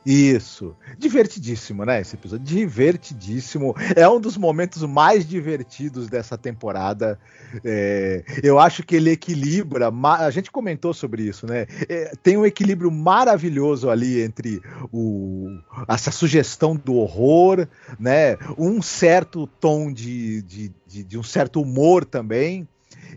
Isso. 0.06 0.76
Divertidíssimo, 0.98 1.86
né? 1.86 2.02
Esse 2.02 2.16
episódio. 2.16 2.44
Divertidíssimo. 2.44 3.76
É 3.96 4.08
um 4.10 4.20
dos 4.20 4.36
momentos 4.36 4.82
mais 4.84 5.28
divertidos 5.28 6.10
dessa 6.10 6.38
temporada. 6.38 7.20
É, 7.64 8.24
eu 8.42 8.58
acho 8.58 8.84
que 8.84 8.96
ele 8.96 9.12
equilibra. 9.12 9.92
A 10.20 10.30
gente 10.32 10.50
comentou 10.50 10.94
sobre 10.94 11.24
isso, 11.24 11.46
né? 11.46 11.68
É, 11.88 12.14
tem 12.24 12.36
um 12.36 12.46
equilíbrio 12.46 12.90
maravilhoso 12.90 13.90
ali 13.90 14.22
entre 14.22 14.60
o, 14.92 15.48
essa 15.88 16.10
sugestão 16.10 16.76
do 16.76 16.96
horror, 16.96 17.68
né? 18.00 18.38
Um 18.58 18.82
certo 18.82 19.46
tom 19.46 19.94
de, 19.94 20.42
de, 20.42 20.72
de, 20.88 21.04
de 21.04 21.18
um 21.18 21.24
certo 21.24 21.62
humor 21.62 22.06
também. 22.06 22.68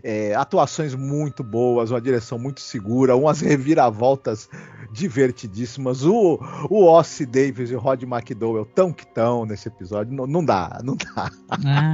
É, 0.03 0.35
atuações 0.35 0.93
muito 0.93 1.43
boas, 1.43 1.89
uma 1.89 2.01
direção 2.01 2.37
muito 2.37 2.61
segura, 2.61 3.15
umas 3.15 3.39
reviravoltas 3.41 4.49
divertidíssimas. 4.95 6.03
O, 6.05 6.39
o 6.69 6.85
Ossie 6.85 7.25
Davis 7.25 7.69
e 7.69 7.75
o 7.75 7.79
Rod 7.79 8.03
McDowell 8.03 8.65
tão 8.65 8.93
que 8.93 9.05
tão 9.05 9.45
nesse 9.45 9.67
episódio. 9.67 10.13
Não, 10.13 10.25
não 10.25 10.43
dá, 10.43 10.79
não 10.83 10.95
dá. 10.95 11.29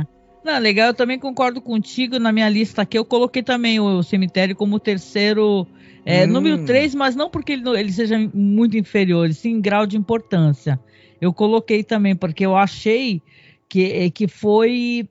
É. 0.05 0.21
Não, 0.43 0.59
legal, 0.59 0.87
eu 0.87 0.93
também 0.93 1.19
concordo 1.19 1.61
contigo. 1.61 2.19
Na 2.19 2.31
minha 2.31 2.49
lista 2.49 2.83
aqui, 2.83 2.97
eu 2.97 3.05
coloquei 3.05 3.43
também 3.43 3.79
o 3.79 4.01
cemitério 4.03 4.55
como 4.55 4.79
terceiro. 4.79 5.67
É, 6.05 6.25
hum. 6.25 6.27
Número 6.27 6.65
3, 6.65 6.95
mas 6.95 7.15
não 7.15 7.29
porque 7.29 7.53
ele, 7.53 7.67
ele 7.77 7.91
seja 7.91 8.17
muito 8.33 8.77
inferior, 8.77 9.31
sim 9.33 9.51
em 9.51 9.61
grau 9.61 9.85
de 9.85 9.97
importância. 9.97 10.79
Eu 11.19 11.31
coloquei 11.31 11.83
também, 11.83 12.15
porque 12.15 12.43
eu 12.43 12.55
achei 12.55 13.21
que, 13.69 14.09
que 14.09 14.27
foi 14.27 15.07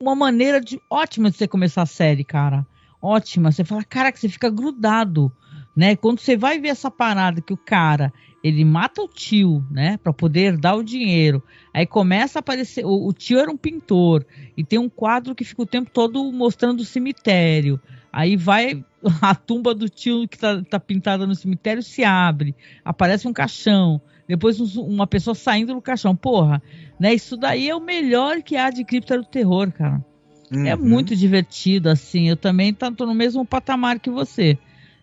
uma 0.00 0.14
maneira 0.14 0.58
de, 0.58 0.80
ótima 0.90 1.30
de 1.30 1.36
você 1.36 1.46
começar 1.46 1.82
a 1.82 1.86
série, 1.86 2.24
cara. 2.24 2.66
Ótima. 3.02 3.52
Você 3.52 3.62
fala, 3.62 3.84
cara, 3.84 4.10
que 4.10 4.18
você 4.18 4.28
fica 4.28 4.48
grudado 4.48 5.30
né? 5.74 5.96
Quando 5.96 6.20
você 6.20 6.36
vai 6.36 6.58
ver 6.58 6.68
essa 6.68 6.90
parada 6.90 7.40
que 7.40 7.52
o 7.52 7.56
cara 7.56 8.12
ele 8.42 8.64
mata 8.64 9.02
o 9.02 9.08
tio, 9.08 9.64
né, 9.70 9.98
para 9.98 10.12
poder 10.12 10.56
dar 10.56 10.74
o 10.74 10.82
dinheiro. 10.82 11.42
Aí 11.74 11.86
começa 11.86 12.38
a 12.38 12.40
aparecer, 12.40 12.84
o, 12.84 13.06
o, 13.06 13.12
tio 13.12 13.38
era 13.38 13.50
um 13.50 13.56
pintor 13.56 14.26
e 14.56 14.64
tem 14.64 14.78
um 14.78 14.88
quadro 14.88 15.34
que 15.34 15.44
fica 15.44 15.62
o 15.62 15.66
tempo 15.66 15.90
todo 15.92 16.32
mostrando 16.32 16.80
o 16.80 16.84
cemitério. 16.84 17.78
Aí 18.10 18.36
vai 18.36 18.82
a 19.20 19.34
tumba 19.34 19.74
do 19.74 19.88
tio 19.88 20.26
que 20.26 20.38
tá, 20.38 20.62
tá 20.62 20.80
pintada 20.80 21.26
no 21.26 21.34
cemitério 21.34 21.82
se 21.82 22.02
abre, 22.02 22.54
aparece 22.82 23.28
um 23.28 23.32
caixão, 23.32 24.00
depois 24.26 24.58
uma 24.76 25.06
pessoa 25.06 25.34
saindo 25.34 25.74
do 25.74 25.82
caixão. 25.82 26.16
Porra, 26.16 26.62
né? 26.98 27.12
Isso 27.12 27.36
daí 27.36 27.68
é 27.68 27.74
o 27.74 27.80
melhor 27.80 28.42
que 28.42 28.56
há 28.56 28.70
de 28.70 28.84
cripta 28.84 29.18
do 29.18 29.24
terror, 29.24 29.70
cara. 29.72 30.04
É 30.52 30.56
uhum. 30.56 30.66
É 30.66 30.76
muito 30.76 31.14
divertido, 31.14 31.90
assim. 31.90 32.28
Eu 32.28 32.36
também 32.36 32.72
tô 32.72 33.06
no 33.06 33.14
mesmo 33.14 33.44
patamar 33.44 33.98
que 34.00 34.08
você. 34.08 34.58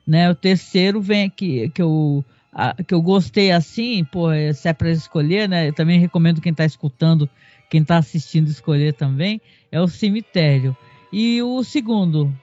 Né? 0.08 0.30
O 0.32 0.36
terceiro 0.36 1.02
vem 1.02 1.26
aqui, 1.26 1.70
que 1.70 1.82
eu, 1.82 2.24
a, 2.54 2.82
que 2.82 2.94
eu 2.94 3.02
gostei 3.02 3.52
assim, 3.52 4.06
pô, 4.06 4.30
se 4.54 4.70
é 4.70 4.74
para 4.74 4.90
escolher, 4.90 5.50
né? 5.50 5.68
Eu 5.68 5.74
também 5.74 6.00
recomendo 6.00 6.40
quem 6.40 6.52
está 6.52 6.64
escutando, 6.64 7.30
quem 7.70 7.82
está 7.82 7.98
assistindo 7.98 8.48
escolher 8.48 8.94
também, 8.94 9.42
é 9.70 9.82
o 9.82 9.88
cemitério. 9.88 10.76
E 11.12 11.42
o 11.42 11.64
segundo? 11.64 12.34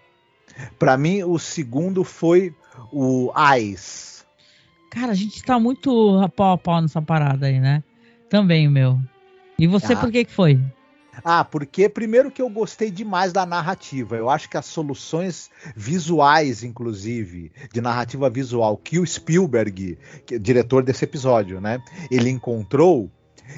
Para 0.79 0.97
mim, 0.99 1.23
o 1.23 1.39
segundo 1.39 2.05
foi 2.05 2.55
o 2.93 3.33
Ais. 3.35 4.27
Cara, 4.91 5.13
a 5.13 5.15
gente 5.15 5.37
está 5.37 5.59
muito 5.59 6.21
pau 6.37 6.53
a 6.53 6.59
pau 6.59 6.81
nessa 6.81 7.03
parada 7.03 7.47
aí, 7.47 7.59
né? 7.59 7.83
Também, 8.29 8.69
meu. 8.69 9.01
E 9.59 9.67
você, 9.67 9.95
ah. 9.95 9.97
por 9.97 10.13
que 10.13 10.25
que 10.25 10.31
foi? 10.31 10.61
Ah, 11.23 11.45
porque 11.45 11.89
primeiro 11.89 12.31
que 12.31 12.41
eu 12.41 12.49
gostei 12.49 12.91
demais 12.91 13.33
da 13.33 13.45
narrativa. 13.45 14.17
Eu 14.17 14.31
acho 14.31 14.49
que 14.49 14.57
as 14.57 14.67
soluções 14.67 15.51
visuais, 15.77 16.63
inclusive, 16.63 17.53
de 17.73 17.81
narrativa 17.81 18.29
visual 18.31 18.77
que 18.77 18.99
o 18.99 19.07
Spielberg, 19.07 19.99
que 20.27 20.35
é 20.37 20.39
diretor 20.39 20.83
desse 20.83 21.05
episódio, 21.05 21.61
né, 21.61 21.83
ele 22.11 22.31
encontrou 22.31 23.11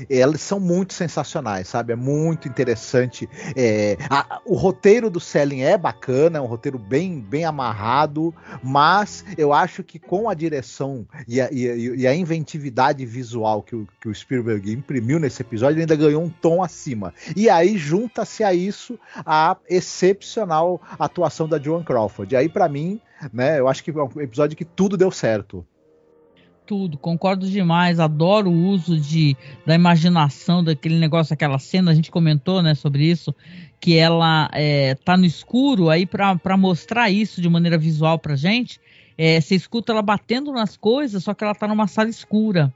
elas 0.08 0.40
são 0.40 0.60
muito 0.60 0.94
sensacionais, 0.94 1.68
sabe? 1.68 1.92
É 1.92 1.96
muito 1.96 2.48
interessante. 2.48 3.28
É, 3.56 3.96
a, 4.10 4.40
o 4.44 4.54
roteiro 4.54 5.10
do 5.10 5.20
Selling 5.20 5.62
é 5.62 5.76
bacana, 5.76 6.38
é 6.38 6.40
um 6.40 6.46
roteiro 6.46 6.78
bem, 6.78 7.20
bem 7.20 7.44
amarrado, 7.44 8.34
mas 8.62 9.24
eu 9.36 9.52
acho 9.52 9.82
que 9.82 9.98
com 9.98 10.28
a 10.28 10.34
direção 10.34 11.06
e 11.26 11.40
a, 11.40 11.48
e, 11.50 11.96
e 11.96 12.06
a 12.06 12.14
inventividade 12.14 13.04
visual 13.04 13.62
que 13.62 13.74
o, 13.74 13.88
que 14.00 14.08
o 14.08 14.14
Spielberg 14.14 14.72
imprimiu 14.72 15.18
nesse 15.18 15.42
episódio, 15.42 15.74
ele 15.74 15.82
ainda 15.82 15.96
ganhou 15.96 16.22
um 16.22 16.30
tom 16.30 16.62
acima. 16.62 17.12
E 17.34 17.48
aí 17.48 17.76
junta-se 17.76 18.44
a 18.44 18.52
isso 18.52 18.98
a 19.16 19.56
excepcional 19.68 20.80
atuação 20.98 21.48
da 21.48 21.58
Joan 21.58 21.82
Crawford. 21.82 22.34
E 22.34 22.36
aí, 22.36 22.48
para 22.48 22.68
mim, 22.68 23.00
né, 23.32 23.58
eu 23.58 23.68
acho 23.68 23.82
que 23.82 23.90
é 23.90 24.02
um 24.02 24.20
episódio 24.20 24.56
que 24.56 24.64
tudo 24.64 24.96
deu 24.96 25.10
certo 25.10 25.66
tudo, 26.66 26.98
concordo 26.98 27.48
demais, 27.48 28.00
adoro 28.00 28.50
o 28.50 28.68
uso 28.68 28.98
de, 28.98 29.36
da 29.64 29.74
imaginação 29.74 30.62
daquele 30.62 30.98
negócio, 30.98 31.32
aquela 31.32 31.58
cena, 31.58 31.92
a 31.92 31.94
gente 31.94 32.10
comentou, 32.10 32.60
né, 32.60 32.74
sobre 32.74 33.04
isso, 33.04 33.34
que 33.80 33.96
ela 33.96 34.50
é, 34.52 34.94
tá 34.96 35.16
no 35.16 35.24
escuro, 35.24 35.88
aí 35.88 36.04
para 36.04 36.56
mostrar 36.56 37.08
isso 37.08 37.40
de 37.40 37.48
maneira 37.48 37.78
visual 37.78 38.18
pra 38.18 38.34
gente, 38.34 38.80
é, 39.16 39.40
você 39.40 39.54
escuta 39.54 39.92
ela 39.92 40.02
batendo 40.02 40.52
nas 40.52 40.76
coisas, 40.76 41.22
só 41.22 41.32
que 41.32 41.44
ela 41.44 41.54
tá 41.54 41.66
numa 41.68 41.86
sala 41.86 42.10
escura. 42.10 42.72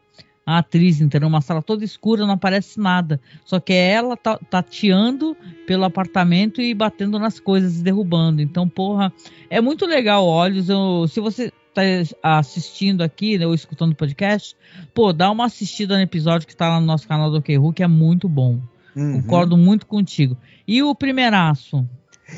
A 0.47 0.59
atriz, 0.59 1.01
entendeu? 1.01 1.29
Uma 1.29 1.43
sala 1.43 1.63
toda 1.63 1.85
escura, 1.85 2.27
não 2.27 2.35
aparece 2.35 2.81
nada. 2.81 3.21
Só 3.45 3.61
que 3.61 3.73
é 3.73 3.91
ela 3.91 4.17
tateando 4.17 5.37
pelo 5.67 5.85
apartamento 5.85 6.61
e 6.63 6.75
batendo 6.75 7.19
nas 7.19 7.39
coisas 7.39 7.83
derrubando. 7.83 8.41
Então, 8.41 8.67
porra, 8.67 9.13
é 9.49 9.61
muito 9.61 9.87
legal, 9.87 10.27
olhos. 10.27 10.69
Eu, 10.69 11.07
se 11.07 11.21
você 11.21 11.53
tá 11.75 11.83
assistindo 12.23 13.03
aqui, 13.03 13.39
né, 13.39 13.47
ou 13.47 13.55
escutando 13.55 13.93
o 13.93 13.97
podcast, 13.97 14.57
pô, 14.95 15.13
dá 15.13 15.31
uma 15.31 15.47
assistida 15.47 15.97
no 15.97 16.03
episódio 16.03 16.47
que 16.47 16.57
tá 16.57 16.69
lá 16.69 16.81
no 16.81 16.87
nosso 16.87 17.07
canal 17.07 17.31
do 17.31 17.39
OK 17.39 17.57
que 17.75 17.83
é 17.83 17.89
muito 17.89 18.29
bom. 18.29 18.61
Uhum. 18.95 19.23
Concordo 19.23 19.57
muito 19.57 19.87
contigo. 19.87 20.37
E 20.67 20.83
o 20.83 20.95
primeiraço? 20.95 21.87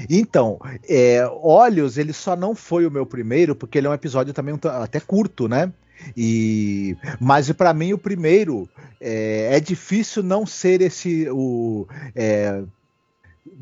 Então, 0.09 0.59
é, 0.89 1.27
Olhos, 1.43 1.99
ele 1.99 2.13
só 2.13 2.35
não 2.37 2.55
foi 2.55 2.87
o 2.87 2.91
meu 2.91 3.07
primeiro, 3.07 3.55
porque 3.55 3.79
ele 3.79 3.87
é 3.87 3.91
um 3.91 3.95
episódio 3.95 4.33
também 4.33 4.59
até 4.63 5.01
curto, 5.01 5.49
né? 5.49 5.73
E 6.17 6.97
mas 7.21 7.51
para 7.53 7.73
mim 7.73 7.93
o 7.93 7.99
primeiro 7.99 8.69
é, 9.01 9.57
é, 9.57 9.61
difícil 9.61 10.23
não 10.23 10.45
ser 10.45 10.81
esse 10.81 11.29
o 11.31 11.87
é, 12.15 12.63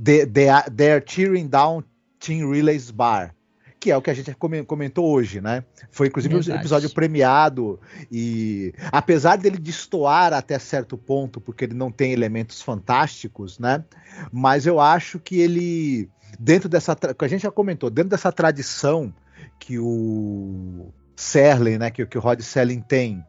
the, 0.02 0.24
the, 0.24 0.70
They're 0.74 1.04
Tearing 1.04 1.48
Down 1.48 1.84
Team 2.18 2.50
Relays 2.50 2.90
Bar 2.90 3.34
que 3.80 3.90
é 3.90 3.96
o 3.96 4.02
que 4.02 4.10
a 4.10 4.14
gente 4.14 4.36
comentou 4.66 5.10
hoje, 5.10 5.40
né? 5.40 5.64
Foi 5.90 6.08
inclusive 6.08 6.34
Verdade. 6.34 6.58
um 6.58 6.60
episódio 6.60 6.90
premiado 6.90 7.80
e 8.12 8.74
apesar 8.92 9.36
dele 9.36 9.56
destoar 9.56 10.34
até 10.34 10.58
certo 10.58 10.98
ponto, 10.98 11.40
porque 11.40 11.64
ele 11.64 11.74
não 11.74 11.90
tem 11.90 12.12
elementos 12.12 12.60
fantásticos, 12.60 13.58
né? 13.58 13.82
Mas 14.30 14.66
eu 14.66 14.78
acho 14.78 15.18
que 15.18 15.40
ele 15.40 16.10
dentro 16.38 16.68
dessa 16.68 16.94
que 16.94 17.24
a 17.24 17.28
gente 17.28 17.42
já 17.42 17.50
comentou, 17.50 17.88
dentro 17.88 18.10
dessa 18.10 18.30
tradição 18.30 19.12
que 19.58 19.78
o 19.78 20.92
Serling, 21.16 21.78
né, 21.78 21.90
que, 21.90 22.04
que 22.04 22.18
o 22.18 22.20
Rod 22.20 22.40
Serling 22.40 22.82
tem 22.82 23.24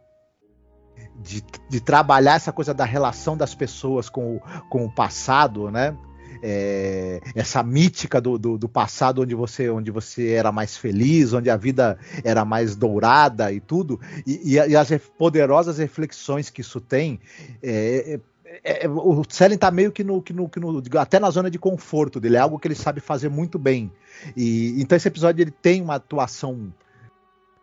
de, 1.22 1.44
de, 1.70 1.80
trabalhar 1.80 2.36
essa 2.36 2.52
coisa 2.52 2.74
da 2.74 2.86
relação 2.86 3.38
das 3.38 3.56
pessoas 3.56 4.10
com 4.10 4.36
o, 4.36 4.40
com 4.70 4.86
o 4.86 4.92
passado, 4.92 5.72
né? 5.72 5.96
É, 6.42 7.22
essa 7.36 7.62
mítica 7.62 8.20
do, 8.20 8.38
do, 8.38 8.58
do, 8.58 8.68
passado 8.68 9.22
onde 9.22 9.36
você, 9.36 9.70
onde 9.70 9.92
você 9.92 10.32
era 10.32 10.52
mais 10.52 10.76
feliz, 10.76 11.34
onde 11.34 11.50
a 11.50 11.58
vida 11.58 11.98
era 12.24 12.44
mais 12.44 12.76
dourada 12.76 13.52
e 13.52 13.60
tudo, 13.60 14.00
e, 14.26 14.56
e, 14.56 14.56
e 14.56 14.76
as 14.76 14.90
poderosas 15.18 15.78
reflexões 15.78 16.50
que 16.50 16.62
isso 16.62 16.82
tem. 16.82 17.20
É, 17.62 18.20
é, 18.64 18.86
é 18.86 18.90
o 18.90 19.24
Selen 19.30 19.56
está 19.56 19.72
meio 19.72 19.92
que 19.92 20.04
no, 20.04 20.22
que, 20.22 20.34
no, 20.34 20.50
que 20.50 20.60
no, 20.60 20.82
até 20.98 21.20
na 21.20 21.30
zona 21.30 21.50
de 21.50 21.60
conforto 21.60 22.20
dele, 22.20 22.38
é 22.38 22.40
algo 22.40 22.60
que 22.60 22.68
ele 22.68 22.76
sabe 22.76 23.00
fazer 23.00 23.30
muito 23.30 23.58
bem. 23.58 23.92
E 24.36 24.82
então 24.82 24.96
esse 24.96 25.08
episódio 25.08 25.42
ele 25.42 25.52
tem 25.52 25.82
uma 25.82 25.96
atuação 25.96 26.74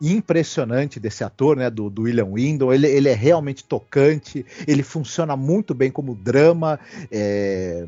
impressionante 0.00 1.00
desse 1.00 1.24
ator, 1.24 1.56
né, 1.56 1.68
do, 1.68 1.90
do 1.90 2.02
William 2.02 2.32
Windom. 2.32 2.72
Ele, 2.72 2.86
ele, 2.86 3.08
é 3.08 3.14
realmente 3.14 3.64
tocante, 3.64 4.46
ele 4.66 4.82
funciona 4.82 5.36
muito 5.36 5.74
bem 5.74 5.90
como 5.90 6.14
drama. 6.14 6.78
É... 7.10 7.86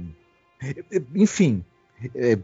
Enfim, 1.14 1.64
é, 2.14 2.38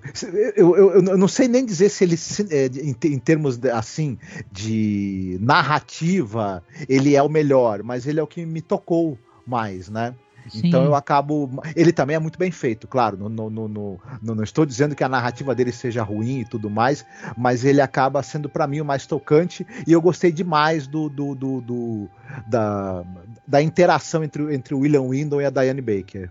eu, 0.54 0.76
eu, 0.76 0.92
eu, 0.94 1.18
não 1.18 1.28
sei 1.28 1.48
nem 1.48 1.64
dizer 1.64 1.88
se 1.88 2.04
ele, 2.04 2.16
é, 2.50 2.66
em, 3.06 3.18
termos 3.18 3.56
de, 3.56 3.70
assim 3.70 4.18
de 4.52 5.38
narrativa, 5.40 6.62
ele 6.88 7.16
é 7.16 7.22
o 7.22 7.28
melhor, 7.28 7.82
mas 7.82 8.06
ele 8.06 8.20
é 8.20 8.22
o 8.22 8.26
que 8.26 8.44
me 8.44 8.60
tocou 8.60 9.18
mais, 9.46 9.88
né? 9.88 10.14
Sim. 10.48 10.68
Então 10.68 10.84
eu 10.84 10.94
acabo. 10.94 11.50
Ele 11.74 11.92
também 11.92 12.14
é 12.14 12.18
muito 12.18 12.38
bem 12.38 12.50
feito, 12.50 12.86
claro. 12.86 13.16
No, 13.16 13.50
no, 13.50 13.68
no, 13.68 14.00
não 14.22 14.44
estou 14.44 14.64
dizendo 14.64 14.94
que 14.94 15.02
a 15.02 15.08
narrativa 15.08 15.54
dele 15.54 15.72
seja 15.72 16.02
ruim 16.02 16.40
e 16.40 16.44
tudo 16.44 16.70
mais, 16.70 17.04
mas 17.36 17.64
ele 17.64 17.80
acaba 17.80 18.22
sendo 18.22 18.48
para 18.48 18.66
mim 18.66 18.80
o 18.80 18.84
mais 18.84 19.06
tocante. 19.06 19.66
E 19.86 19.92
eu 19.92 20.00
gostei 20.00 20.30
demais 20.30 20.86
do, 20.86 21.08
do, 21.08 21.34
do, 21.34 21.60
do 21.60 22.08
da, 22.46 23.02
da 23.46 23.62
interação 23.62 24.22
entre, 24.22 24.54
entre 24.54 24.74
o 24.74 24.80
William 24.80 25.08
Windom 25.08 25.40
e 25.40 25.46
a 25.46 25.50
Diane 25.50 25.80
Baker. 25.80 26.30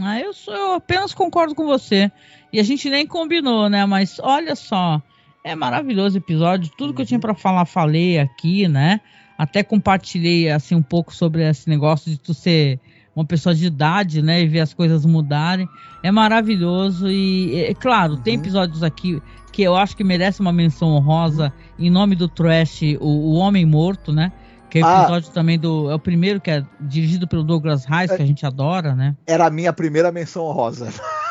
Ah, 0.00 0.18
eu, 0.18 0.32
sou, 0.32 0.54
eu 0.54 0.74
apenas 0.74 1.12
concordo 1.12 1.54
com 1.54 1.66
você. 1.66 2.10
E 2.52 2.58
a 2.58 2.62
gente 2.62 2.88
nem 2.88 3.06
combinou, 3.06 3.68
né? 3.68 3.84
Mas 3.86 4.18
olha 4.22 4.54
só, 4.54 5.02
é 5.44 5.54
maravilhoso 5.54 6.16
o 6.16 6.18
episódio. 6.18 6.70
Tudo 6.76 6.90
uhum. 6.90 6.94
que 6.94 7.02
eu 7.02 7.06
tinha 7.06 7.18
uhum. 7.18 7.22
para 7.22 7.34
falar, 7.34 7.64
falei 7.64 8.18
aqui, 8.18 8.68
né? 8.68 9.00
Até 9.36 9.62
compartilhei 9.62 10.50
assim 10.50 10.74
um 10.74 10.82
pouco 10.82 11.14
sobre 11.14 11.48
esse 11.48 11.68
negócio 11.68 12.10
de 12.10 12.18
tu 12.18 12.32
ser 12.32 12.78
uma 13.14 13.24
pessoa 13.24 13.54
de 13.54 13.66
idade, 13.66 14.22
né, 14.22 14.42
e 14.42 14.48
ver 14.48 14.60
as 14.60 14.72
coisas 14.72 15.04
mudarem. 15.04 15.68
É 16.02 16.10
maravilhoso 16.10 17.10
e, 17.10 17.56
é, 17.56 17.74
claro, 17.74 18.14
uhum. 18.14 18.22
tem 18.22 18.36
episódios 18.36 18.82
aqui 18.82 19.20
que 19.52 19.62
eu 19.62 19.76
acho 19.76 19.94
que 19.94 20.02
merece 20.02 20.40
uma 20.40 20.52
menção 20.52 20.88
honrosa 20.88 21.52
em 21.78 21.90
nome 21.90 22.16
do 22.16 22.26
Trash, 22.26 22.80
o, 23.00 23.06
o 23.06 23.34
Homem 23.34 23.66
Morto, 23.66 24.12
né? 24.12 24.32
Que 24.72 24.78
é 24.78 24.82
o 24.82 24.86
ah. 24.86 25.02
episódio 25.02 25.28
ah, 25.30 25.34
também 25.34 25.58
do. 25.58 25.90
É 25.90 25.94
o 25.94 25.98
primeiro 25.98 26.40
que 26.40 26.50
é 26.50 26.64
dirigido 26.80 27.28
pelo 27.28 27.44
Douglas 27.44 27.84
Reis, 27.84 28.10
que 28.10 28.22
a 28.22 28.26
gente 28.26 28.46
adora, 28.46 28.94
né? 28.94 29.14
Era 29.26 29.46
a 29.46 29.50
minha 29.50 29.72
primeira 29.72 30.10
menção 30.10 30.44
honrosa. 30.44 30.88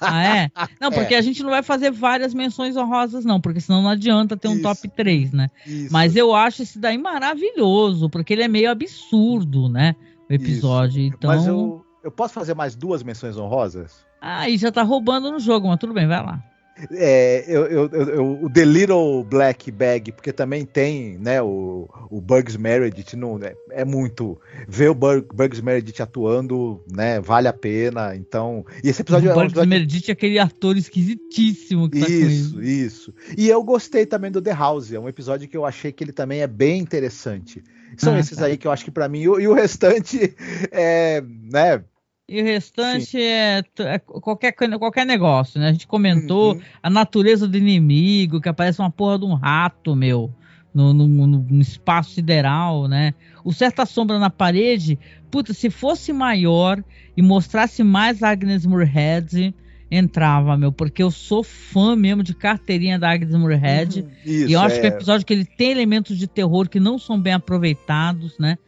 Ah, 0.00 0.24
é? 0.24 0.50
Não, 0.80 0.90
porque 0.90 1.14
é. 1.14 1.18
a 1.18 1.22
gente 1.22 1.40
não 1.40 1.50
vai 1.50 1.62
fazer 1.62 1.92
várias 1.92 2.34
menções 2.34 2.76
honrosas, 2.76 3.24
não, 3.24 3.40
porque 3.40 3.60
senão 3.60 3.80
não 3.80 3.90
adianta 3.90 4.36
ter 4.36 4.48
um 4.48 4.54
Isso. 4.54 4.62
top 4.62 4.88
3, 4.88 5.30
né? 5.30 5.48
Isso. 5.64 5.92
Mas 5.92 6.16
eu 6.16 6.34
acho 6.34 6.64
esse 6.64 6.80
daí 6.80 6.98
maravilhoso, 6.98 8.10
porque 8.10 8.32
ele 8.32 8.42
é 8.42 8.48
meio 8.48 8.68
absurdo, 8.68 9.68
né? 9.68 9.94
o 10.28 10.32
episódio. 10.32 11.00
Isso. 11.00 11.14
Então... 11.16 11.30
Mas 11.30 11.46
eu, 11.46 11.84
eu 12.02 12.10
posso 12.10 12.34
fazer 12.34 12.54
mais 12.54 12.74
duas 12.74 13.02
menções 13.02 13.36
honrosas? 13.36 14.04
Ah, 14.20 14.48
e 14.48 14.56
já 14.56 14.72
tá 14.72 14.82
roubando 14.82 15.30
no 15.30 15.38
jogo, 15.38 15.68
mas 15.68 15.78
tudo 15.78 15.94
bem, 15.94 16.06
vai 16.06 16.22
lá. 16.22 16.42
É, 16.90 17.44
eu, 17.48 17.66
eu, 17.66 17.90
eu, 17.90 18.44
o 18.44 18.50
The 18.50 18.64
Little 18.64 19.24
Black 19.24 19.70
Bag, 19.70 20.12
porque 20.12 20.32
também 20.32 20.66
tem 20.66 21.16
né, 21.18 21.40
o, 21.40 21.88
o 22.10 22.20
Bugs 22.20 22.56
Meredith, 22.56 23.16
não, 23.16 23.38
é, 23.42 23.54
é 23.70 23.84
muito. 23.84 24.38
Ver 24.68 24.90
o 24.90 24.94
Bug, 24.94 25.26
Bugs 25.34 25.60
Meredith 25.60 26.02
atuando, 26.02 26.82
né, 26.90 27.20
vale 27.20 27.48
a 27.48 27.52
pena. 27.52 28.14
Então. 28.14 28.64
E 28.84 28.88
esse 28.88 29.00
episódio. 29.00 29.30
O 29.30 29.34
Bugs 29.34 29.38
é 29.38 29.44
um 29.44 29.46
episódio... 29.46 29.70
Meredith 29.70 30.08
é 30.08 30.12
aquele 30.12 30.38
ator 30.38 30.76
esquisitíssimo 30.76 31.88
que 31.88 32.00
tá 32.00 32.08
Isso, 32.08 32.62
isso. 32.62 33.14
E 33.36 33.48
eu 33.48 33.62
gostei 33.64 34.04
também 34.04 34.30
do 34.30 34.42
The 34.42 34.52
House, 34.52 34.92
é 34.92 35.00
um 35.00 35.08
episódio 35.08 35.48
que 35.48 35.56
eu 35.56 35.64
achei 35.64 35.90
que 35.92 36.04
ele 36.04 36.12
também 36.12 36.42
é 36.42 36.46
bem 36.46 36.78
interessante. 36.78 37.64
São 37.96 38.14
ah, 38.14 38.20
esses 38.20 38.36
tá. 38.36 38.46
aí 38.46 38.56
que 38.56 38.66
eu 38.66 38.72
acho 38.72 38.84
que 38.84 38.90
para 38.90 39.08
mim. 39.08 39.20
E 39.22 39.48
o 39.48 39.54
restante 39.54 40.34
é. 40.70 41.22
né? 41.22 41.82
E 42.28 42.42
o 42.42 42.44
restante 42.44 43.16
é, 43.20 43.62
é, 43.78 43.98
qualquer, 44.00 44.50
qualquer 44.52 45.06
negócio, 45.06 45.60
né? 45.60 45.68
A 45.68 45.72
gente 45.72 45.86
comentou 45.86 46.54
uhum. 46.54 46.60
a 46.82 46.90
natureza 46.90 47.46
do 47.46 47.56
inimigo, 47.56 48.40
que 48.40 48.48
aparece 48.48 48.80
uma 48.80 48.90
porra 48.90 49.20
de 49.20 49.24
um 49.24 49.34
rato, 49.34 49.94
meu, 49.94 50.34
no, 50.74 50.92
no, 50.92 51.06
no 51.06 51.60
espaço 51.60 52.14
sideral, 52.14 52.88
né? 52.88 53.14
O 53.44 53.52
Certa 53.52 53.86
Sombra 53.86 54.18
na 54.18 54.28
Parede, 54.28 54.98
puta, 55.30 55.54
se 55.54 55.70
fosse 55.70 56.12
maior 56.12 56.82
e 57.16 57.22
mostrasse 57.22 57.84
mais 57.84 58.20
Agnes 58.24 58.66
Moorehead, 58.66 59.54
entrava, 59.88 60.56
meu, 60.56 60.72
porque 60.72 61.04
eu 61.04 61.12
sou 61.12 61.44
fã 61.44 61.94
mesmo 61.94 62.24
de 62.24 62.34
carteirinha 62.34 62.98
da 62.98 63.08
Agnes 63.08 63.36
Moorehead. 63.36 64.00
Uhum, 64.00 64.08
isso, 64.24 64.48
e 64.48 64.52
eu 64.52 64.60
acho 64.60 64.76
é... 64.76 64.80
que 64.80 64.86
o 64.86 64.88
episódio 64.88 65.24
que 65.24 65.32
ele 65.32 65.44
tem 65.44 65.70
elementos 65.70 66.18
de 66.18 66.26
terror 66.26 66.68
que 66.68 66.80
não 66.80 66.98
são 66.98 67.20
bem 67.20 67.34
aproveitados, 67.34 68.36
né? 68.36 68.58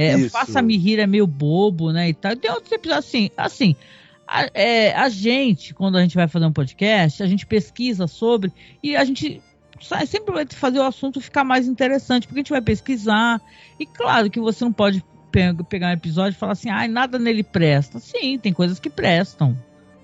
É, 0.00 0.28
Faça-me 0.28 0.76
rir 0.76 1.00
é 1.00 1.08
meio 1.08 1.26
bobo, 1.26 1.90
né? 1.90 2.10
E 2.10 2.14
tal. 2.14 2.36
Tem 2.36 2.48
outros 2.52 2.70
episódios 2.70 3.06
assim, 3.06 3.30
assim. 3.36 3.74
A, 4.24 4.48
é, 4.54 4.94
a 4.94 5.08
gente, 5.08 5.74
quando 5.74 5.98
a 5.98 6.02
gente 6.02 6.14
vai 6.14 6.28
fazer 6.28 6.46
um 6.46 6.52
podcast, 6.52 7.20
a 7.20 7.26
gente 7.26 7.44
pesquisa 7.44 8.06
sobre 8.06 8.52
e 8.80 8.94
a 8.94 9.04
gente 9.04 9.42
sempre 10.06 10.32
vai 10.32 10.46
fazer 10.46 10.78
o 10.78 10.84
assunto 10.84 11.20
ficar 11.20 11.42
mais 11.42 11.66
interessante, 11.66 12.28
porque 12.28 12.38
a 12.38 12.42
gente 12.42 12.50
vai 12.50 12.62
pesquisar. 12.62 13.42
E 13.80 13.84
claro 13.84 14.30
que 14.30 14.38
você 14.38 14.64
não 14.64 14.72
pode 14.72 15.04
pegar 15.68 15.88
um 15.88 15.92
episódio 15.92 16.36
e 16.36 16.38
falar 16.38 16.52
assim, 16.52 16.70
ah, 16.70 16.86
nada 16.86 17.18
nele 17.18 17.42
presta. 17.42 17.98
Sim, 17.98 18.38
tem 18.38 18.52
coisas 18.52 18.78
que 18.78 18.88
prestam. 18.88 19.58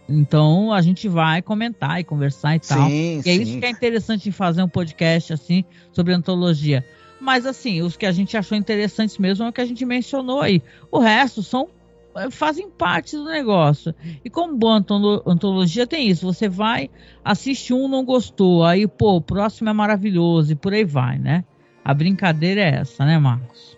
Então 0.09 0.73
a 0.73 0.83
gente 0.83 1.09
vai 1.09 1.41
comentar 1.41 2.01
e 2.01 2.05
conversar 2.05 2.57
e 2.57 2.59
tal. 2.59 2.89
Sim, 2.89 3.23
e 3.25 3.31
é 3.31 3.35
isso 3.35 3.59
que 3.61 3.65
é 3.65 3.71
interessante 3.71 4.29
em 4.29 4.33
fazer 4.33 4.61
um 4.61 4.69
podcast 4.69 5.33
assim 5.33 5.65
sobre 5.93 6.13
antologia. 6.13 6.85
Mas 7.25 7.47
assim, 7.47 7.81
os 7.81 7.97
que 7.97 8.05
a 8.05 8.13
gente 8.13 8.37
achou 8.37 8.57
interessantes 8.57 9.17
mesmo 9.17 9.47
é 9.47 9.49
o 9.49 9.53
que 9.53 9.63
a 9.63 9.65
gente 9.65 9.83
mencionou 9.87 10.43
aí. 10.43 10.63
O 10.91 10.99
resto 10.99 11.43
são 11.43 11.71
eh, 12.15 12.31
fazem 12.31 12.69
parte 12.69 13.17
do 13.17 13.25
negócio. 13.25 13.95
E 14.23 14.29
como 14.29 14.55
boa 14.55 14.85
antologia 15.27 15.87
tem 15.87 16.07
isso, 16.07 16.27
você 16.27 16.51
vai, 16.51 16.91
assiste 17.25 17.73
um, 17.73 17.89
não 17.89 18.05
gostou, 18.05 18.63
aí 18.63 18.87
pô, 18.87 19.17
o 19.17 19.23
próximo 19.23 19.71
é 19.71 19.73
maravilhoso 19.73 20.53
e 20.53 20.55
por 20.55 20.75
aí 20.75 20.85
vai, 20.85 21.19
né? 21.19 21.47
A 21.83 21.95
brincadeira 21.95 22.61
é 22.61 22.75
essa, 22.81 23.07
né, 23.07 23.19
Marcos? 23.19 23.74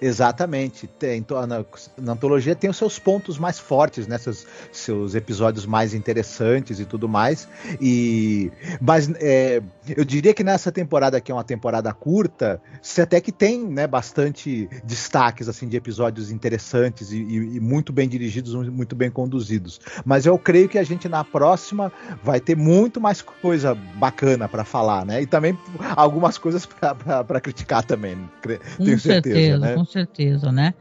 Exatamente. 0.00 0.86
Tem, 0.86 1.24
na, 1.30 1.64
na, 1.98 2.12
antologia 2.12 2.54
tem 2.54 2.70
os 2.70 2.76
seus 2.76 2.98
pontos 2.98 3.38
mais 3.38 3.58
fortes, 3.58 4.06
né? 4.06 4.16
Seus, 4.18 4.46
seus 4.72 5.14
episódios 5.14 5.66
mais 5.66 5.94
interessantes 5.94 6.78
e 6.78 6.84
tudo 6.84 7.08
mais. 7.08 7.48
E, 7.80 8.50
mas 8.80 9.10
é, 9.16 9.60
eu 9.88 10.04
diria 10.04 10.32
que 10.32 10.44
nessa 10.44 10.70
temporada, 10.70 11.20
que 11.20 11.32
é 11.32 11.34
uma 11.34 11.44
temporada 11.44 11.92
curta, 11.92 12.60
você 12.80 13.02
até 13.02 13.20
que 13.20 13.32
tem 13.32 13.66
né, 13.66 13.86
bastante 13.86 14.68
destaques 14.84 15.48
assim 15.48 15.68
de 15.68 15.76
episódios 15.76 16.30
interessantes 16.30 17.10
e, 17.10 17.16
e, 17.16 17.56
e 17.56 17.60
muito 17.60 17.92
bem 17.92 18.08
dirigidos, 18.08 18.54
muito 18.54 18.94
bem 18.94 19.10
conduzidos. 19.10 19.80
Mas 20.04 20.26
eu 20.26 20.38
creio 20.38 20.68
que 20.68 20.78
a 20.78 20.84
gente 20.84 21.08
na 21.08 21.24
próxima 21.24 21.92
vai 22.22 22.40
ter 22.40 22.56
muito 22.56 23.00
mais 23.00 23.20
coisa 23.20 23.74
bacana 23.74 24.48
para 24.48 24.64
falar, 24.64 25.04
né? 25.04 25.22
E 25.22 25.26
também 25.26 25.58
algumas 25.96 26.38
coisas 26.38 26.66
para 26.66 27.40
criticar 27.40 27.84
também. 27.84 28.16
Tenho 28.76 28.98
certeza, 28.98 29.34
certeza 29.34 29.58
né? 29.58 29.87
Certeza, 29.88 30.52
né? 30.52 30.74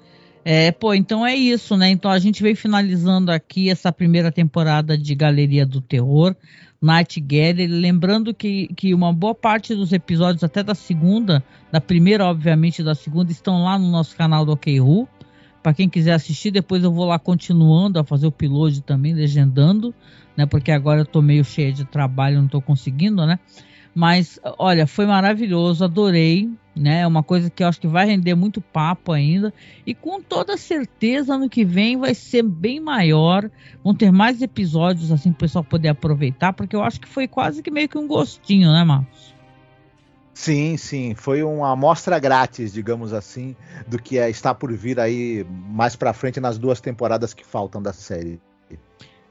É, 0.50 0.72
pô, 0.72 0.94
então 0.94 1.26
é 1.26 1.36
isso, 1.36 1.76
né? 1.76 1.90
Então 1.90 2.10
a 2.10 2.20
gente 2.20 2.42
vem 2.42 2.56
finalizando 2.56 3.32
aqui 3.32 3.70
essa 3.70 3.92
primeira 3.92 4.32
temporada 4.32 4.98
de 4.98 5.14
Galeria 5.14 5.66
do 5.66 5.82
Terror, 5.82 6.34
Night 6.82 7.20
Gallery. 7.20 7.68
Lembrando 7.68 8.34
que, 8.34 8.68
que 8.68 8.94
uma 8.94 9.12
boa 9.12 9.36
parte 9.36 9.76
dos 9.76 9.92
episódios, 9.92 10.46
até 10.46 10.64
da 10.64 10.74
segunda, 10.74 11.44
da 11.70 11.82
primeira, 11.82 12.26
obviamente, 12.26 12.82
da 12.82 12.96
segunda, 12.96 13.30
estão 13.30 13.64
lá 13.64 13.78
no 13.78 13.92
nosso 13.92 14.16
canal 14.16 14.46
do 14.46 14.54
OKRU. 14.54 15.08
Para 15.62 15.74
quem 15.74 15.90
quiser 15.90 16.14
assistir, 16.14 16.50
depois 16.50 16.82
eu 16.82 16.94
vou 16.94 17.06
lá 17.06 17.20
continuando 17.20 18.00
a 18.00 18.04
fazer 18.06 18.28
o 18.28 18.32
piloto 18.32 18.80
também, 18.80 19.14
legendando, 19.14 19.94
né? 20.38 20.46
Porque 20.46 20.72
agora 20.72 21.02
eu 21.02 21.06
tô 21.06 21.22
meio 21.22 21.44
cheio 21.44 21.74
de 21.74 21.84
trabalho, 21.84 22.42
não 22.42 22.48
tô 22.48 22.62
conseguindo, 22.62 23.26
né? 23.26 23.38
Mas, 23.98 24.40
olha, 24.60 24.86
foi 24.86 25.08
maravilhoso, 25.08 25.84
adorei, 25.84 26.48
né? 26.76 27.00
É 27.00 27.08
uma 27.08 27.24
coisa 27.24 27.50
que 27.50 27.64
eu 27.64 27.68
acho 27.68 27.82
que 27.82 27.88
vai 27.88 28.06
render 28.06 28.36
muito 28.36 28.62
papo 28.62 29.12
ainda. 29.12 29.52
E 29.88 29.96
com 29.96 30.22
toda 30.22 30.56
certeza, 30.56 31.34
ano 31.34 31.50
que 31.50 31.66
vem 31.66 31.98
vai 31.98 32.14
ser 32.14 32.44
bem 32.44 32.80
maior. 32.80 33.50
Vão 33.84 33.96
ter 33.96 34.12
mais 34.12 34.40
episódios, 34.40 35.12
assim, 35.12 35.32
para 35.32 35.38
o 35.38 35.40
pessoal 35.40 35.64
poder 35.64 35.88
aproveitar, 35.88 36.54
porque 36.54 36.76
eu 36.76 36.84
acho 36.84 37.02
que 37.02 37.08
foi 37.08 37.28
quase 37.28 37.64
que 37.64 37.72
meio 37.72 37.90
que 37.90 37.98
um 37.98 38.08
gostinho, 38.08 38.72
né, 38.72 38.84
Marcos? 38.84 39.34
Sim, 40.32 40.78
sim, 40.78 41.16
foi 41.16 41.42
uma 41.42 41.72
amostra 41.72 42.20
grátis, 42.20 42.72
digamos 42.72 43.14
assim, 43.14 43.56
do 43.88 43.98
que 43.98 44.20
é, 44.20 44.30
está 44.30 44.54
por 44.54 44.72
vir 44.74 45.00
aí 45.00 45.44
mais 45.50 45.96
para 45.96 46.14
frente 46.14 46.40
nas 46.40 46.60
duas 46.60 46.80
temporadas 46.80 47.34
que 47.34 47.44
faltam 47.44 47.82
da 47.82 47.94
série. 47.94 48.40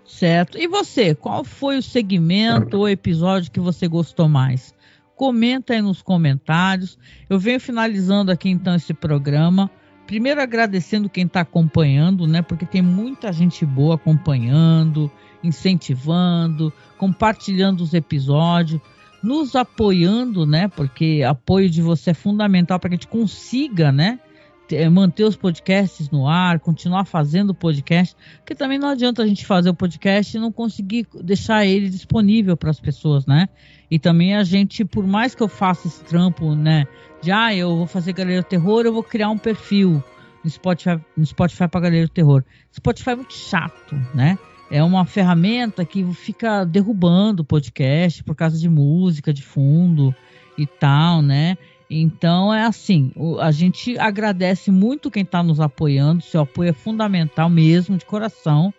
Certo. 0.06 0.58
E 0.58 0.68
você, 0.68 1.14
qual 1.14 1.44
foi 1.44 1.78
o 1.78 1.82
segmento 1.82 2.78
ou 2.78 2.88
episódio 2.88 3.50
que 3.50 3.60
você 3.60 3.88
gostou 3.88 4.28
mais? 4.28 4.74
comenta 5.16 5.72
aí 5.72 5.82
nos 5.82 6.02
comentários. 6.02 6.98
Eu 7.28 7.40
venho 7.40 7.58
finalizando 7.58 8.30
aqui 8.30 8.50
então 8.50 8.76
esse 8.76 8.94
programa. 8.94 9.70
Primeiro 10.06 10.40
agradecendo 10.40 11.08
quem 11.08 11.24
está 11.24 11.40
acompanhando, 11.40 12.26
né? 12.28 12.42
Porque 12.42 12.64
tem 12.64 12.82
muita 12.82 13.32
gente 13.32 13.66
boa 13.66 13.96
acompanhando, 13.96 15.10
incentivando, 15.42 16.72
compartilhando 16.96 17.80
os 17.80 17.92
episódios, 17.92 18.80
nos 19.20 19.56
apoiando, 19.56 20.46
né? 20.46 20.68
Porque 20.68 21.24
apoio 21.26 21.68
de 21.68 21.82
você 21.82 22.10
é 22.10 22.14
fundamental 22.14 22.78
para 22.78 22.90
que 22.90 22.94
a 22.94 22.98
gente 22.98 23.08
consiga, 23.08 23.90
né? 23.90 24.20
Manter 24.90 25.24
os 25.24 25.36
podcasts 25.36 26.10
no 26.10 26.26
ar, 26.26 26.58
continuar 26.58 27.04
fazendo 27.04 27.50
o 27.50 27.54
podcast, 27.54 28.16
porque 28.38 28.54
também 28.54 28.78
não 28.78 28.88
adianta 28.88 29.22
a 29.22 29.26
gente 29.26 29.46
fazer 29.46 29.70
o 29.70 29.74
podcast 29.74 30.36
e 30.36 30.40
não 30.40 30.50
conseguir 30.50 31.06
deixar 31.22 31.64
ele 31.64 31.88
disponível 31.88 32.56
para 32.56 32.70
as 32.70 32.80
pessoas, 32.80 33.26
né? 33.26 33.48
E 33.90 33.98
também 33.98 34.34
a 34.34 34.42
gente, 34.42 34.84
por 34.84 35.06
mais 35.06 35.34
que 35.34 35.42
eu 35.42 35.48
faça 35.48 35.86
esse 35.86 36.02
trampo, 36.04 36.54
né, 36.54 36.86
de 37.22 37.30
ah, 37.30 37.54
eu 37.54 37.76
vou 37.76 37.86
fazer 37.86 38.12
Galeria 38.12 38.42
do 38.42 38.48
Terror, 38.48 38.84
eu 38.84 38.92
vou 38.92 39.02
criar 39.02 39.30
um 39.30 39.38
perfil 39.38 40.02
no 40.42 40.50
Spotify, 40.50 41.00
no 41.16 41.24
Spotify 41.24 41.68
para 41.68 41.80
Galeria 41.80 42.06
do 42.06 42.12
Terror. 42.12 42.44
Spotify 42.74 43.10
é 43.10 43.16
muito 43.16 43.34
chato, 43.34 43.94
né? 44.14 44.38
É 44.70 44.82
uma 44.82 45.04
ferramenta 45.04 45.84
que 45.84 46.04
fica 46.12 46.64
derrubando 46.64 47.42
o 47.42 47.44
podcast 47.44 48.22
por 48.24 48.34
causa 48.34 48.58
de 48.58 48.68
música 48.68 49.32
de 49.32 49.42
fundo 49.42 50.14
e 50.58 50.66
tal, 50.66 51.22
né? 51.22 51.56
Então 51.88 52.52
é 52.52 52.64
assim, 52.64 53.12
a 53.40 53.52
gente 53.52 53.96
agradece 53.98 54.72
muito 54.72 55.10
quem 55.10 55.22
está 55.22 55.42
nos 55.42 55.60
apoiando, 55.60 56.22
seu 56.22 56.42
apoio 56.42 56.68
é 56.70 56.72
fundamental 56.72 57.48
mesmo, 57.48 57.96
de 57.96 58.04
coração, 58.04 58.74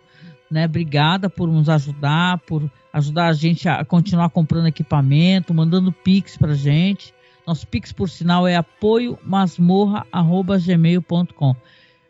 né? 0.50 0.66
Obrigada 0.66 1.30
por 1.30 1.48
nos 1.48 1.68
ajudar, 1.68 2.38
por 2.38 2.68
ajudar 2.92 3.28
a 3.28 3.32
gente 3.32 3.68
a 3.68 3.84
continuar 3.84 4.30
comprando 4.30 4.66
equipamento, 4.66 5.54
mandando 5.54 5.90
pix 5.90 6.36
pra 6.36 6.54
gente. 6.54 7.14
Nosso 7.46 7.66
pix, 7.66 7.92
por 7.92 8.10
sinal, 8.10 8.46
é 8.46 8.56
apoio 8.56 9.18
masmorra@gmail.com. 9.24 11.56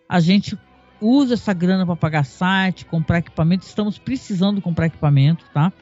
A 0.09 0.19
gente 0.19 0.59
usa 1.01 1.35
essa 1.35 1.53
grana 1.53 1.87
para 1.87 1.95
pagar 1.95 2.25
site, 2.25 2.85
comprar 2.85 3.19
equipamento, 3.19 3.65
estamos 3.65 3.99
precisando 3.99 4.61
comprar 4.61 4.87
equipamento, 4.87 5.45
tá? 5.55 5.73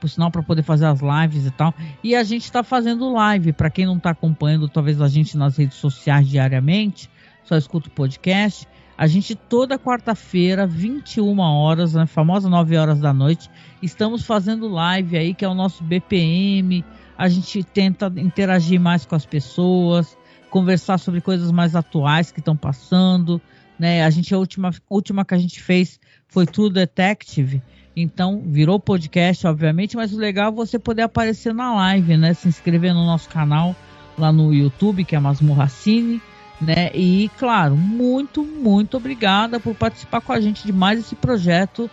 Por 0.00 0.08
sinal, 0.08 0.30
para 0.30 0.42
poder 0.42 0.62
fazer 0.62 0.86
as 0.86 1.00
lives 1.00 1.46
e 1.46 1.50
tal. 1.50 1.74
E 2.02 2.14
a 2.14 2.22
gente 2.22 2.44
está 2.44 2.62
fazendo 2.62 3.12
live. 3.12 3.52
Para 3.52 3.70
quem 3.70 3.86
não 3.86 3.96
está 3.96 4.10
acompanhando, 4.10 4.68
talvez 4.68 5.00
a 5.00 5.08
gente 5.08 5.36
nas 5.36 5.56
redes 5.56 5.76
sociais 5.76 6.28
diariamente, 6.28 7.10
só 7.44 7.56
escuta 7.56 7.88
o 7.88 7.92
podcast. 7.92 8.66
A 8.96 9.06
gente 9.06 9.36
toda 9.36 9.78
quarta-feira, 9.78 10.66
21 10.66 11.38
horas, 11.38 11.94
né, 11.94 12.04
famosa 12.04 12.48
9 12.48 12.76
horas 12.76 12.98
da 12.98 13.12
noite, 13.12 13.48
estamos 13.80 14.24
fazendo 14.24 14.66
live 14.68 15.16
aí, 15.16 15.34
que 15.34 15.44
é 15.44 15.48
o 15.48 15.54
nosso 15.54 15.84
BPM. 15.84 16.84
A 17.16 17.28
gente 17.28 17.62
tenta 17.62 18.12
interagir 18.16 18.80
mais 18.80 19.06
com 19.06 19.14
as 19.14 19.24
pessoas, 19.24 20.18
conversar 20.50 20.98
sobre 20.98 21.20
coisas 21.20 21.52
mais 21.52 21.76
atuais 21.76 22.32
que 22.32 22.40
estão 22.40 22.56
passando. 22.56 23.40
Né? 23.78 24.02
A 24.04 24.10
gente 24.10 24.34
a 24.34 24.38
última, 24.38 24.72
última 24.90 25.24
que 25.24 25.34
a 25.34 25.38
gente 25.38 25.62
fez 25.62 26.00
foi 26.26 26.44
True 26.44 26.72
Detective 26.72 27.62
então, 28.00 28.42
virou 28.44 28.78
podcast, 28.78 29.46
obviamente, 29.46 29.96
mas 29.96 30.12
o 30.12 30.18
legal 30.18 30.48
é 30.48 30.54
você 30.54 30.78
poder 30.78 31.02
aparecer 31.02 31.52
na 31.52 31.74
live, 31.74 32.16
né? 32.16 32.32
Se 32.32 32.46
inscrever 32.46 32.94
no 32.94 33.04
nosso 33.04 33.28
canal 33.28 33.74
lá 34.16 34.32
no 34.32 34.52
YouTube, 34.52 35.04
que 35.04 35.16
é 35.16 35.18
Masmorracine, 35.18 36.20
né? 36.60 36.90
E, 36.94 37.30
claro, 37.38 37.76
muito, 37.76 38.44
muito 38.44 38.96
obrigada 38.96 39.58
por 39.58 39.74
participar 39.74 40.20
com 40.20 40.32
a 40.32 40.40
gente 40.40 40.64
de 40.64 40.72
mais 40.72 41.00
esse 41.00 41.14
projeto 41.14 41.90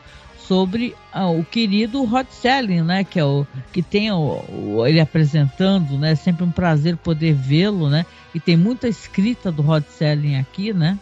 sobre 0.48 0.96
ah, 1.12 1.30
o 1.30 1.44
querido 1.44 2.04
Rod 2.04 2.28
Selling, 2.30 2.82
né? 2.82 3.04
Que 3.04 3.20
é 3.20 3.26
o 3.26 3.46
que 3.72 3.82
tem 3.82 4.12
o, 4.12 4.44
o, 4.50 4.86
ele 4.86 5.00
apresentando, 5.00 5.98
né? 5.98 6.16
Sempre 6.16 6.44
um 6.44 6.52
prazer 6.52 6.98
poder 6.98 7.34
vê-lo, 7.34 7.90
né? 7.90 8.06
E 8.34 8.40
tem 8.40 8.56
muita 8.56 8.88
escrita 8.88 9.52
do 9.52 9.62
Rod 9.62 9.84
Selling 9.86 10.36
aqui, 10.36 10.74
né? 10.74 11.00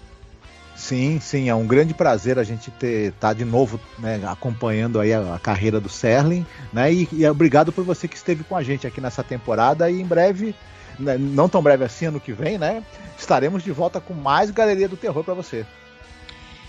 Sim, 0.76 1.20
sim, 1.20 1.50
é 1.50 1.56
um 1.56 1.68
grande 1.68 1.94
prazer 1.94 2.40
a 2.40 2.44
gente 2.44 2.72
ter 2.72 3.14
tá 3.14 3.32
de 3.32 3.46
novo 3.46 3.80
né, 4.00 4.20
acompanhando 4.26 5.00
aí 5.00 5.14
a, 5.14 5.36
a, 5.36 5.40
carreira 5.40 5.80
do 5.80 5.88
Serling, 5.88 6.46
né? 6.72 6.92
E, 6.92 7.08
e, 7.12 7.26
obrigado 7.28 7.72
por 7.72 7.84
você 7.84 8.08
que 8.08 8.16
esteve 8.16 8.44
com 8.44 8.56
a 8.56 8.64
gente 8.64 8.88
aqui 8.88 9.00
nessa 9.00 9.24
temporada 9.24 9.90
e 9.90 10.02
em 10.02 10.06
breve, 10.06 10.56
né, 11.00 11.16
não 11.18 11.48
tão 11.48 11.62
breve 11.62 11.84
assim, 11.84 12.08
ano 12.08 12.20
que 12.20 12.34
vem, 12.34 12.58
né? 12.58 12.84
Estaremos 13.18 13.64
de 13.64 13.72
volta 13.72 14.02
com 14.02 14.16
mais 14.16 14.50
Galeria 14.50 14.90
do 14.90 14.98
Terror 14.98 15.24
para 15.24 15.36
você. 15.36 15.64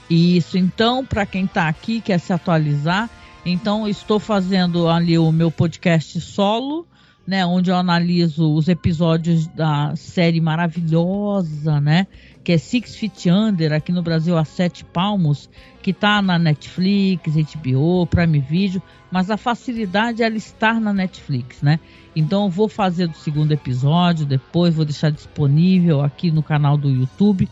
Isso, 0.09 0.59
então, 0.59 1.05
para 1.05 1.24
quem 1.24 1.46
está 1.46 1.66
aqui 1.66 2.00
quer 2.00 2.20
se 2.20 2.32
atualizar, 2.32 3.09
então 3.44 3.88
estou 3.88 4.20
fazendo 4.20 4.88
ali 4.88 5.18
o 5.18 5.32
meu 5.32 5.50
podcast 5.50 6.20
solo, 6.20 6.86
né, 7.26 7.44
onde 7.46 7.70
eu 7.70 7.76
analiso 7.76 8.52
os 8.52 8.68
episódios 8.68 9.46
da 9.46 9.96
série 9.96 10.42
maravilhosa, 10.42 11.80
né, 11.80 12.07
que 12.45 12.53
é 12.53 12.59
Six 12.59 12.97
Feet 12.97 13.30
Under, 13.30 13.72
aqui 13.72 13.90
no 13.90 14.03
Brasil 14.03 14.36
a 14.36 14.45
Sete 14.45 14.84
Palmos, 14.84 15.49
que 15.82 15.92
está 15.92 16.20
na 16.20 16.38
Netflix, 16.38 17.32
HBO, 17.34 18.07
Prime 18.07 18.38
Video, 18.38 18.82
mas 19.11 19.30
a 19.30 19.38
facilidade 19.38 20.22
é 20.22 20.26
ela 20.26 20.36
estar 20.36 20.78
na 20.78 20.92
Netflix, 20.92 21.62
né? 21.62 21.80
Então 22.14 22.45
eu 22.45 22.51
vou 22.51 22.68
fazer 22.68 23.09
do 23.09 23.16
segundo 23.16 23.53
episódio, 23.53 24.26
depois 24.26 24.74
vou 24.74 24.84
deixar 24.84 25.11
disponível 25.11 26.03
aqui 26.03 26.30
no 26.30 26.42
canal 26.42 26.76
do 26.76 26.90
YouTube, 26.90 27.49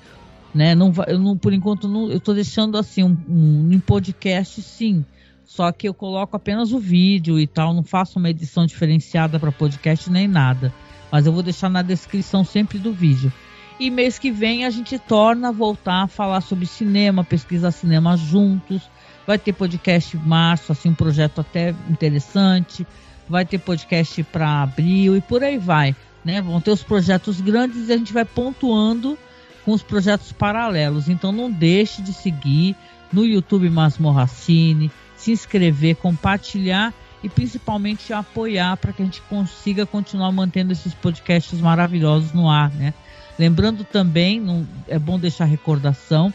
né? 0.54 0.74
Não, 0.74 0.92
eu 1.08 1.18
não, 1.18 1.38
por 1.38 1.54
enquanto 1.54 1.88
não, 1.88 2.10
eu 2.10 2.18
estou 2.18 2.34
deixando 2.34 2.76
assim 2.76 3.02
um, 3.02 3.16
um, 3.26 3.80
podcast, 3.80 4.60
sim. 4.60 5.02
Só 5.46 5.72
que 5.72 5.88
eu 5.88 5.94
coloco 5.94 6.36
apenas 6.36 6.70
o 6.70 6.78
vídeo 6.78 7.40
e 7.40 7.46
tal, 7.46 7.72
não 7.72 7.82
faço 7.82 8.18
uma 8.18 8.28
edição 8.28 8.66
diferenciada 8.66 9.40
para 9.40 9.50
podcast 9.50 10.10
nem 10.10 10.28
nada. 10.28 10.72
Mas 11.10 11.26
eu 11.26 11.32
vou 11.32 11.42
deixar 11.42 11.70
na 11.70 11.80
descrição 11.80 12.44
sempre 12.44 12.78
do 12.78 12.92
vídeo. 12.92 13.32
E 13.78 13.90
mês 13.90 14.18
que 14.18 14.30
vem 14.30 14.64
a 14.64 14.70
gente 14.70 14.98
torna 14.98 15.48
a 15.48 15.52
voltar 15.52 16.02
a 16.02 16.06
falar 16.06 16.40
sobre 16.40 16.66
cinema, 16.66 17.24
pesquisar 17.24 17.70
cinema 17.70 18.16
juntos. 18.16 18.82
Vai 19.26 19.38
ter 19.38 19.52
podcast 19.52 20.16
em 20.16 20.20
março, 20.20 20.72
assim, 20.72 20.90
um 20.90 20.94
projeto 20.94 21.40
até 21.40 21.74
interessante. 21.88 22.86
Vai 23.28 23.44
ter 23.44 23.58
podcast 23.58 24.22
para 24.24 24.62
abril 24.62 25.16
e 25.16 25.20
por 25.20 25.42
aí 25.42 25.58
vai. 25.58 25.96
Né? 26.24 26.40
Vão 26.40 26.60
ter 26.60 26.70
os 26.70 26.82
projetos 26.82 27.40
grandes 27.40 27.88
e 27.88 27.92
a 27.92 27.96
gente 27.96 28.12
vai 28.12 28.24
pontuando 28.24 29.18
com 29.64 29.72
os 29.72 29.82
projetos 29.82 30.32
paralelos. 30.32 31.08
Então 31.08 31.32
não 31.32 31.50
deixe 31.50 32.02
de 32.02 32.12
seguir 32.12 32.76
no 33.12 33.24
YouTube 33.24 33.68
Masmorra 33.68 34.26
Cine, 34.26 34.90
se 35.16 35.32
inscrever, 35.32 35.96
compartilhar 35.96 36.92
e 37.22 37.28
principalmente 37.28 38.12
apoiar 38.12 38.76
para 38.76 38.92
que 38.92 39.02
a 39.02 39.04
gente 39.04 39.20
consiga 39.22 39.86
continuar 39.86 40.32
mantendo 40.32 40.72
esses 40.72 40.92
podcasts 40.94 41.60
maravilhosos 41.60 42.32
no 42.32 42.50
ar, 42.50 42.70
né? 42.70 42.92
Lembrando 43.38 43.84
também, 43.84 44.66
é 44.88 44.98
bom 44.98 45.18
deixar 45.18 45.44
recordação, 45.44 46.32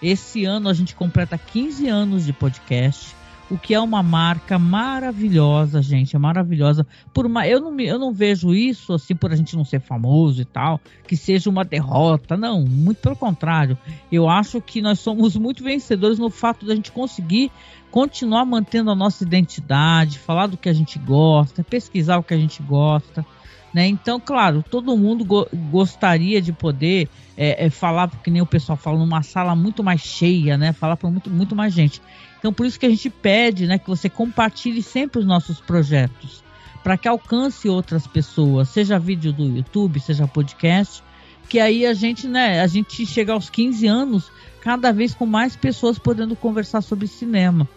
esse 0.00 0.44
ano 0.44 0.68
a 0.68 0.72
gente 0.72 0.94
completa 0.94 1.36
15 1.36 1.88
anos 1.88 2.24
de 2.24 2.32
podcast, 2.32 3.16
o 3.50 3.56
que 3.56 3.74
é 3.74 3.80
uma 3.80 4.02
marca 4.02 4.58
maravilhosa, 4.58 5.80
gente, 5.80 6.14
é 6.14 6.18
maravilhosa. 6.18 6.86
Por 7.14 7.26
uma, 7.26 7.46
eu 7.46 7.60
não 7.60 7.80
eu 7.80 7.98
não 7.98 8.12
vejo 8.12 8.54
isso 8.54 8.92
assim 8.92 9.14
por 9.14 9.32
a 9.32 9.36
gente 9.36 9.56
não 9.56 9.64
ser 9.64 9.80
famoso 9.80 10.42
e 10.42 10.44
tal, 10.44 10.80
que 11.06 11.16
seja 11.16 11.48
uma 11.48 11.64
derrota, 11.64 12.36
não, 12.36 12.62
muito 12.62 12.98
pelo 12.98 13.16
contrário. 13.16 13.76
Eu 14.12 14.28
acho 14.28 14.60
que 14.60 14.82
nós 14.82 15.00
somos 15.00 15.34
muito 15.36 15.64
vencedores 15.64 16.18
no 16.18 16.30
fato 16.30 16.66
da 16.66 16.74
gente 16.74 16.92
conseguir 16.92 17.50
continuar 17.90 18.44
mantendo 18.44 18.90
a 18.90 18.94
nossa 18.94 19.24
identidade, 19.24 20.18
falar 20.18 20.46
do 20.46 20.56
que 20.56 20.68
a 20.68 20.74
gente 20.74 20.98
gosta, 20.98 21.64
pesquisar 21.64 22.18
o 22.18 22.22
que 22.22 22.34
a 22.34 22.38
gente 22.38 22.62
gosta. 22.62 23.24
Né? 23.72 23.86
Então, 23.86 24.18
claro, 24.18 24.64
todo 24.68 24.96
mundo 24.96 25.24
go 25.24 25.46
gostaria 25.70 26.40
de 26.40 26.52
poder 26.52 27.08
é, 27.36 27.66
é, 27.66 27.70
falar, 27.70 28.08
porque 28.08 28.30
nem 28.30 28.42
o 28.42 28.46
pessoal 28.46 28.76
fala, 28.76 28.98
numa 28.98 29.22
sala 29.22 29.54
muito 29.54 29.84
mais 29.84 30.00
cheia, 30.00 30.56
né? 30.56 30.72
Falar 30.72 30.96
para 30.96 31.10
muito, 31.10 31.30
muito 31.30 31.54
mais 31.54 31.72
gente. 31.72 32.00
Então, 32.38 32.52
por 32.52 32.66
isso 32.66 32.78
que 32.78 32.86
a 32.86 32.90
gente 32.90 33.10
pede 33.10 33.66
né, 33.66 33.78
que 33.78 33.86
você 33.88 34.08
compartilhe 34.08 34.82
sempre 34.82 35.20
os 35.20 35.26
nossos 35.26 35.60
projetos, 35.60 36.42
para 36.82 36.96
que 36.96 37.06
alcance 37.06 37.68
outras 37.68 38.06
pessoas, 38.06 38.68
seja 38.68 38.98
vídeo 38.98 39.32
do 39.32 39.44
YouTube, 39.44 40.00
seja 40.00 40.26
podcast, 40.26 41.02
que 41.48 41.58
aí 41.58 41.84
a 41.84 41.94
gente, 41.94 42.26
né, 42.28 42.60
a 42.60 42.66
gente 42.66 43.04
chega 43.06 43.32
aos 43.32 43.50
15 43.50 43.86
anos, 43.86 44.30
cada 44.60 44.92
vez 44.92 45.14
com 45.14 45.26
mais 45.26 45.56
pessoas 45.56 45.98
podendo 45.98 46.36
conversar 46.36 46.80
sobre 46.80 47.06
cinema. 47.06 47.68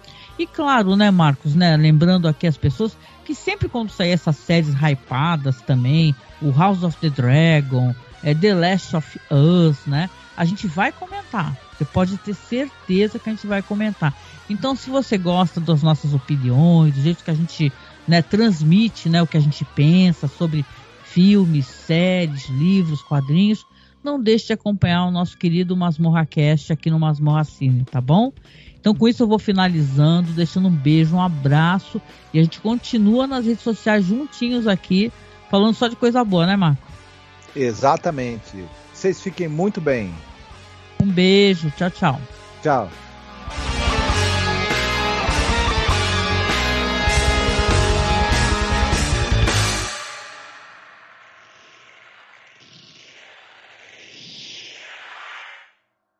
E 0.41 0.47
claro, 0.47 0.95
né, 0.95 1.11
Marcos, 1.11 1.53
né, 1.53 1.77
lembrando 1.77 2.27
aqui 2.27 2.47
as 2.47 2.57
pessoas 2.57 2.97
que 3.23 3.35
sempre 3.35 3.69
quando 3.69 3.91
sair 3.91 4.09
essas 4.09 4.35
séries 4.37 4.73
hypadas 4.73 5.61
também, 5.61 6.15
o 6.41 6.49
House 6.49 6.81
of 6.81 6.97
the 6.97 7.11
Dragon, 7.11 7.93
é, 8.23 8.33
The 8.33 8.55
Last 8.55 8.95
of 8.95 9.21
Us, 9.29 9.85
né? 9.85 10.09
A 10.35 10.43
gente 10.43 10.65
vai 10.65 10.91
comentar. 10.91 11.55
Você 11.77 11.85
pode 11.85 12.17
ter 12.17 12.33
certeza 12.33 13.19
que 13.19 13.29
a 13.29 13.33
gente 13.33 13.45
vai 13.45 13.61
comentar. 13.61 14.17
Então, 14.49 14.75
se 14.75 14.89
você 14.89 15.15
gosta 15.15 15.61
das 15.61 15.83
nossas 15.83 16.11
opiniões, 16.11 16.95
do 16.95 17.01
jeito 17.03 17.23
que 17.23 17.29
a 17.29 17.35
gente 17.35 17.71
né, 18.07 18.23
transmite 18.23 19.09
né, 19.09 19.21
o 19.21 19.27
que 19.27 19.37
a 19.37 19.41
gente 19.41 19.63
pensa 19.63 20.27
sobre 20.27 20.65
filmes, 21.03 21.67
séries, 21.67 22.49
livros, 22.49 23.03
quadrinhos, 23.03 23.63
não 24.03 24.19
deixe 24.19 24.47
de 24.47 24.53
acompanhar 24.53 25.05
o 25.05 25.11
nosso 25.11 25.37
querido 25.37 25.77
Masmorra 25.77 26.25
Cast 26.25 26.73
aqui 26.73 26.89
no 26.89 26.99
Masmorra 26.99 27.43
Cine, 27.43 27.85
tá 27.85 28.01
bom? 28.01 28.33
Então, 28.82 28.95
com 28.95 29.07
isso, 29.07 29.21
eu 29.21 29.27
vou 29.27 29.38
finalizando, 29.38 30.32
deixando 30.32 30.67
um 30.67 30.75
beijo, 30.75 31.15
um 31.15 31.21
abraço. 31.21 32.01
E 32.34 32.39
a 32.39 32.43
gente 32.43 32.59
continua 32.59 33.27
nas 33.27 33.45
redes 33.45 33.63
sociais 33.63 34.03
juntinhos 34.03 34.67
aqui, 34.67 35.13
falando 35.51 35.75
só 35.75 35.88
de 35.88 35.95
coisa 35.95 36.23
boa, 36.23 36.47
né, 36.47 36.55
Marco? 36.55 36.82
Exatamente. 37.55 38.65
Vocês 38.91 39.21
fiquem 39.21 39.47
muito 39.47 39.79
bem. 39.79 40.11
Um 40.99 41.07
beijo. 41.07 41.71
Tchau, 41.77 41.91
tchau. 41.91 42.21
Tchau. 42.63 42.89